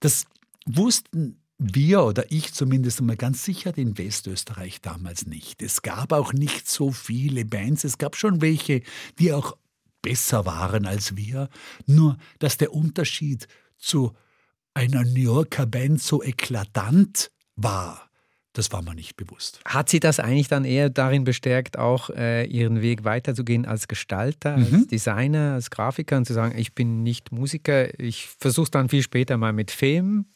das 0.00 0.26
wussten 0.66 1.41
wir 1.62 2.02
oder 2.04 2.30
ich 2.30 2.52
zumindest 2.52 3.00
einmal 3.00 3.16
ganz 3.16 3.44
sicher 3.44 3.76
in 3.76 3.96
Westösterreich 3.96 4.80
damals 4.80 5.26
nicht. 5.26 5.62
Es 5.62 5.82
gab 5.82 6.12
auch 6.12 6.32
nicht 6.32 6.68
so 6.68 6.90
viele 6.90 7.44
Bands. 7.44 7.84
Es 7.84 7.98
gab 7.98 8.16
schon 8.16 8.40
welche, 8.40 8.82
die 9.18 9.32
auch 9.32 9.56
besser 10.02 10.44
waren 10.44 10.86
als 10.86 11.16
wir. 11.16 11.48
Nur, 11.86 12.18
dass 12.40 12.56
der 12.56 12.74
Unterschied 12.74 13.46
zu 13.78 14.12
einer 14.74 15.04
New 15.04 15.20
Yorker 15.20 15.66
Band 15.66 16.02
so 16.02 16.22
eklatant 16.22 17.30
war, 17.56 18.10
das 18.54 18.70
war 18.70 18.82
mir 18.82 18.94
nicht 18.94 19.16
bewusst. 19.16 19.60
Hat 19.64 19.88
Sie 19.88 19.98
das 19.98 20.20
eigentlich 20.20 20.48
dann 20.48 20.64
eher 20.64 20.90
darin 20.90 21.24
bestärkt, 21.24 21.78
auch 21.78 22.10
äh, 22.10 22.44
Ihren 22.44 22.82
Weg 22.82 23.04
weiterzugehen 23.04 23.64
als 23.64 23.88
Gestalter, 23.88 24.58
mhm. 24.58 24.74
als 24.74 24.86
Designer, 24.88 25.54
als 25.54 25.70
Grafiker 25.70 26.18
und 26.18 26.26
zu 26.26 26.34
sagen, 26.34 26.58
ich 26.58 26.74
bin 26.74 27.02
nicht 27.02 27.32
Musiker, 27.32 27.98
ich 27.98 28.26
versuche 28.26 28.64
es 28.64 28.70
dann 28.70 28.90
viel 28.90 29.02
später 29.02 29.38
mal 29.38 29.54
mit 29.54 29.70
Film? 29.70 30.26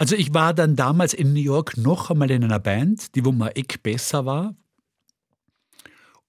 Also 0.00 0.16
ich 0.16 0.32
war 0.32 0.54
dann 0.54 0.76
damals 0.76 1.12
in 1.12 1.34
New 1.34 1.42
York 1.42 1.76
noch 1.76 2.10
einmal 2.10 2.30
in 2.30 2.42
einer 2.42 2.58
Band, 2.58 3.14
die 3.14 3.22
wo 3.22 3.32
mal 3.32 3.52
Eck 3.54 3.82
besser 3.82 4.24
war. 4.24 4.56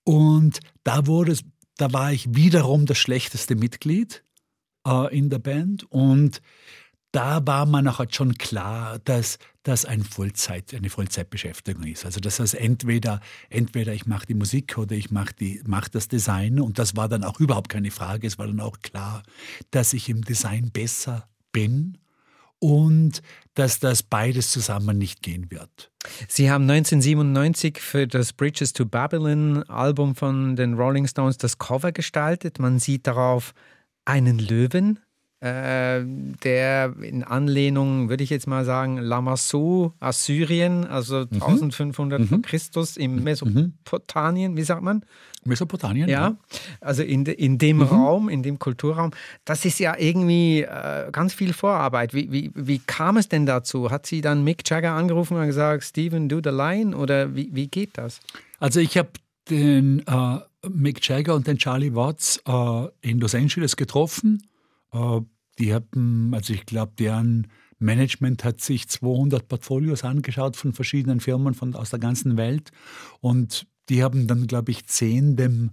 Und 0.03 0.59
da 0.83 1.07
wurde 1.07 1.37
da 1.77 1.93
war 1.93 2.11
ich 2.11 2.35
wiederum 2.35 2.85
das 2.85 2.97
schlechteste 2.97 3.55
Mitglied 3.55 4.25
äh, 4.85 5.17
in 5.17 5.29
der 5.29 5.39
Band. 5.39 5.89
Und 5.89 6.41
da 7.13 7.47
war 7.47 7.65
man 7.65 7.87
auch 7.87 7.99
halt 7.99 8.13
schon 8.13 8.33
klar, 8.33 8.99
dass 8.99 9.39
das 9.63 9.85
ein 9.85 10.03
Vollzeit, 10.03 10.73
eine 10.73 10.89
Vollzeitbeschäftigung 10.89 11.85
ist. 11.85 12.05
Also 12.05 12.19
das 12.19 12.41
heißt, 12.41 12.55
entweder, 12.55 13.21
entweder 13.49 13.93
ich 13.93 14.05
mache 14.05 14.25
die 14.25 14.33
Musik 14.33 14.77
oder 14.77 14.97
ich 14.97 15.11
mache 15.11 15.33
mach 15.65 15.87
das 15.87 16.09
Design. 16.09 16.59
Und 16.59 16.77
das 16.77 16.97
war 16.97 17.07
dann 17.07 17.23
auch 17.23 17.39
überhaupt 17.39 17.69
keine 17.69 17.91
Frage. 17.91 18.27
Es 18.27 18.37
war 18.37 18.47
dann 18.47 18.59
auch 18.59 18.79
klar, 18.81 19.23
dass 19.71 19.93
ich 19.93 20.09
im 20.09 20.25
Design 20.25 20.71
besser 20.71 21.29
bin 21.53 22.00
und 22.61 23.21
dass 23.55 23.79
das 23.79 24.03
beides 24.03 24.51
zusammen 24.51 24.97
nicht 24.97 25.21
gehen 25.21 25.49
wird. 25.49 25.91
Sie 26.27 26.49
haben 26.49 26.69
1997 26.69 27.79
für 27.79 28.07
das 28.07 28.33
Bridges 28.33 28.71
to 28.71 28.85
Babylon 28.85 29.63
Album 29.63 30.15
von 30.15 30.55
den 30.55 30.75
Rolling 30.75 31.07
Stones 31.07 31.37
das 31.37 31.57
Cover 31.57 31.91
gestaltet. 31.91 32.59
Man 32.59 32.79
sieht 32.79 33.07
darauf 33.07 33.53
einen 34.05 34.39
Löwen, 34.39 34.99
äh, 35.41 36.03
der 36.43 36.93
in 37.01 37.23
Anlehnung, 37.23 38.09
würde 38.09 38.23
ich 38.23 38.29
jetzt 38.29 38.47
mal 38.47 38.63
sagen, 38.63 38.97
Lamassu, 38.97 39.91
Assyrien, 39.99 40.85
also 40.85 41.21
mhm. 41.21 41.41
1500 41.41 42.19
mhm. 42.19 42.27
vor 42.27 42.41
Christus 42.43 42.95
im 42.95 43.15
mhm. 43.15 43.23
Mesopotamien, 43.23 44.55
wie 44.55 44.61
sagt 44.61 44.83
man? 44.83 45.03
Mesopotamien, 45.43 46.07
ja. 46.07 46.27
ja. 46.29 46.37
Also 46.79 47.01
in, 47.01 47.25
de, 47.25 47.33
in 47.33 47.57
dem 47.57 47.77
mhm. 47.77 47.83
Raum, 47.83 48.29
in 48.29 48.43
dem 48.43 48.59
Kulturraum. 48.59 49.11
Das 49.43 49.65
ist 49.65 49.79
ja 49.79 49.95
irgendwie 49.97 50.61
äh, 50.61 51.09
ganz 51.11 51.33
viel 51.33 51.53
Vorarbeit. 51.53 52.13
Wie, 52.13 52.31
wie, 52.31 52.51
wie 52.53 52.77
kam 52.77 53.17
es 53.17 53.27
denn 53.27 53.47
dazu? 53.47 53.89
Hat 53.89 54.05
sie 54.05 54.21
dann 54.21 54.43
Mick 54.43 54.61
Jagger 54.69 54.91
angerufen 54.91 55.37
und 55.37 55.47
gesagt, 55.47 55.83
Steven, 55.83 56.29
do 56.29 56.39
the 56.43 56.51
line? 56.51 56.95
Oder 56.95 57.35
wie, 57.35 57.49
wie 57.51 57.65
geht 57.65 57.97
das? 57.97 58.19
Also 58.59 58.79
ich 58.79 58.95
habe 58.95 59.09
den 59.49 60.03
äh, 60.05 60.37
Mick 60.69 61.03
Jagger 61.07 61.33
und 61.33 61.47
den 61.47 61.57
Charlie 61.57 61.95
Watts 61.95 62.39
äh, 62.47 62.87
in 63.01 63.19
Los 63.19 63.33
Angeles 63.33 63.75
getroffen 63.75 64.43
die 64.93 65.73
hatten, 65.73 66.33
also 66.33 66.53
ich 66.53 66.65
glaube, 66.65 66.93
deren 66.97 67.47
Management 67.79 68.43
hat 68.43 68.61
sich 68.61 68.87
200 68.87 69.47
Portfolios 69.47 70.03
angeschaut 70.03 70.55
von 70.55 70.73
verschiedenen 70.73 71.19
Firmen 71.19 71.53
von, 71.53 71.75
aus 71.75 71.89
der 71.89 71.99
ganzen 71.99 72.37
Welt 72.37 72.71
und 73.19 73.67
die 73.89 74.03
haben 74.03 74.27
dann, 74.27 74.47
glaube 74.47 74.71
ich, 74.71 74.85
zehn 74.85 75.35
dem 75.35 75.71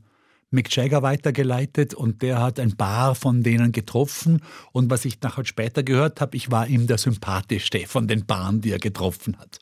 Mick 0.50 0.74
Jagger 0.74 1.02
weitergeleitet 1.02 1.94
und 1.94 2.22
der 2.22 2.40
hat 2.40 2.58
ein 2.58 2.76
paar 2.76 3.14
von 3.14 3.42
denen 3.42 3.70
getroffen. 3.70 4.42
Und 4.72 4.90
was 4.90 5.04
ich 5.04 5.20
nachher 5.20 5.44
später 5.44 5.82
gehört 5.82 6.20
habe, 6.20 6.36
ich 6.36 6.50
war 6.50 6.66
ihm 6.66 6.86
der 6.86 6.98
sympathischste 6.98 7.86
von 7.86 8.08
den 8.08 8.26
Paaren, 8.26 8.62
die 8.62 8.72
er 8.72 8.78
getroffen 8.78 9.36
hat. 9.38 9.58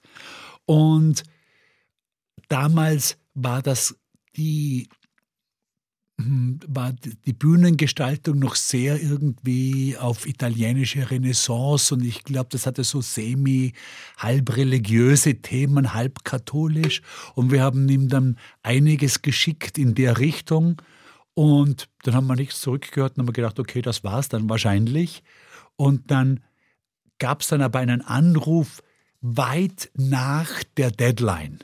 Und 0.64 1.24
damals 2.48 3.18
war 3.34 3.62
das 3.62 3.98
die 4.36 4.88
war 6.18 6.94
die 6.94 7.32
Bühnengestaltung 7.34 8.38
noch 8.38 8.54
sehr 8.54 9.00
irgendwie 9.02 9.98
auf 9.98 10.26
italienische 10.26 11.10
Renaissance 11.10 11.94
und 11.94 12.02
ich 12.02 12.24
glaube, 12.24 12.48
das 12.50 12.66
hatte 12.66 12.84
so 12.84 13.02
semi 13.02 13.74
halb 14.16 14.56
religiöse 14.56 15.34
Themen, 15.42 15.92
halb 15.92 16.24
katholisch. 16.24 17.02
Und 17.34 17.52
wir 17.52 17.62
haben 17.62 17.86
ihm 17.90 18.08
dann 18.08 18.38
einiges 18.62 19.20
geschickt 19.20 19.76
in 19.76 19.94
der 19.94 20.18
Richtung. 20.18 20.80
Und 21.34 21.90
dann 22.02 22.14
haben 22.14 22.26
wir 22.28 22.36
nichts 22.36 22.62
zurückgehört 22.62 23.18
und 23.18 23.26
haben 23.26 23.32
gedacht, 23.34 23.58
okay, 23.58 23.82
das 23.82 24.02
war's 24.02 24.30
dann 24.30 24.48
wahrscheinlich. 24.48 25.22
Und 25.76 26.10
dann 26.10 26.40
gab 27.18 27.42
es 27.42 27.48
dann 27.48 27.60
aber 27.60 27.80
einen 27.80 28.00
Anruf 28.00 28.82
weit 29.20 29.90
nach 29.94 30.64
der 30.78 30.90
Deadline. 30.90 31.58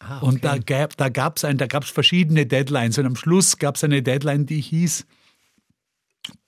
Ah, 0.00 0.18
okay. 0.18 0.26
Und 0.26 0.44
da 0.44 0.58
gab 0.58 0.96
da 0.96 1.08
gab's 1.08 1.44
ein, 1.44 1.58
da 1.58 1.66
gab's 1.66 1.90
verschiedene 1.90 2.46
Deadlines 2.46 2.98
und 2.98 3.06
am 3.06 3.16
Schluss 3.16 3.58
gab 3.58 3.76
es 3.76 3.84
eine 3.84 4.02
Deadline, 4.02 4.46
die 4.46 4.60
hieß 4.60 5.06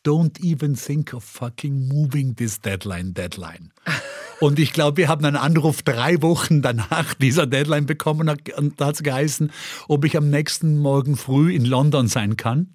Don't 0.04 0.40
even 0.42 0.74
think 0.76 1.12
of 1.12 1.24
fucking 1.24 1.88
moving 1.88 2.34
this 2.34 2.60
deadline, 2.60 3.12
deadline. 3.12 3.70
Und 4.40 4.58
ich 4.58 4.72
glaube, 4.72 4.96
wir 4.96 5.08
haben 5.08 5.22
einen 5.26 5.36
Anruf 5.36 5.82
drei 5.82 6.22
Wochen 6.22 6.62
danach 6.62 7.12
dieser 7.12 7.46
Deadline 7.46 7.84
bekommen 7.84 8.30
und 8.56 8.80
da 8.80 8.86
hat 8.86 8.94
es 8.94 9.02
geheißen, 9.02 9.52
ob 9.86 10.06
ich 10.06 10.16
am 10.16 10.30
nächsten 10.30 10.78
Morgen 10.78 11.18
früh 11.18 11.54
in 11.54 11.66
London 11.66 12.08
sein 12.08 12.38
kann. 12.38 12.74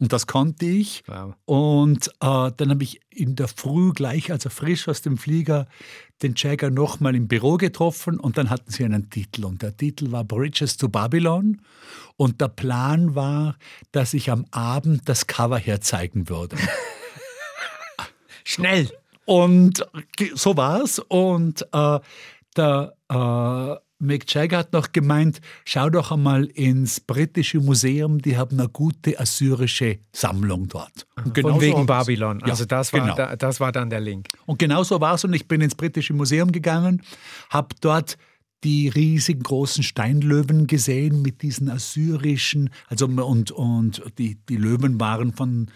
Und 0.00 0.12
das 0.12 0.26
konnte 0.26 0.66
ich. 0.66 1.02
Wow. 1.06 1.34
Und 1.46 2.08
äh, 2.20 2.50
dann 2.56 2.70
habe 2.70 2.82
ich 2.82 3.00
in 3.08 3.36
der 3.36 3.48
Früh 3.48 3.92
gleich, 3.92 4.32
also 4.32 4.50
frisch 4.50 4.86
aus 4.88 5.00
dem 5.00 5.16
Flieger, 5.16 5.66
den 6.22 6.34
Jagger 6.36 6.70
nochmal 6.70 7.14
im 7.14 7.28
Büro 7.28 7.56
getroffen 7.56 8.18
und 8.20 8.38
dann 8.38 8.50
hatten 8.50 8.70
sie 8.70 8.84
einen 8.84 9.10
Titel. 9.10 9.44
Und 9.44 9.62
der 9.62 9.76
Titel 9.76 10.12
war 10.12 10.24
Bridges 10.24 10.76
to 10.76 10.88
Babylon. 10.88 11.60
Und 12.16 12.40
der 12.40 12.48
Plan 12.48 13.14
war, 13.14 13.56
dass 13.90 14.14
ich 14.14 14.30
am 14.30 14.46
Abend 14.50 15.08
das 15.08 15.26
Cover 15.26 15.58
herzeigen 15.58 16.28
würde. 16.28 16.56
Schnell. 18.44 18.90
Und 19.24 19.86
so 20.34 20.56
war's. 20.56 20.98
Und 20.98 21.66
äh, 21.72 22.00
der 22.56 22.94
äh, 23.08 23.76
Mick 24.02 24.32
Jagger 24.32 24.58
hat 24.58 24.72
noch 24.72 24.92
gemeint, 24.92 25.40
schau 25.64 25.88
doch 25.88 26.10
einmal 26.10 26.44
ins 26.46 27.00
britische 27.00 27.60
Museum, 27.60 28.20
die 28.20 28.36
haben 28.36 28.58
eine 28.58 28.68
gute 28.68 29.18
assyrische 29.18 30.00
Sammlung 30.12 30.68
dort. 30.68 31.06
Und 31.16 31.34
genau 31.34 31.60
wegen 31.60 31.86
Babylon. 31.86 32.42
Also 32.42 32.64
das, 32.64 32.92
war, 32.92 33.00
genau. 33.00 33.14
da, 33.14 33.36
das 33.36 33.60
war 33.60 33.70
dann 33.70 33.90
der 33.90 34.00
Link. 34.00 34.28
Und 34.44 34.58
genau 34.58 34.82
so 34.82 35.00
war 35.00 35.14
es. 35.14 35.24
Und 35.24 35.32
ich 35.34 35.46
bin 35.46 35.60
ins 35.60 35.74
britische 35.74 36.14
Museum 36.14 36.50
gegangen, 36.50 37.02
habe 37.48 37.74
dort 37.80 38.18
die 38.64 38.88
riesigen 38.88 39.42
großen 39.42 39.82
Steinlöwen 39.82 40.66
gesehen 40.66 41.22
mit 41.22 41.42
diesen 41.42 41.68
assyrischen, 41.68 42.70
also 42.88 43.06
und, 43.06 43.50
und 43.50 44.02
die, 44.18 44.38
die 44.48 44.56
Löwen 44.56 45.00
waren 45.00 45.32
von 45.32 45.68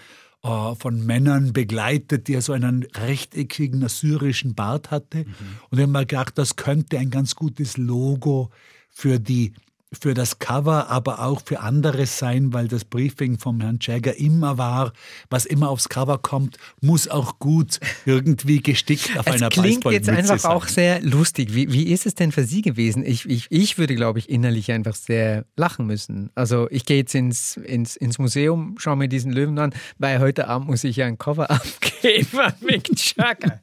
von 0.78 1.04
Männern 1.04 1.52
begleitet, 1.52 2.28
der 2.28 2.42
so 2.42 2.52
einen 2.52 2.84
rechteckigen 2.94 3.82
assyrischen 3.84 4.54
Bart 4.54 4.90
hatte. 4.90 5.18
Mhm. 5.18 5.34
Und 5.70 5.78
ich 5.78 5.82
habe 5.82 5.92
mir 5.92 6.06
gedacht, 6.06 6.38
das 6.38 6.56
könnte 6.56 6.98
ein 6.98 7.10
ganz 7.10 7.34
gutes 7.34 7.76
Logo 7.76 8.50
für 8.90 9.18
die 9.18 9.52
für 9.92 10.14
das 10.14 10.38
Cover, 10.38 10.88
aber 10.88 11.20
auch 11.20 11.40
für 11.44 11.60
anderes 11.60 12.18
sein, 12.18 12.52
weil 12.52 12.66
das 12.66 12.84
Briefing 12.84 13.38
vom 13.38 13.60
Herrn 13.60 13.78
Jagger 13.80 14.16
immer 14.16 14.58
war, 14.58 14.92
was 15.30 15.46
immer 15.46 15.70
aufs 15.70 15.88
Cover 15.88 16.18
kommt, 16.18 16.56
muss 16.80 17.08
auch 17.08 17.38
gut 17.38 17.78
irgendwie 18.04 18.60
gestickt 18.60 19.16
auf 19.16 19.26
es 19.26 19.34
einer 19.34 19.48
klingt 19.48 19.84
jetzt 19.84 20.08
einfach 20.08 20.38
sein. 20.40 20.50
auch 20.50 20.66
sehr 20.66 21.00
lustig. 21.02 21.54
Wie, 21.54 21.72
wie 21.72 21.84
ist 21.84 22.04
es 22.04 22.14
denn 22.14 22.32
für 22.32 22.44
Sie 22.44 22.62
gewesen? 22.62 23.04
Ich, 23.04 23.26
ich, 23.26 23.46
ich 23.50 23.78
würde, 23.78 23.94
glaube 23.94 24.18
ich, 24.18 24.28
innerlich 24.28 24.72
einfach 24.72 24.96
sehr 24.96 25.44
lachen 25.56 25.86
müssen. 25.86 26.30
Also 26.34 26.68
ich 26.70 26.84
gehe 26.84 26.98
jetzt 26.98 27.14
ins, 27.14 27.56
ins, 27.56 27.94
ins 27.96 28.18
Museum, 28.18 28.74
schaue 28.78 28.96
mir 28.96 29.08
diesen 29.08 29.32
Löwen 29.32 29.58
an, 29.58 29.72
weil 29.98 30.18
heute 30.18 30.48
Abend 30.48 30.68
muss 30.68 30.82
ich 30.82 30.96
ja 30.96 31.06
ein 31.06 31.18
Cover 31.18 31.50
abgeben 31.50 32.26
Mick 32.60 32.90
Jagger. 33.16 33.60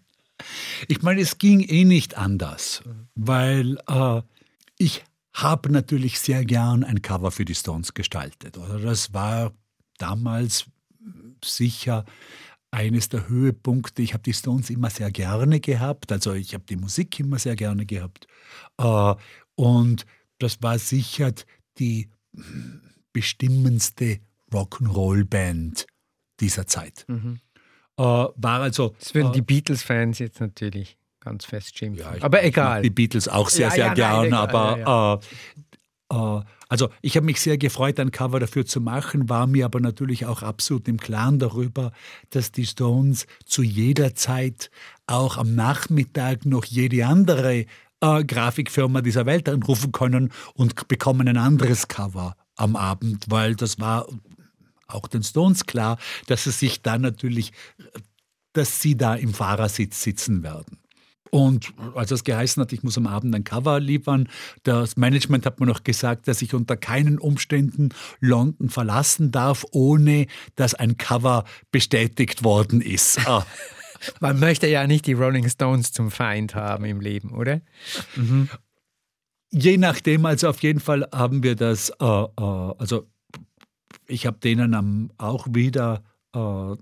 Ich 0.88 1.02
meine, 1.02 1.22
es 1.22 1.38
ging 1.38 1.62
eh 1.62 1.86
nicht 1.86 2.18
anders, 2.18 2.82
weil 3.16 3.78
äh, 3.88 4.22
ich 4.78 5.04
habe 5.34 5.72
natürlich 5.72 6.20
sehr 6.20 6.46
gern 6.46 6.84
ein 6.84 7.02
Cover 7.02 7.32
für 7.32 7.46
die 7.46 7.56
Stones 7.56 7.94
gestaltet. 7.94 8.58
Oder 8.58 8.80
das 8.80 9.14
war 9.14 9.54
damals 9.98 10.66
sicher 11.44 12.06
eines 12.72 13.10
der 13.10 13.28
Höhepunkte. 13.28 14.02
Ich 14.02 14.14
habe 14.14 14.24
die 14.24 14.34
Stones 14.34 14.70
immer 14.70 14.90
sehr 14.90 15.12
gerne 15.12 15.60
gehabt. 15.60 16.12
Also 16.12 16.34
ich 16.34 16.54
habe 16.54 16.64
die 16.68 16.76
Musik 16.76 17.20
immer 17.20 17.40
sehr 17.40 17.56
gerne 17.56 17.86
gehabt. 17.86 18.28
Äh, 18.78 19.16
und 19.56 20.06
das 20.40 20.62
war 20.62 20.80
sicher 20.80 21.32
die 21.78 22.10
bestimmendste 23.12 24.20
Rock'n'Roll-Band 24.52 25.86
dieser 26.40 26.68
Zeit. 26.68 27.06
Mhm. 27.08 27.40
Äh, 27.98 28.04
war 28.04 28.62
also. 28.62 28.96
Das 29.00 29.14
würden 29.14 29.30
äh, 29.30 29.36
die 29.36 29.42
Beatles-Fans 29.42 30.20
jetzt 30.20 30.40
natürlich 30.40 30.98
ganz 31.24 31.46
fest 31.46 31.78
schimpfen. 31.78 32.06
Ja, 32.06 32.24
aber 32.24 32.44
egal. 32.44 32.82
die 32.82 32.90
Beatles 32.90 33.28
auch 33.28 33.50
sehr, 33.50 33.68
ja, 33.68 33.74
sehr 33.74 33.86
ja, 33.86 33.94
gern, 33.94 34.30
nein, 34.30 34.34
aber 34.34 35.22
äh, 36.12 36.16
äh, 36.16 36.42
also 36.70 36.90
ich 37.02 37.16
habe 37.16 37.26
mich 37.26 37.40
sehr 37.40 37.58
gefreut, 37.58 38.00
ein 38.00 38.12
Cover 38.12 38.40
dafür 38.40 38.66
zu 38.66 38.82
machen, 38.82 39.30
war 39.30 39.46
mir 39.46 39.66
aber 39.66 39.80
natürlich 39.80 40.26
auch 40.26 40.42
absolut 40.42 40.88
im 40.88 40.98
Klaren 40.98 41.38
darüber, 41.38 41.92
dass 42.32 42.52
die 42.52 42.66
Stones 42.66 43.28
zu 43.46 43.62
jeder 43.62 44.16
Zeit 44.16 44.72
auch 45.06 45.38
am 45.38 45.54
Nachmittag 45.54 46.46
noch 46.46 46.66
jede 46.66 47.06
andere 47.06 47.66
äh, 48.02 48.24
Grafikfirma 48.24 49.02
dieser 49.02 49.26
Welt 49.26 49.48
anrufen 49.48 49.92
können 49.92 50.32
und 50.56 50.88
bekommen 50.88 51.28
ein 51.28 51.38
anderes 51.38 51.88
Cover 51.88 52.36
am 52.56 52.76
Abend, 52.76 53.26
weil 53.30 53.56
das 53.56 53.80
war 53.80 54.08
auch 54.88 55.08
den 55.08 55.24
Stones 55.24 55.66
klar, 55.66 55.98
dass 56.28 56.46
es 56.46 56.60
sich 56.60 56.82
dann 56.82 57.02
natürlich, 57.02 57.52
dass 58.54 58.82
sie 58.82 58.96
da 58.96 59.16
im 59.16 59.34
Fahrersitz 59.34 60.02
sitzen 60.02 60.44
werden. 60.44 60.83
Und 61.34 61.74
als 61.96 62.12
es 62.12 62.24
geheißen 62.24 62.62
hat, 62.62 62.74
ich 62.74 62.84
muss 62.84 62.96
am 62.96 63.08
Abend 63.08 63.34
ein 63.34 63.44
Cover 63.44 63.80
liefern, 63.80 64.30
das 64.62 64.98
Management 64.98 65.48
hat 65.48 65.60
mir 65.60 65.66
noch 65.66 65.84
gesagt, 65.84 66.28
dass 66.28 66.44
ich 66.44 66.54
unter 66.54 66.78
keinen 66.78 67.18
Umständen 67.18 67.90
London 68.20 68.70
verlassen 68.70 69.32
darf, 69.32 69.66
ohne 69.72 70.28
dass 70.58 70.76
ein 70.76 70.96
Cover 70.98 71.44
bestätigt 71.72 72.44
worden 72.44 72.82
ist. 72.82 73.20
Ah. 73.28 73.46
Man 74.20 74.38
möchte 74.38 74.68
ja 74.68 74.86
nicht 74.86 75.08
die 75.08 75.14
Rolling 75.14 75.48
Stones 75.48 75.94
zum 75.94 76.12
Feind 76.12 76.56
haben 76.56 76.84
im 76.84 77.00
Leben, 77.00 77.32
oder? 77.32 77.62
Mhm. 78.18 78.50
Je 79.50 79.78
nachdem, 79.78 80.26
also 80.26 80.50
auf 80.50 80.62
jeden 80.62 80.82
Fall 80.82 81.08
haben 81.14 81.42
wir 81.42 81.56
das, 81.56 81.90
äh, 81.90 82.06
äh, 82.06 82.28
also 82.38 83.08
ich 84.08 84.26
habe 84.26 84.40
denen 84.40 85.10
auch 85.18 85.48
wieder 85.50 86.04
äh, 86.36 86.76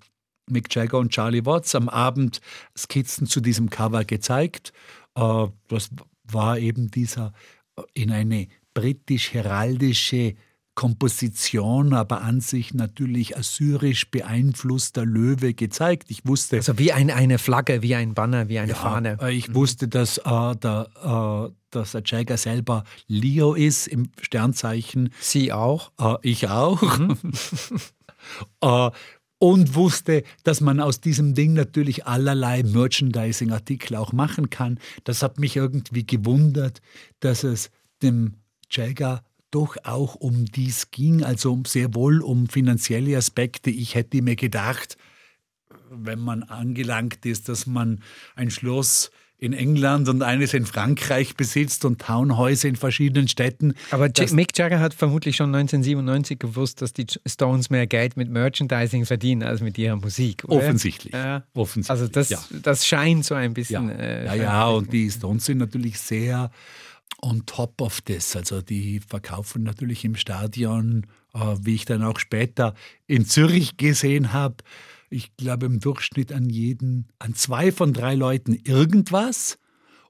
Mick 0.49 0.73
Jagger 0.73 0.97
und 0.97 1.11
Charlie 1.11 1.45
Watts 1.45 1.75
am 1.75 1.89
Abend 1.89 2.41
Skizzen 2.77 3.27
zu 3.27 3.41
diesem 3.41 3.69
Cover 3.69 4.03
gezeigt. 4.05 4.73
Äh, 5.15 5.47
das 5.67 5.89
war 6.23 6.57
eben 6.57 6.91
dieser 6.91 7.33
äh, 7.77 7.81
in 7.93 8.11
eine 8.11 8.47
britisch-heraldische 8.73 10.35
Komposition, 10.73 11.93
aber 11.93 12.21
an 12.21 12.39
sich 12.39 12.73
natürlich 12.73 13.37
assyrisch 13.37 14.09
beeinflusster 14.09 15.05
Löwe 15.05 15.53
gezeigt. 15.53 16.05
Ich 16.09 16.25
wusste. 16.25 16.55
Also 16.57 16.79
wie 16.79 16.93
ein, 16.93 17.11
eine 17.11 17.39
Flagge, 17.39 17.81
wie 17.81 17.93
ein 17.93 18.13
Banner, 18.13 18.47
wie 18.47 18.57
eine 18.57 18.71
ja, 18.71 18.77
Fahne. 18.77 19.17
äh, 19.21 19.33
Ich 19.33 19.53
wusste, 19.53 19.89
dass, 19.89 20.17
äh, 20.19 20.55
der, 20.55 21.49
äh, 21.51 21.53
dass 21.71 21.91
der 21.91 22.03
Jagger 22.05 22.37
selber 22.37 22.85
Leo 23.07 23.53
ist 23.53 23.87
im 23.87 24.11
Sternzeichen. 24.21 25.13
Sie 25.19 25.51
auch. 25.51 25.91
Äh, 25.99 26.15
ich 26.21 26.47
auch. 26.47 26.81
äh, 28.61 28.91
und 29.41 29.73
wusste, 29.73 30.23
dass 30.43 30.61
man 30.61 30.79
aus 30.79 31.01
diesem 31.01 31.33
Ding 31.33 31.53
natürlich 31.53 32.05
allerlei 32.05 32.61
Merchandising-Artikel 32.61 33.95
auch 33.95 34.13
machen 34.13 34.51
kann. 34.51 34.79
Das 35.03 35.23
hat 35.23 35.39
mich 35.39 35.55
irgendwie 35.55 36.05
gewundert, 36.05 36.79
dass 37.21 37.43
es 37.43 37.71
dem 38.03 38.35
Jagger 38.69 39.23
doch 39.49 39.77
auch 39.83 40.13
um 40.13 40.45
dies 40.45 40.91
ging, 40.91 41.23
also 41.23 41.59
sehr 41.65 41.95
wohl 41.95 42.21
um 42.21 42.49
finanzielle 42.49 43.17
Aspekte. 43.17 43.71
Ich 43.71 43.95
hätte 43.95 44.21
mir 44.21 44.35
gedacht, 44.35 44.95
wenn 45.89 46.19
man 46.19 46.43
angelangt 46.43 47.25
ist, 47.25 47.49
dass 47.49 47.65
man 47.65 48.03
ein 48.35 48.51
Schloss 48.51 49.09
in 49.41 49.53
England 49.53 50.07
und 50.07 50.21
eines 50.21 50.53
in 50.53 50.67
Frankreich 50.67 51.35
besitzt 51.35 51.83
und 51.83 51.99
Townhäuser 51.99 52.69
in 52.69 52.75
verschiedenen 52.75 53.27
Städten. 53.27 53.73
Aber 53.89 54.07
Mick 54.33 54.55
Jagger 54.55 54.79
hat 54.79 54.93
vermutlich 54.93 55.35
schon 55.35 55.47
1997 55.47 56.37
gewusst, 56.37 56.83
dass 56.83 56.93
die 56.93 57.07
Stones 57.25 57.71
mehr 57.71 57.87
Geld 57.87 58.15
mit 58.17 58.29
Merchandising 58.29 59.07
verdienen 59.07 59.41
als 59.41 59.61
mit 59.61 59.79
ihrer 59.79 59.95
Musik. 59.95 60.43
Oder? 60.45 60.57
Offensichtlich. 60.57 61.13
Ja. 61.13 61.43
Offensichtlich. 61.55 61.89
Also 61.89 62.07
das, 62.07 62.29
ja. 62.29 62.39
das 62.61 62.85
scheint 62.85 63.25
so 63.25 63.33
ein 63.33 63.55
bisschen. 63.55 63.89
Ja, 63.89 63.95
äh, 63.95 64.25
ja, 64.25 64.35
ja, 64.35 64.67
und 64.67 64.93
die 64.93 65.09
Stones 65.09 65.45
sind 65.45 65.57
natürlich 65.57 65.99
sehr 65.99 66.51
on 67.23 67.43
top 67.47 67.81
of 67.81 67.99
this. 68.01 68.35
Also 68.35 68.61
die 68.61 68.99
verkaufen 68.99 69.63
natürlich 69.63 70.05
im 70.05 70.15
Stadion, 70.17 71.07
äh, 71.33 71.39
wie 71.61 71.73
ich 71.73 71.85
dann 71.85 72.03
auch 72.03 72.19
später 72.19 72.75
in 73.07 73.25
Zürich 73.25 73.75
gesehen 73.77 74.33
habe, 74.33 74.57
ich 75.12 75.36
glaube 75.36 75.66
im 75.66 75.80
Durchschnitt 75.80 76.32
an 76.32 76.49
jeden, 76.49 77.09
an 77.20 77.36
zwei 77.36 77.72
von 77.72 77.93
drei 77.93 78.16
Leuten 78.16 78.53
irgendwas 78.53 79.59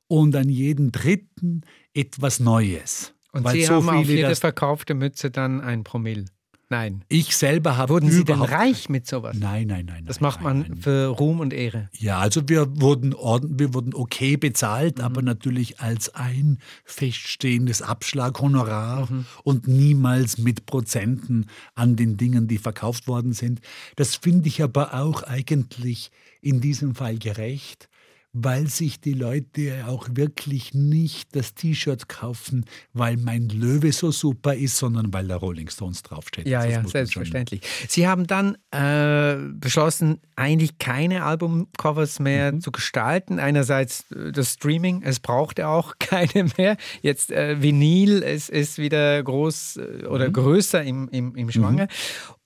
und 0.08 0.36
an 0.36 0.48
jeden 0.48 0.92
dritten 0.92 1.62
etwas 1.94 2.40
Neues. 2.40 3.14
Und 3.34 3.44
Weil 3.44 3.56
Sie 3.56 3.66
so 3.66 3.76
haben 3.76 3.90
auf 3.90 4.08
jede 4.08 4.36
verkaufte 4.36 4.94
Mütze 4.94 5.32
dann 5.32 5.62
ein 5.62 5.84
Promille. 5.84 6.26
Nein. 6.72 7.04
Ich 7.10 7.36
selber 7.36 7.76
habe 7.76 7.90
Wurden 7.92 8.10
Sie 8.10 8.24
denn 8.24 8.42
reich 8.42 8.88
mit 8.88 9.06
sowas? 9.06 9.36
Nein, 9.38 9.68
nein, 9.68 9.86
nein. 9.88 10.06
Das 10.06 10.22
nein, 10.22 10.30
macht 10.30 10.42
man 10.42 10.60
nein, 10.62 10.76
für 10.78 11.08
Ruhm 11.08 11.42
und 11.42 11.52
Ehre. 11.52 11.90
Ja, 12.00 12.20
also 12.20 12.48
wir 12.48 12.80
wurden, 12.80 13.14
ord- 13.14 13.44
wir 13.50 13.74
wurden 13.74 13.94
okay 13.94 14.38
bezahlt, 14.38 15.00
Mhm. 15.00 15.04
aber 15.04 15.22
natürlich 15.22 15.82
als 15.82 16.16
ein 16.16 16.60
feststehendes 16.86 17.82
Abschlaghonorar 17.82 19.12
Mhm. 19.12 19.26
und 19.44 19.68
niemals 19.68 20.38
mit 20.38 20.66
Prozenten 20.66 21.48
an 21.76 21.98
den 21.98 22.16
Dingen, 22.16 22.48
die 22.48 22.58
verkauft 22.58 23.06
worden 23.06 23.34
sind. 23.34 23.60
Das 23.98 24.16
finde 24.16 24.48
ich 24.48 24.64
aber 24.64 24.94
auch 24.94 25.24
eigentlich 25.24 26.10
in 26.42 26.62
diesem 26.62 26.96
Fall 26.96 27.18
gerecht, 27.18 27.90
weil 28.34 28.68
sich 28.68 29.02
die 29.02 29.14
Leute 29.14 29.86
auch 29.88 30.08
wirklich 30.14 30.74
nicht 30.74 31.36
das 31.36 31.54
T-Shirt 31.54 32.08
kaufen, 32.08 32.66
weil 32.94 33.18
mein 33.18 33.50
Löwe 33.50 33.92
so 33.92 34.12
super 34.12 34.56
ist, 34.56 34.78
sondern 34.78 35.12
weil 35.14 35.28
da 35.28 35.36
Rolling 35.36 35.70
Stones 35.70 36.02
draufsteht. 36.04 36.48
Ja, 36.48 36.64
Das 36.64 36.72
ja, 36.72 36.88
selbstverständlich. 36.88 37.62
Sie 37.90 38.08
haben 38.08 38.28
dann 38.28 38.56
äh, 38.72 39.36
beschlossen, 39.54 40.22
eigentlich 40.38 40.78
keine 40.78 41.24
Albumcovers 41.26 42.20
mehr 42.20 42.52
Mhm. 42.54 42.62
zu 42.62 42.72
gestalten. 42.72 43.38
Einerseits 43.40 44.10
äh, 44.12 44.32
das 44.32 44.54
Streaming, 44.54 45.02
es 45.04 45.20
brauchte 45.20 45.68
auch 45.68 45.96
keine 46.00 46.46
mehr. 46.58 46.78
Jetzt 47.02 47.32
äh, 47.32 47.62
Vinyl, 47.62 48.24
es 48.24 48.48
ist 48.50 48.78
wieder 48.78 49.22
groß 49.24 49.78
äh, 49.78 50.06
oder 50.06 50.30
Mhm. 50.30 50.34
größer 50.34 50.84
im, 50.84 51.10
im, 51.10 51.36
im 51.36 51.52
Schwange. 51.52 51.88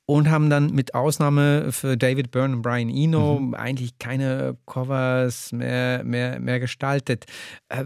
Und 0.08 0.30
haben 0.30 0.51
dann 0.51 0.72
mit 0.72 0.93
Ausnahme 0.93 1.72
für 1.72 1.97
David 1.97 2.30
Byrne 2.30 2.58
und 2.58 2.62
Brian 2.62 2.89
Eno 2.89 3.39
Mhm. 3.39 3.56
eigentlich 3.56 3.97
keine 3.97 4.56
Covers 4.68 5.51
mehr, 5.51 6.03
mehr, 6.03 6.39
mehr 6.39 6.60
gestaltet. 6.60 7.26
Äh, 7.70 7.86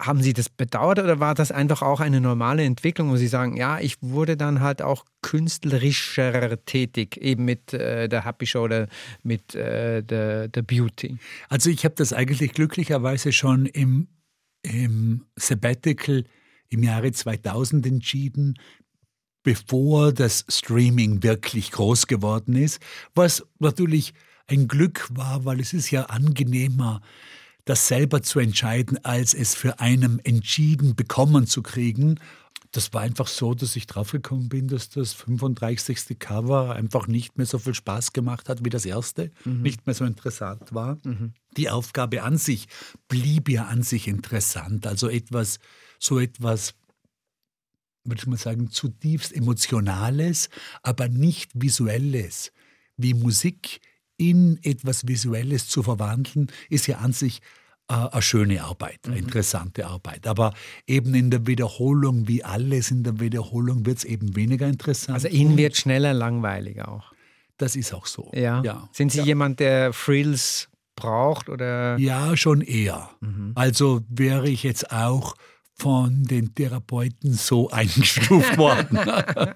haben 0.00 0.22
Sie 0.22 0.32
das 0.32 0.48
bedauert 0.48 0.98
oder 0.98 1.20
war 1.20 1.34
das 1.34 1.52
einfach 1.52 1.82
auch 1.82 2.00
eine 2.00 2.20
normale 2.20 2.64
Entwicklung, 2.64 3.10
wo 3.10 3.16
Sie 3.16 3.28
sagen, 3.28 3.56
ja, 3.56 3.78
ich 3.78 3.96
wurde 4.00 4.36
dann 4.36 4.60
halt 4.60 4.82
auch 4.82 5.04
künstlerischer 5.22 6.64
tätig, 6.64 7.16
eben 7.18 7.44
mit 7.44 7.72
äh, 7.72 8.08
der 8.08 8.24
Happy 8.24 8.46
Show 8.46 8.64
oder 8.64 8.88
mit 9.22 9.54
äh, 9.54 10.02
der, 10.02 10.48
der 10.48 10.62
Beauty? 10.62 11.18
Also 11.48 11.70
ich 11.70 11.84
habe 11.84 11.94
das 11.94 12.12
eigentlich 12.12 12.52
glücklicherweise 12.52 13.32
schon 13.32 13.66
im, 13.66 14.08
im 14.62 15.26
Sabbatical 15.36 16.24
im 16.68 16.82
Jahre 16.82 17.12
2000 17.12 17.86
entschieden, 17.86 18.54
bevor 19.44 20.12
das 20.12 20.44
Streaming 20.48 21.22
wirklich 21.22 21.70
groß 21.70 22.08
geworden 22.08 22.56
ist, 22.56 22.80
was 23.14 23.46
natürlich 23.60 24.12
ein 24.48 24.66
Glück 24.66 25.06
war, 25.10 25.44
weil 25.44 25.60
es 25.60 25.72
ist 25.72 25.92
ja 25.92 26.06
angenehmer, 26.06 27.00
das 27.64 27.86
selber 27.86 28.22
zu 28.22 28.40
entscheiden, 28.40 29.02
als 29.04 29.32
es 29.32 29.54
für 29.54 29.78
einen 29.80 30.18
entschieden 30.24 30.96
bekommen 30.96 31.46
zu 31.46 31.62
kriegen. 31.62 32.18
Das 32.72 32.92
war 32.92 33.02
einfach 33.02 33.28
so, 33.28 33.54
dass 33.54 33.76
ich 33.76 33.86
draufgekommen 33.86 34.48
bin, 34.48 34.68
dass 34.68 34.90
das 34.90 35.12
35. 35.12 36.18
Cover 36.18 36.74
einfach 36.74 37.06
nicht 37.06 37.38
mehr 37.38 37.46
so 37.46 37.58
viel 37.58 37.74
Spaß 37.74 38.12
gemacht 38.12 38.48
hat 38.48 38.64
wie 38.64 38.70
das 38.70 38.84
erste, 38.84 39.30
nicht 39.44 39.86
mehr 39.86 39.94
so 39.94 40.04
interessant 40.04 40.74
war. 40.74 40.98
Die 41.56 41.70
Aufgabe 41.70 42.22
an 42.22 42.36
sich 42.36 42.66
blieb 43.08 43.48
ja 43.48 43.66
an 43.66 43.82
sich 43.82 44.08
interessant. 44.08 44.86
Also 44.86 45.08
etwas, 45.08 45.58
so 45.98 46.18
etwas, 46.18 46.74
würde 48.04 48.20
ich 48.20 48.26
mal 48.26 48.36
sagen, 48.36 48.70
zutiefst 48.70 49.34
Emotionales, 49.34 50.50
aber 50.82 51.08
nicht 51.08 51.50
Visuelles. 51.54 52.52
Wie 52.96 53.14
Musik 53.14 53.80
in 54.16 54.58
etwas 54.62 55.08
Visuelles 55.08 55.68
zu 55.68 55.82
verwandeln, 55.82 56.50
ist 56.68 56.86
ja 56.86 56.98
an 56.98 57.12
sich 57.12 57.40
äh, 57.88 57.94
eine 57.94 58.22
schöne 58.22 58.62
Arbeit, 58.62 59.00
eine 59.06 59.18
interessante 59.18 59.86
Arbeit. 59.86 60.26
Aber 60.26 60.54
eben 60.86 61.14
in 61.14 61.30
der 61.30 61.46
Wiederholung, 61.46 62.28
wie 62.28 62.44
alles 62.44 62.90
in 62.90 63.02
der 63.02 63.20
Wiederholung, 63.20 63.84
wird 63.86 63.98
es 63.98 64.04
eben 64.04 64.36
weniger 64.36 64.68
interessant. 64.68 65.14
Also 65.14 65.28
Ihnen 65.28 65.56
wird 65.56 65.76
schneller 65.76 66.14
langweilig 66.14 66.82
auch. 66.82 67.12
das 67.58 67.76
ist 67.76 67.92
auch 67.92 68.06
so. 68.06 68.30
Ja. 68.34 68.62
ja. 68.62 68.88
Sind 68.92 69.12
Sie 69.12 69.18
ja. 69.18 69.24
jemand, 69.24 69.60
der 69.60 69.92
Frills 69.92 70.68
braucht 70.96 71.48
oder? 71.48 71.98
Ja, 71.98 72.36
schon 72.36 72.60
eher. 72.60 73.10
Also 73.54 74.02
wäre 74.08 74.48
ich 74.48 74.62
jetzt 74.62 74.92
auch 74.92 75.34
von 75.76 76.24
den 76.24 76.54
Therapeuten 76.54 77.32
so 77.32 77.70
eingestuft 77.72 78.56
worden. 78.56 78.98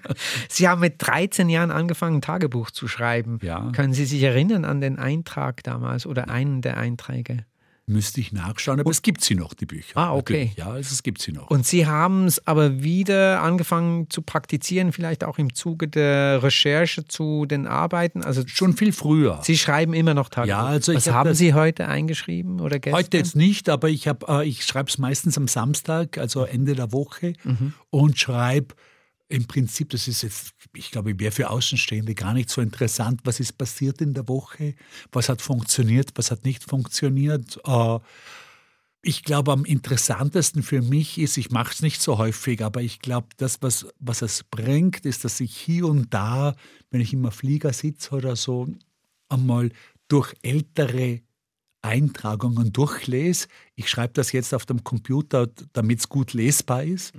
Sie 0.49 0.67
haben 0.67 0.81
mit 0.81 0.95
13 0.97 1.49
Jahren 1.49 1.71
angefangen, 1.71 2.17
ein 2.17 2.21
Tagebuch 2.21 2.71
zu 2.71 2.87
schreiben. 2.87 3.39
Ja. 3.41 3.71
Können 3.71 3.93
Sie 3.93 4.05
sich 4.05 4.21
erinnern 4.23 4.65
an 4.65 4.81
den 4.81 4.99
Eintrag 4.99 5.63
damals 5.63 6.05
oder 6.05 6.29
einen 6.29 6.61
der 6.61 6.77
Einträge? 6.77 7.45
Müsste 7.89 8.21
ich 8.21 8.31
nachschauen, 8.31 8.79
aber 8.79 8.91
es 8.91 9.01
gibt 9.01 9.21
sie 9.21 9.33
noch, 9.33 9.55
die 9.55 9.65
Bücher. 9.65 9.97
Ah, 9.97 10.13
okay. 10.13 10.33
Natürlich. 10.33 10.57
Ja, 10.57 10.67
also 10.67 10.93
es 10.93 11.01
gibt 11.01 11.19
sie 11.23 11.31
noch. 11.31 11.49
Und 11.49 11.65
Sie 11.65 11.87
haben 11.87 12.25
es 12.25 12.45
aber 12.45 12.83
wieder 12.83 13.41
angefangen 13.41 14.11
zu 14.11 14.21
praktizieren, 14.21 14.91
vielleicht 14.91 15.23
auch 15.23 15.39
im 15.39 15.55
Zuge 15.55 15.87
der 15.87 16.43
Recherche 16.43 17.05
zu 17.05 17.47
den 17.47 17.65
Arbeiten. 17.65 18.23
Also 18.23 18.43
Schon 18.45 18.77
viel 18.77 18.93
früher. 18.93 19.39
Sie 19.41 19.57
schreiben 19.57 19.93
immer 19.93 20.13
noch 20.13 20.29
Tagebuch. 20.29 20.49
Ja, 20.49 20.65
also 20.65 20.91
ich 20.91 20.97
Was 20.97 21.07
hab 21.07 21.15
haben 21.15 21.33
Sie 21.33 21.55
heute 21.55 21.87
eingeschrieben 21.87 22.59
oder 22.59 22.77
gestern? 22.77 22.99
Heute 22.99 23.17
jetzt 23.17 23.35
nicht, 23.35 23.69
aber 23.69 23.89
ich, 23.89 24.07
hab, 24.07 24.29
äh, 24.29 24.45
ich 24.45 24.63
schreibe 24.65 24.91
es 24.91 24.99
meistens 24.99 25.35
am 25.39 25.47
Samstag, 25.47 26.19
also 26.19 26.43
Ende 26.43 26.75
der 26.75 26.91
Woche, 26.91 27.33
und 27.89 28.19
schreibe 28.19 28.75
im 29.29 29.45
Prinzip, 29.45 29.91
das 29.91 30.07
ist 30.07 30.23
jetzt, 30.23 30.53
ich 30.73 30.89
glaube, 30.89 31.17
wäre 31.19 31.31
für 31.31 31.51
Außenstehende 31.51 32.15
gar 32.15 32.33
nicht 32.33 32.49
so 32.49 32.61
interessant, 32.61 33.21
was 33.23 33.39
ist 33.39 33.57
passiert 33.57 34.01
in 34.01 34.15
der 34.15 34.27
Woche, 34.27 34.73
was 35.11 35.29
hat 35.29 35.41
funktioniert, 35.41 36.11
was 36.15 36.31
hat 36.31 36.45
nicht 36.45 36.63
funktioniert. 36.63 37.59
Äh, 37.63 37.99
ich 39.01 39.23
glaube, 39.23 39.53
am 39.53 39.65
interessantesten 39.65 40.63
für 40.63 40.81
mich 40.81 41.19
ist, 41.19 41.37
ich 41.37 41.51
mache 41.51 41.71
es 41.71 41.81
nicht 41.81 42.01
so 42.01 42.17
häufig, 42.17 42.63
aber 42.63 42.81
ich 42.81 42.99
glaube, 42.99 43.27
das, 43.37 43.61
was, 43.61 43.87
was 43.99 44.23
es 44.23 44.43
bringt, 44.43 45.05
ist, 45.05 45.23
dass 45.23 45.39
ich 45.39 45.55
hier 45.55 45.85
und 45.85 46.13
da, 46.13 46.55
wenn 46.89 46.99
ich 46.99 47.13
im 47.13 47.31
Flieger 47.31 47.71
sitze 47.71 48.15
oder 48.15 48.35
so, 48.35 48.67
einmal 49.29 49.69
durch 50.07 50.33
ältere 50.41 51.21
Eintragungen 51.81 52.73
durchlese. 52.73 53.47
Ich 53.75 53.89
schreibe 53.89 54.13
das 54.13 54.31
jetzt 54.31 54.53
auf 54.53 54.65
dem 54.65 54.83
Computer, 54.83 55.47
damit 55.71 55.99
es 55.99 56.09
gut 56.09 56.33
lesbar 56.33 56.83
ist. 56.83 57.13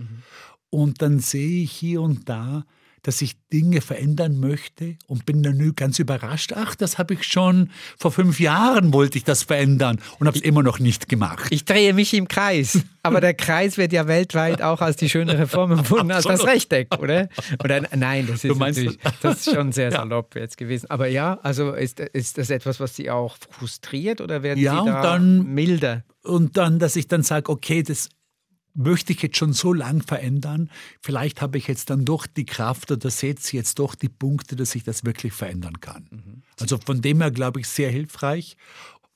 Und 0.71 1.03
dann 1.03 1.19
sehe 1.21 1.63
ich 1.65 1.73
hier 1.73 2.01
und 2.01 2.29
da, 2.29 2.65
dass 3.03 3.23
ich 3.23 3.35
Dinge 3.51 3.81
verändern 3.81 4.39
möchte 4.41 4.97
und 5.07 5.25
bin 5.25 5.43
dann 5.43 5.57
nur 5.57 5.73
ganz 5.75 5.99
überrascht. 5.99 6.53
Ach, 6.55 6.75
das 6.75 6.99
habe 6.99 7.15
ich 7.15 7.25
schon 7.25 7.71
vor 7.97 8.13
fünf 8.13 8.39
Jahren 8.41 8.93
wollte 8.93 9.17
ich 9.17 9.25
das 9.25 9.43
verändern 9.43 9.99
und 10.19 10.27
habe 10.27 10.37
es 10.37 10.45
immer 10.45 10.63
noch 10.63 10.79
nicht 10.81 11.09
gemacht. 11.09 11.47
Ich 11.51 11.65
drehe 11.65 11.95
mich 11.95 12.13
im 12.13 12.29
Kreis. 12.29 12.83
Aber 13.03 13.23
der 13.23 13.33
Kreis 13.33 13.79
wird 13.79 13.95
ja 13.95 14.07
weltweit 14.07 14.61
auch 14.61 14.83
als 14.83 14.97
die 14.97 15.09
schönere 15.09 15.47
Form 15.47 15.73
empfunden 15.73 16.11
als 16.13 16.25
das. 16.27 16.45
Rechteck, 16.45 16.89
oder? 16.99 17.31
Oder 17.65 17.81
nein, 17.97 18.27
das 18.27 18.45
ist, 18.45 18.55
natürlich, 18.59 18.99
das 19.23 19.47
ist 19.47 19.55
schon 19.55 19.73
sehr 19.73 19.91
salopp 19.93 20.37
jetzt 20.37 20.59
gewesen. 20.59 20.91
Aber 20.91 21.07
ja, 21.07 21.39
also 21.43 21.73
ist, 21.73 22.01
ist 22.01 22.37
das 22.37 22.51
etwas, 22.51 22.81
was 22.81 22.95
Sie 22.97 23.11
auch 23.11 23.39
frustriert 23.49 24.21
oder 24.21 24.43
werden 24.43 24.61
Ja, 24.61 24.75
Sie 24.75 24.81
und 24.81 24.87
da 24.89 25.03
dann- 25.03 25.47
milder? 25.55 26.05
Und 26.23 26.59
dann, 26.59 26.79
dass 26.79 26.97
ich 26.97 27.09
dann 27.09 27.23
sage, 27.23 27.51
okay, 27.51 27.83
das 27.83 28.11
möchte 28.75 29.13
ich 29.13 29.23
jetzt 29.23 29.37
schon 29.37 29.53
so 29.53 29.73
lang 29.73 30.03
verändern? 30.03 30.71
Vielleicht 31.01 31.43
habe 31.43 31.59
ich 31.59 31.67
jetzt 31.67 31.91
dann 31.91 32.05
doch 32.05 32.27
die 32.27 32.47
Kraft 32.47 32.91
oder 32.91 33.11
setze 33.11 33.57
jetzt 33.57 33.79
doch 33.79 33.95
die 33.95 34.09
Punkte, 34.09 34.57
dass 34.57 34.75
ich 34.75 34.85
das 34.85 35.05
wirklich 35.05 35.33
verändern 35.33 35.81
kann. 35.81 36.09
Mhm. 36.11 36.43
Also 36.59 36.79
von 36.79 37.03
dem 37.03 37.21
her 37.21 37.31
glaube 37.31 37.61
ich 37.61 37.69
sehr 37.69 37.91
hilfreich. 37.91 38.57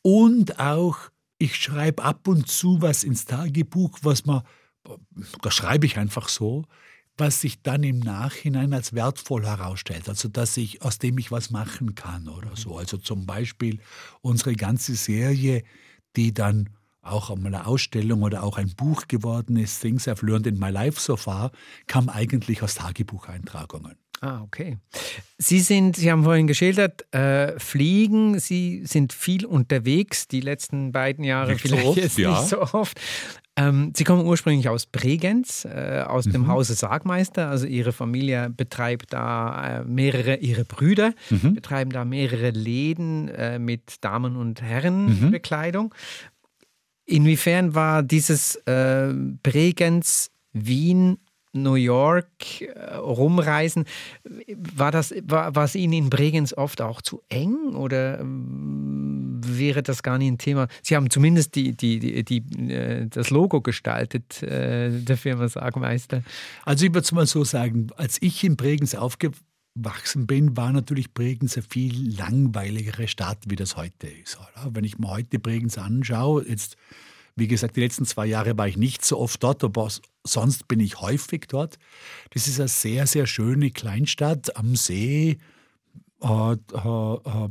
Und 0.03 0.59
auch, 0.61 0.99
ich 1.39 1.57
schreibe 1.57 2.03
ab 2.03 2.29
und 2.29 2.49
zu 2.49 2.83
was 2.83 3.05
ins 3.05 3.25
Tagebuch, 3.25 3.99
was 4.03 4.27
man, 4.27 4.43
da 5.43 5.51
schreibe 5.51 5.87
ich 5.87 5.99
einfach 5.99 6.29
so, 6.29 6.65
was 7.17 7.41
sich 7.41 7.63
dann 7.63 7.83
im 7.85 8.01
Nachhinein 8.01 8.73
als 8.73 8.93
wertvoll 8.93 9.47
herausstellt. 9.47 10.09
Also 10.09 10.29
dass 10.29 10.57
ich, 10.57 10.83
aus 10.83 10.99
dem 10.99 11.17
ich 11.19 11.31
was 11.31 11.51
machen 11.51 11.95
kann 11.95 12.29
oder 12.29 12.57
so. 12.57 12.77
Also 12.77 12.97
zum 12.97 13.25
Beispiel 13.25 13.81
unsere 14.21 14.55
ganze 14.55 14.95
Serie, 14.95 15.63
die 16.17 16.35
dann 16.35 16.71
auch 17.05 17.31
einmal 17.31 17.55
eine 17.55 17.67
Ausstellung 17.67 18.23
oder 18.23 18.43
auch 18.43 18.59
ein 18.59 18.75
Buch 18.77 19.09
geworden 19.09 19.57
ist, 19.57 19.81
Things 19.81 20.09
I've 20.09 20.25
Learned 20.25 20.47
in 20.47 20.59
My 20.59 20.71
Life 20.71 21.01
so 21.01 21.17
far, 21.17 21.51
kam 21.87 22.09
eigentlich 22.09 22.63
aus 22.63 22.75
Tagebucheintragungen. 22.75 23.97
Ah, 24.21 24.41
okay. 24.43 24.79
Sie 25.37 25.61
sind, 25.61 25.97
Sie 25.97 26.11
haben 26.11 26.25
vorhin 26.25 26.47
geschildert, 26.47 27.13
äh, 27.15 27.59
Fliegen, 27.59 28.39
Sie 28.39 28.87
sind 28.87 29.13
viel 29.13 29.45
unterwegs, 29.45 30.29
die 30.29 30.41
letzten 30.41 30.93
beiden 30.93 31.25
Jahre 31.25 31.53
nicht 31.53 31.61
vielleicht 31.61 31.83
so 31.83 31.89
oft, 31.91 31.99
jetzt 31.99 32.19
ja. 32.19 32.31
nicht 32.31 32.49
so 32.49 32.63
oft. 32.63 32.99
Ähm, 33.57 33.93
Sie 33.95 34.03
kommen 34.03 34.27
ursprünglich 34.27 34.69
aus 34.69 34.87
Bregenz, 34.87 35.65
äh, 35.65 36.03
aus 36.07 36.27
mhm. 36.27 36.33
dem 36.33 36.49
Hause 36.49 36.75
Sargmeister. 36.75 37.51
Also 37.51 37.67
Ihre 37.67 37.93
Familie 37.93 38.51
betreibt 38.51 39.13
da 39.13 39.81
äh, 39.81 39.85
mehrere, 39.85 40.37
Ihre 40.37 40.65
Brüder 40.65 41.13
mhm. 41.31 41.55
betreiben 41.55 41.91
da 41.91 42.05
mehrere 42.05 42.51
Läden 42.51 43.29
äh, 43.29 43.59
mit 43.59 44.03
Damen- 44.03 44.37
und 44.37 44.61
Herrenbekleidung. 44.61 45.87
Mhm. 45.87 46.34
Inwiefern 47.07 47.75
war 47.75 48.03
dieses 48.03 48.57
äh, 48.67 49.13
Bregenz, 49.43 50.31
Wien, 50.53 51.19
New 51.55 51.75
York 51.75 52.63
äh, 52.63 52.95
rumreisen, 52.97 53.85
war 54.75 54.91
das 54.91 55.15
war, 55.25 55.57
es 55.57 55.75
Ihnen 55.75 55.93
in 55.93 56.11
Bregenz 56.11 56.53
oft 56.53 56.81
auch 56.81 57.01
zu 57.01 57.23
eng 57.29 57.75
oder 57.75 58.21
ähm, 58.21 59.41
wäre 59.45 59.83
das 59.83 60.03
gar 60.03 60.19
nicht 60.19 60.33
ein 60.33 60.39
Thema? 60.39 60.69
Sie 60.83 60.97
haben 60.97 61.11
zumindest 61.11 61.55
die, 61.55 61.77
die, 61.77 61.99
die, 61.99 62.25
die 62.25 62.73
äh, 62.73 63.07
das 63.09 63.31
Logo 63.31 63.61
gestaltet 63.61 64.43
äh, 64.43 64.91
der 64.91 65.17
Firma 65.17 65.49
Sargmeister. 65.49 66.23
Also 66.65 66.87
ich 66.87 66.91
würde 66.93 67.05
es 67.05 67.13
mal 67.13 67.27
so 67.27 67.45
sagen, 67.45 67.89
als 67.97 68.21
ich 68.21 68.43
in 68.45 68.57
Bregenz 68.57 68.95
aufgewachsen 68.95 69.54
gewachsen 69.75 70.27
bin, 70.27 70.57
war 70.57 70.73
natürlich 70.73 71.13
Bregenz 71.13 71.57
eine 71.57 71.67
viel 71.69 72.17
langweiligere 72.17 73.09
Stadt, 73.09 73.39
wie 73.49 73.57
das 73.57 73.77
heute 73.77 74.07
ist. 74.07 74.39
Oder? 74.39 74.75
Wenn 74.75 74.85
ich 74.85 74.99
mir 74.99 75.09
heute 75.09 75.39
Bregenz 75.39 75.79
anschaue, 75.79 76.47
jetzt, 76.49 76.77
wie 77.37 77.49
gesagt, 77.49 77.77
die 77.77 77.81
letzten 77.81 78.05
zwei 78.05 78.27
Jahre 78.27 78.57
war 78.57 78.69
ich 78.69 78.77
nicht 78.77 79.05
so 79.05 79.19
oft 79.19 79.43
dort, 79.43 79.65
aber 79.65 79.89
sonst 80.23 80.69
bin 80.69 80.81
ich 80.81 81.01
häufig 81.01 81.47
dort. 81.49 81.79
Das 82.31 82.47
ist 82.47 82.61
eine 82.61 82.69
sehr, 82.69 83.07
sehr 83.07 83.27
schöne 83.27 83.71
Kleinstadt 83.71 84.57
am 84.57 84.77
See, 84.77 85.39
äh, 86.23 86.53
äh, 86.53 87.15
äh 87.15 87.49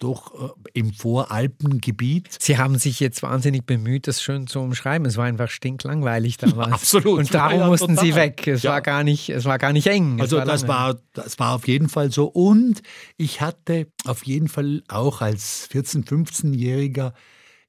doch 0.00 0.34
äh, 0.34 0.70
im 0.72 0.92
Voralpengebiet. 0.92 2.28
Sie 2.40 2.58
haben 2.58 2.78
sich 2.78 3.00
jetzt 3.00 3.22
wahnsinnig 3.22 3.64
bemüht, 3.64 4.06
das 4.06 4.22
schön 4.22 4.46
zu 4.46 4.60
umschreiben. 4.60 5.06
Es 5.06 5.16
war 5.16 5.24
einfach 5.24 5.48
stinklangweilig 5.48 6.36
damals. 6.36 6.72
Absolut. 6.72 7.18
Und 7.18 7.34
darum 7.34 7.60
ja, 7.60 7.66
mussten 7.66 7.96
total. 7.96 8.04
Sie 8.04 8.14
weg. 8.14 8.46
Es, 8.46 8.62
ja. 8.62 8.72
war 8.72 8.82
gar 8.82 9.04
nicht, 9.04 9.30
es 9.30 9.44
war 9.44 9.58
gar 9.58 9.72
nicht 9.72 9.86
eng. 9.86 10.20
Also 10.20 10.38
war 10.38 10.44
das, 10.44 10.68
war, 10.68 10.96
das 11.12 11.38
war 11.38 11.54
auf 11.54 11.66
jeden 11.68 11.88
Fall 11.88 12.10
so. 12.10 12.26
Und 12.26 12.82
ich 13.16 13.40
hatte 13.40 13.88
auf 14.04 14.24
jeden 14.24 14.48
Fall 14.48 14.82
auch 14.88 15.20
als 15.20 15.68
14-, 15.70 16.06
15-Jähriger 16.06 17.12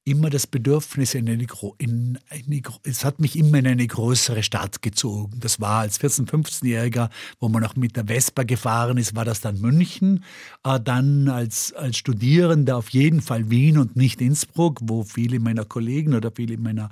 immer 0.06 0.30
das 0.30 0.46
Bedürfnis 0.46 1.16
in 1.16 1.28
eine, 1.28 1.48
in 1.80 2.20
eine, 2.30 2.62
es 2.84 3.04
hat 3.04 3.20
mich 3.20 3.36
immer 3.36 3.58
in 3.58 3.68
eine 3.68 3.88
größere 3.88 4.44
Stadt 4.44 4.84
gezogen. 4.84 5.40
Das 5.40 5.60
war 5.60 5.80
als 5.80 6.00
14-, 6.00 6.30
15-Jähriger, 6.30 7.10
wo 7.40 7.50
man 7.50 7.66
auch 7.66 7.76
mit 7.76 7.96
der 7.96 8.06
Vespa 8.06 8.44
gefahren 8.44 8.98
ist, 8.98 9.16
war 9.16 9.26
das 9.26 9.42
dann 9.42 9.60
München. 9.60 10.24
Äh, 10.64 10.80
dann 10.80 11.28
als, 11.28 11.74
als 11.74 11.98
Studierender 11.98 12.78
auf 12.78 12.90
jeden 12.90 13.22
Fall 13.22 13.50
Wien 13.50 13.80
und 13.80 13.96
nicht 13.96 14.22
Innsbruck, 14.22 14.80
wo 14.84 15.04
viele 15.04 15.40
meiner 15.40 15.66
Kollegen 15.66 16.14
oder 16.14 16.32
viele 16.32 16.58
meiner 16.60 16.92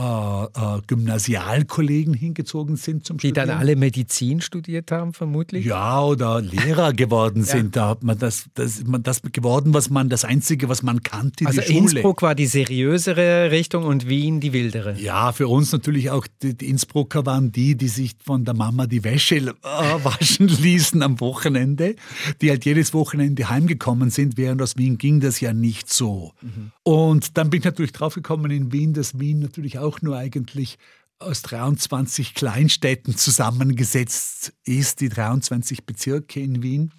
äh, 0.00 0.44
äh, 0.78 0.80
Gymnasialkollegen 0.86 2.14
hingezogen 2.14 2.76
sind 2.76 3.04
zum 3.04 3.18
Die 3.18 3.28
Studieren. 3.28 3.48
dann 3.48 3.58
alle 3.58 3.76
Medizin 3.76 4.40
studiert 4.40 4.90
haben, 4.92 5.12
vermutlich? 5.12 5.66
Ja, 5.66 6.02
oder 6.02 6.40
Lehrer 6.40 6.92
geworden 6.92 7.42
sind. 7.44 7.76
ja. 7.76 7.82
Da 7.82 7.88
hat 7.90 8.02
man 8.02 8.18
das, 8.18 8.46
das, 8.54 8.84
man 8.84 9.02
das 9.02 9.20
geworden, 9.22 9.74
was 9.74 9.90
man, 9.90 10.08
das 10.08 10.24
Einzige, 10.24 10.68
was 10.68 10.82
man 10.82 11.02
kannte, 11.02 11.46
also 11.46 11.60
die 11.60 11.66
Schule. 11.66 11.78
Innsbruck 11.78 12.22
war 12.22 12.34
die 12.34 12.46
seriösere 12.46 13.50
Richtung 13.50 13.84
und 13.84 14.08
Wien 14.08 14.40
die 14.40 14.52
wildere. 14.52 14.98
Ja, 14.98 15.32
für 15.32 15.48
uns 15.48 15.72
natürlich 15.72 16.10
auch 16.10 16.26
die, 16.42 16.56
die 16.56 16.68
Innsbrucker 16.68 17.26
waren 17.26 17.52
die, 17.52 17.74
die 17.76 17.88
sich 17.88 18.12
von 18.24 18.44
der 18.44 18.54
Mama 18.54 18.86
die 18.86 19.04
Wäsche 19.04 19.36
äh, 19.36 19.52
waschen 20.04 20.48
ließen 20.48 21.02
am 21.02 21.20
Wochenende, 21.20 21.96
die 22.40 22.50
halt 22.50 22.64
jedes 22.64 22.94
Wochenende 22.94 23.50
heimgekommen 23.50 24.10
sind, 24.10 24.36
während 24.36 24.62
aus 24.62 24.76
Wien 24.76 24.96
ging 24.98 25.20
das 25.20 25.40
ja 25.40 25.52
nicht 25.52 25.92
so. 25.92 26.32
Mhm. 26.40 26.72
Und 26.82 27.36
dann 27.36 27.50
bin 27.50 27.58
ich 27.58 27.64
natürlich 27.64 27.92
draufgekommen 27.92 28.50
in 28.50 28.72
Wien, 28.72 28.94
dass 28.94 29.18
Wien 29.18 29.40
natürlich 29.40 29.78
auch 29.78 29.89
nur 30.00 30.16
eigentlich 30.16 30.78
aus 31.18 31.42
23 31.42 32.34
Kleinstädten 32.34 33.16
zusammengesetzt 33.16 34.54
ist, 34.64 35.00
die 35.00 35.08
23 35.08 35.84
Bezirke 35.84 36.40
in 36.40 36.62
Wien. 36.62 36.92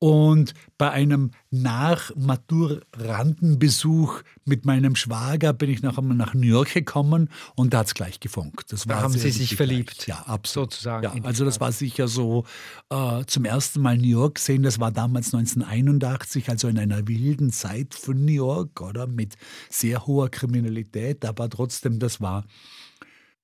Und 0.00 0.54
bei 0.76 0.92
einem 0.92 1.32
Nachmaturandenbesuch 1.50 4.22
mit 4.44 4.64
meinem 4.64 4.94
Schwager 4.94 5.52
bin 5.52 5.70
ich 5.70 5.82
noch 5.82 5.98
einmal 5.98 6.16
nach 6.16 6.34
New 6.34 6.46
York 6.46 6.72
gekommen 6.72 7.30
und 7.56 7.74
da 7.74 7.78
hat 7.78 7.88
es 7.88 7.94
gleich 7.94 8.20
gefunkt. 8.20 8.72
Das 8.72 8.84
da 8.84 9.02
haben 9.02 9.12
Sie 9.12 9.28
sich 9.30 9.56
verliebt? 9.56 10.04
Gleich. 10.04 10.06
Ja, 10.06 10.22
absolut. 10.26 10.74
Sozusagen. 10.74 11.02
Ja, 11.02 11.14
also 11.24 11.44
das 11.44 11.58
war 11.60 11.72
sicher 11.72 12.06
so 12.06 12.44
äh, 12.90 13.24
zum 13.26 13.44
ersten 13.44 13.80
Mal 13.80 13.98
New 13.98 14.06
York 14.06 14.38
sehen. 14.38 14.62
Das 14.62 14.78
war 14.78 14.92
damals 14.92 15.34
1981, 15.34 16.48
also 16.48 16.68
in 16.68 16.78
einer 16.78 17.08
wilden 17.08 17.50
Zeit 17.50 17.96
von 17.96 18.24
New 18.24 18.30
York, 18.32 18.80
oder? 18.80 19.08
Mit 19.08 19.34
sehr 19.68 20.06
hoher 20.06 20.30
Kriminalität, 20.30 21.24
aber 21.24 21.50
trotzdem, 21.50 21.98
das 21.98 22.20
war 22.20 22.44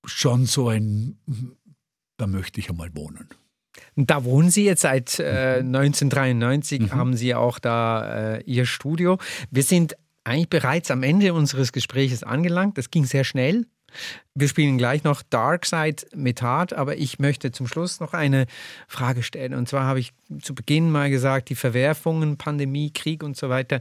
schon 0.05 0.47
so 0.47 0.69
ein, 0.69 1.19
da 2.17 2.29
möchte 2.29 2.61
ich 2.61 2.71
einmal 2.71 2.95
wohnen. 2.95 3.29
Da 3.97 4.25
wohnen 4.25 4.51
Sie 4.51 4.65
jetzt 4.65 4.83
seit 4.83 5.19
äh, 5.19 5.59
1993, 5.61 6.81
mhm. 6.81 6.93
haben 6.93 7.17
Sie 7.17 7.35
auch 7.35 7.59
da 7.59 8.37
äh, 8.37 8.43
Ihr 8.45 8.67
Studio. 8.67 9.19
Wir 9.51 9.63
sind 9.63 9.97
eigentlich 10.25 10.49
bereits 10.49 10.91
am 10.91 11.03
Ende 11.03 11.35
unseres 11.35 11.73
Gesprächs 11.73 12.23
angelangt. 12.23 12.79
Das 12.79 12.91
ging 12.91 13.05
sehr 13.05 13.25
schnell. 13.25 13.67
Wir 14.35 14.49
spielen 14.49 14.79
gleich 14.79 15.05
noch 15.05 15.23
Dark 15.23 15.67
Side 15.67 16.07
mit 16.15 16.43
Hard, 16.43 16.73
aber 16.73 16.97
ich 16.97 17.19
möchte 17.19 17.53
zum 17.53 17.69
Schluss 17.69 18.01
noch 18.01 18.13
eine 18.13 18.47
Frage 18.89 19.23
stellen. 19.23 19.55
Und 19.55 19.69
zwar 19.69 19.85
habe 19.85 20.01
ich 20.01 20.13
zu 20.41 20.55
Beginn 20.55 20.91
mal 20.91 21.11
gesagt, 21.11 21.49
die 21.49 21.55
Verwerfungen, 21.55 22.37
Pandemie, 22.37 22.91
Krieg 22.93 23.23
und 23.23 23.37
so 23.37 23.49
weiter. 23.49 23.81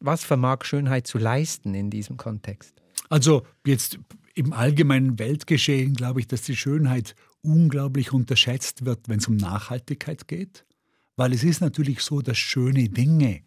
Was 0.00 0.24
vermag 0.24 0.64
Schönheit 0.64 1.06
zu 1.06 1.18
leisten 1.18 1.74
in 1.74 1.90
diesem 1.90 2.16
Kontext? 2.16 2.74
Also 3.08 3.46
jetzt 3.64 3.98
im 4.34 4.52
allgemeinen 4.52 5.18
Weltgeschehen 5.18 5.94
glaube 5.94 6.20
ich, 6.20 6.26
dass 6.26 6.42
die 6.42 6.56
Schönheit 6.56 7.14
unglaublich 7.42 8.12
unterschätzt 8.12 8.84
wird, 8.84 9.08
wenn 9.08 9.18
es 9.18 9.28
um 9.28 9.36
Nachhaltigkeit 9.36 10.28
geht. 10.28 10.64
Weil 11.16 11.32
es 11.32 11.44
ist 11.44 11.60
natürlich 11.60 12.00
so, 12.00 12.22
dass 12.22 12.38
schöne 12.38 12.88
Dinge, 12.88 13.42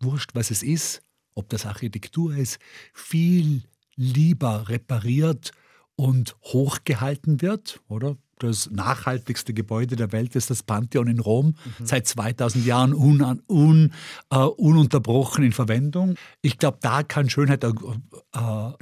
wurscht 0.00 0.30
was 0.34 0.50
es 0.50 0.62
ist, 0.62 1.02
ob 1.34 1.48
das 1.48 1.66
Architektur 1.66 2.36
ist, 2.36 2.58
viel 2.92 3.62
lieber 3.96 4.68
repariert 4.68 5.52
und 5.96 6.36
hochgehalten 6.44 7.40
wird, 7.42 7.80
oder? 7.88 8.16
Das 8.38 8.70
nachhaltigste 8.70 9.52
Gebäude 9.52 9.96
der 9.96 10.12
Welt 10.12 10.34
ist 10.34 10.48
das 10.48 10.62
Pantheon 10.62 11.08
in 11.08 11.20
Rom, 11.20 11.48
mhm. 11.78 11.86
seit 11.86 12.06
2000 12.06 12.64
Jahren 12.64 12.94
un, 12.94 13.42
un, 13.46 13.92
uh, 14.32 14.46
ununterbrochen 14.46 15.44
in 15.44 15.52
Verwendung. 15.52 16.14
Ich 16.40 16.56
glaube, 16.56 16.78
da 16.80 17.02
kann 17.02 17.28
Schönheit 17.28 17.62
uh, 17.64 17.72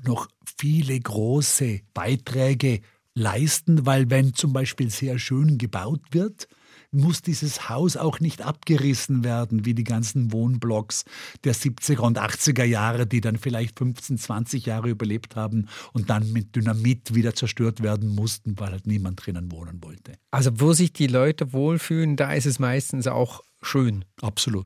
noch 0.05 0.29
viele 0.57 0.99
große 1.01 1.81
Beiträge 1.93 2.83
leisten, 3.19 3.85
weil 3.85 4.11
wenn 4.11 4.35
zum 4.35 4.53
Beispiel 4.53 4.91
sehr 4.91 5.19
schön 5.19 5.59
gebaut 5.59 6.03
wird, 6.13 6.49
muss 6.91 7.21
dieses 7.21 7.69
Haus 7.69 7.97
auch 7.97 8.21
nicht 8.21 8.43
abgerissen 8.43 9.23
werden, 9.23 9.67
wie 9.67 9.75
die 9.75 9.85
ganzen 9.85 10.33
Wohnblocks 10.33 11.05
der 11.45 11.55
70er 11.55 12.01
und 12.01 12.19
80er 12.19 12.65
Jahre, 12.65 13.07
die 13.07 13.21
dann 13.21 13.37
vielleicht 13.37 13.79
15, 13.79 14.17
20 14.17 14.67
Jahre 14.67 14.89
überlebt 14.89 15.37
haben 15.37 15.69
und 15.93 16.09
dann 16.09 16.33
mit 16.33 16.57
Dynamit 16.57 17.15
wieder 17.15 17.35
zerstört 17.35 17.83
werden 17.83 18.09
mussten, 18.09 18.59
weil 18.59 18.71
halt 18.71 18.87
niemand 18.87 19.25
drinnen 19.25 19.53
wohnen 19.53 19.83
wollte. 19.83 20.15
Also 20.31 20.61
wo 20.61 20.73
sich 20.73 20.93
die 20.93 21.09
Leute 21.09 21.53
wohlfühlen, 21.53 22.17
da 22.17 22.33
ist 22.33 22.47
es 22.47 22.59
meistens 22.59 23.07
auch 23.07 23.43
schön. 23.61 24.05
Absolut. 24.23 24.65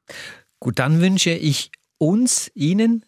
Gut, 0.61 0.79
dann 0.79 1.01
wünsche 1.01 1.31
ich 1.31 1.73
uns, 1.99 2.51
Ihnen, 2.55 3.05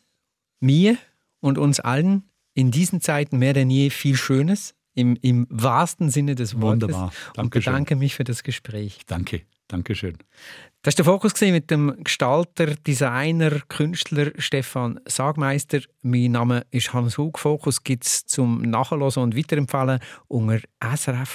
mir 0.60 0.98
und 1.40 1.58
uns 1.58 1.78
allen 1.78 2.24
in 2.54 2.70
diesen 2.70 3.00
Zeiten 3.00 3.38
mehr 3.38 3.52
denn 3.52 3.70
je 3.70 3.90
viel 3.90 4.16
Schönes, 4.16 4.74
im, 4.94 5.16
im 5.20 5.46
wahrsten 5.50 6.10
Sinne 6.10 6.34
des 6.34 6.60
Wortes. 6.60 6.88
Wunderbar. 6.88 7.12
Dankeschön. 7.34 7.42
Und 7.44 7.50
bedanke 7.50 7.96
mich 7.96 8.14
für 8.14 8.24
das 8.24 8.42
Gespräch. 8.42 9.00
Danke. 9.06 9.42
Dankeschön. 9.68 10.18
Das 10.82 10.94
war 10.94 10.96
der 10.96 11.04
Fokus 11.06 11.40
mit 11.40 11.70
dem 11.70 11.96
Gestalter, 12.04 12.74
Designer, 12.74 13.60
Künstler 13.68 14.32
Stefan 14.36 15.00
Sagmeister. 15.06 15.80
Mein 16.02 16.32
Name 16.32 16.66
ist 16.70 16.92
Hans 16.92 17.16
Hug. 17.16 17.38
Fokus 17.38 17.82
gibt 17.82 18.04
es 18.04 18.26
zum 18.26 18.60
Nachhören 18.60 19.10
und 19.16 19.34
Weiterempfehlen 19.36 20.00
unter 20.28 20.60
srf.ch/audio. 20.82 21.34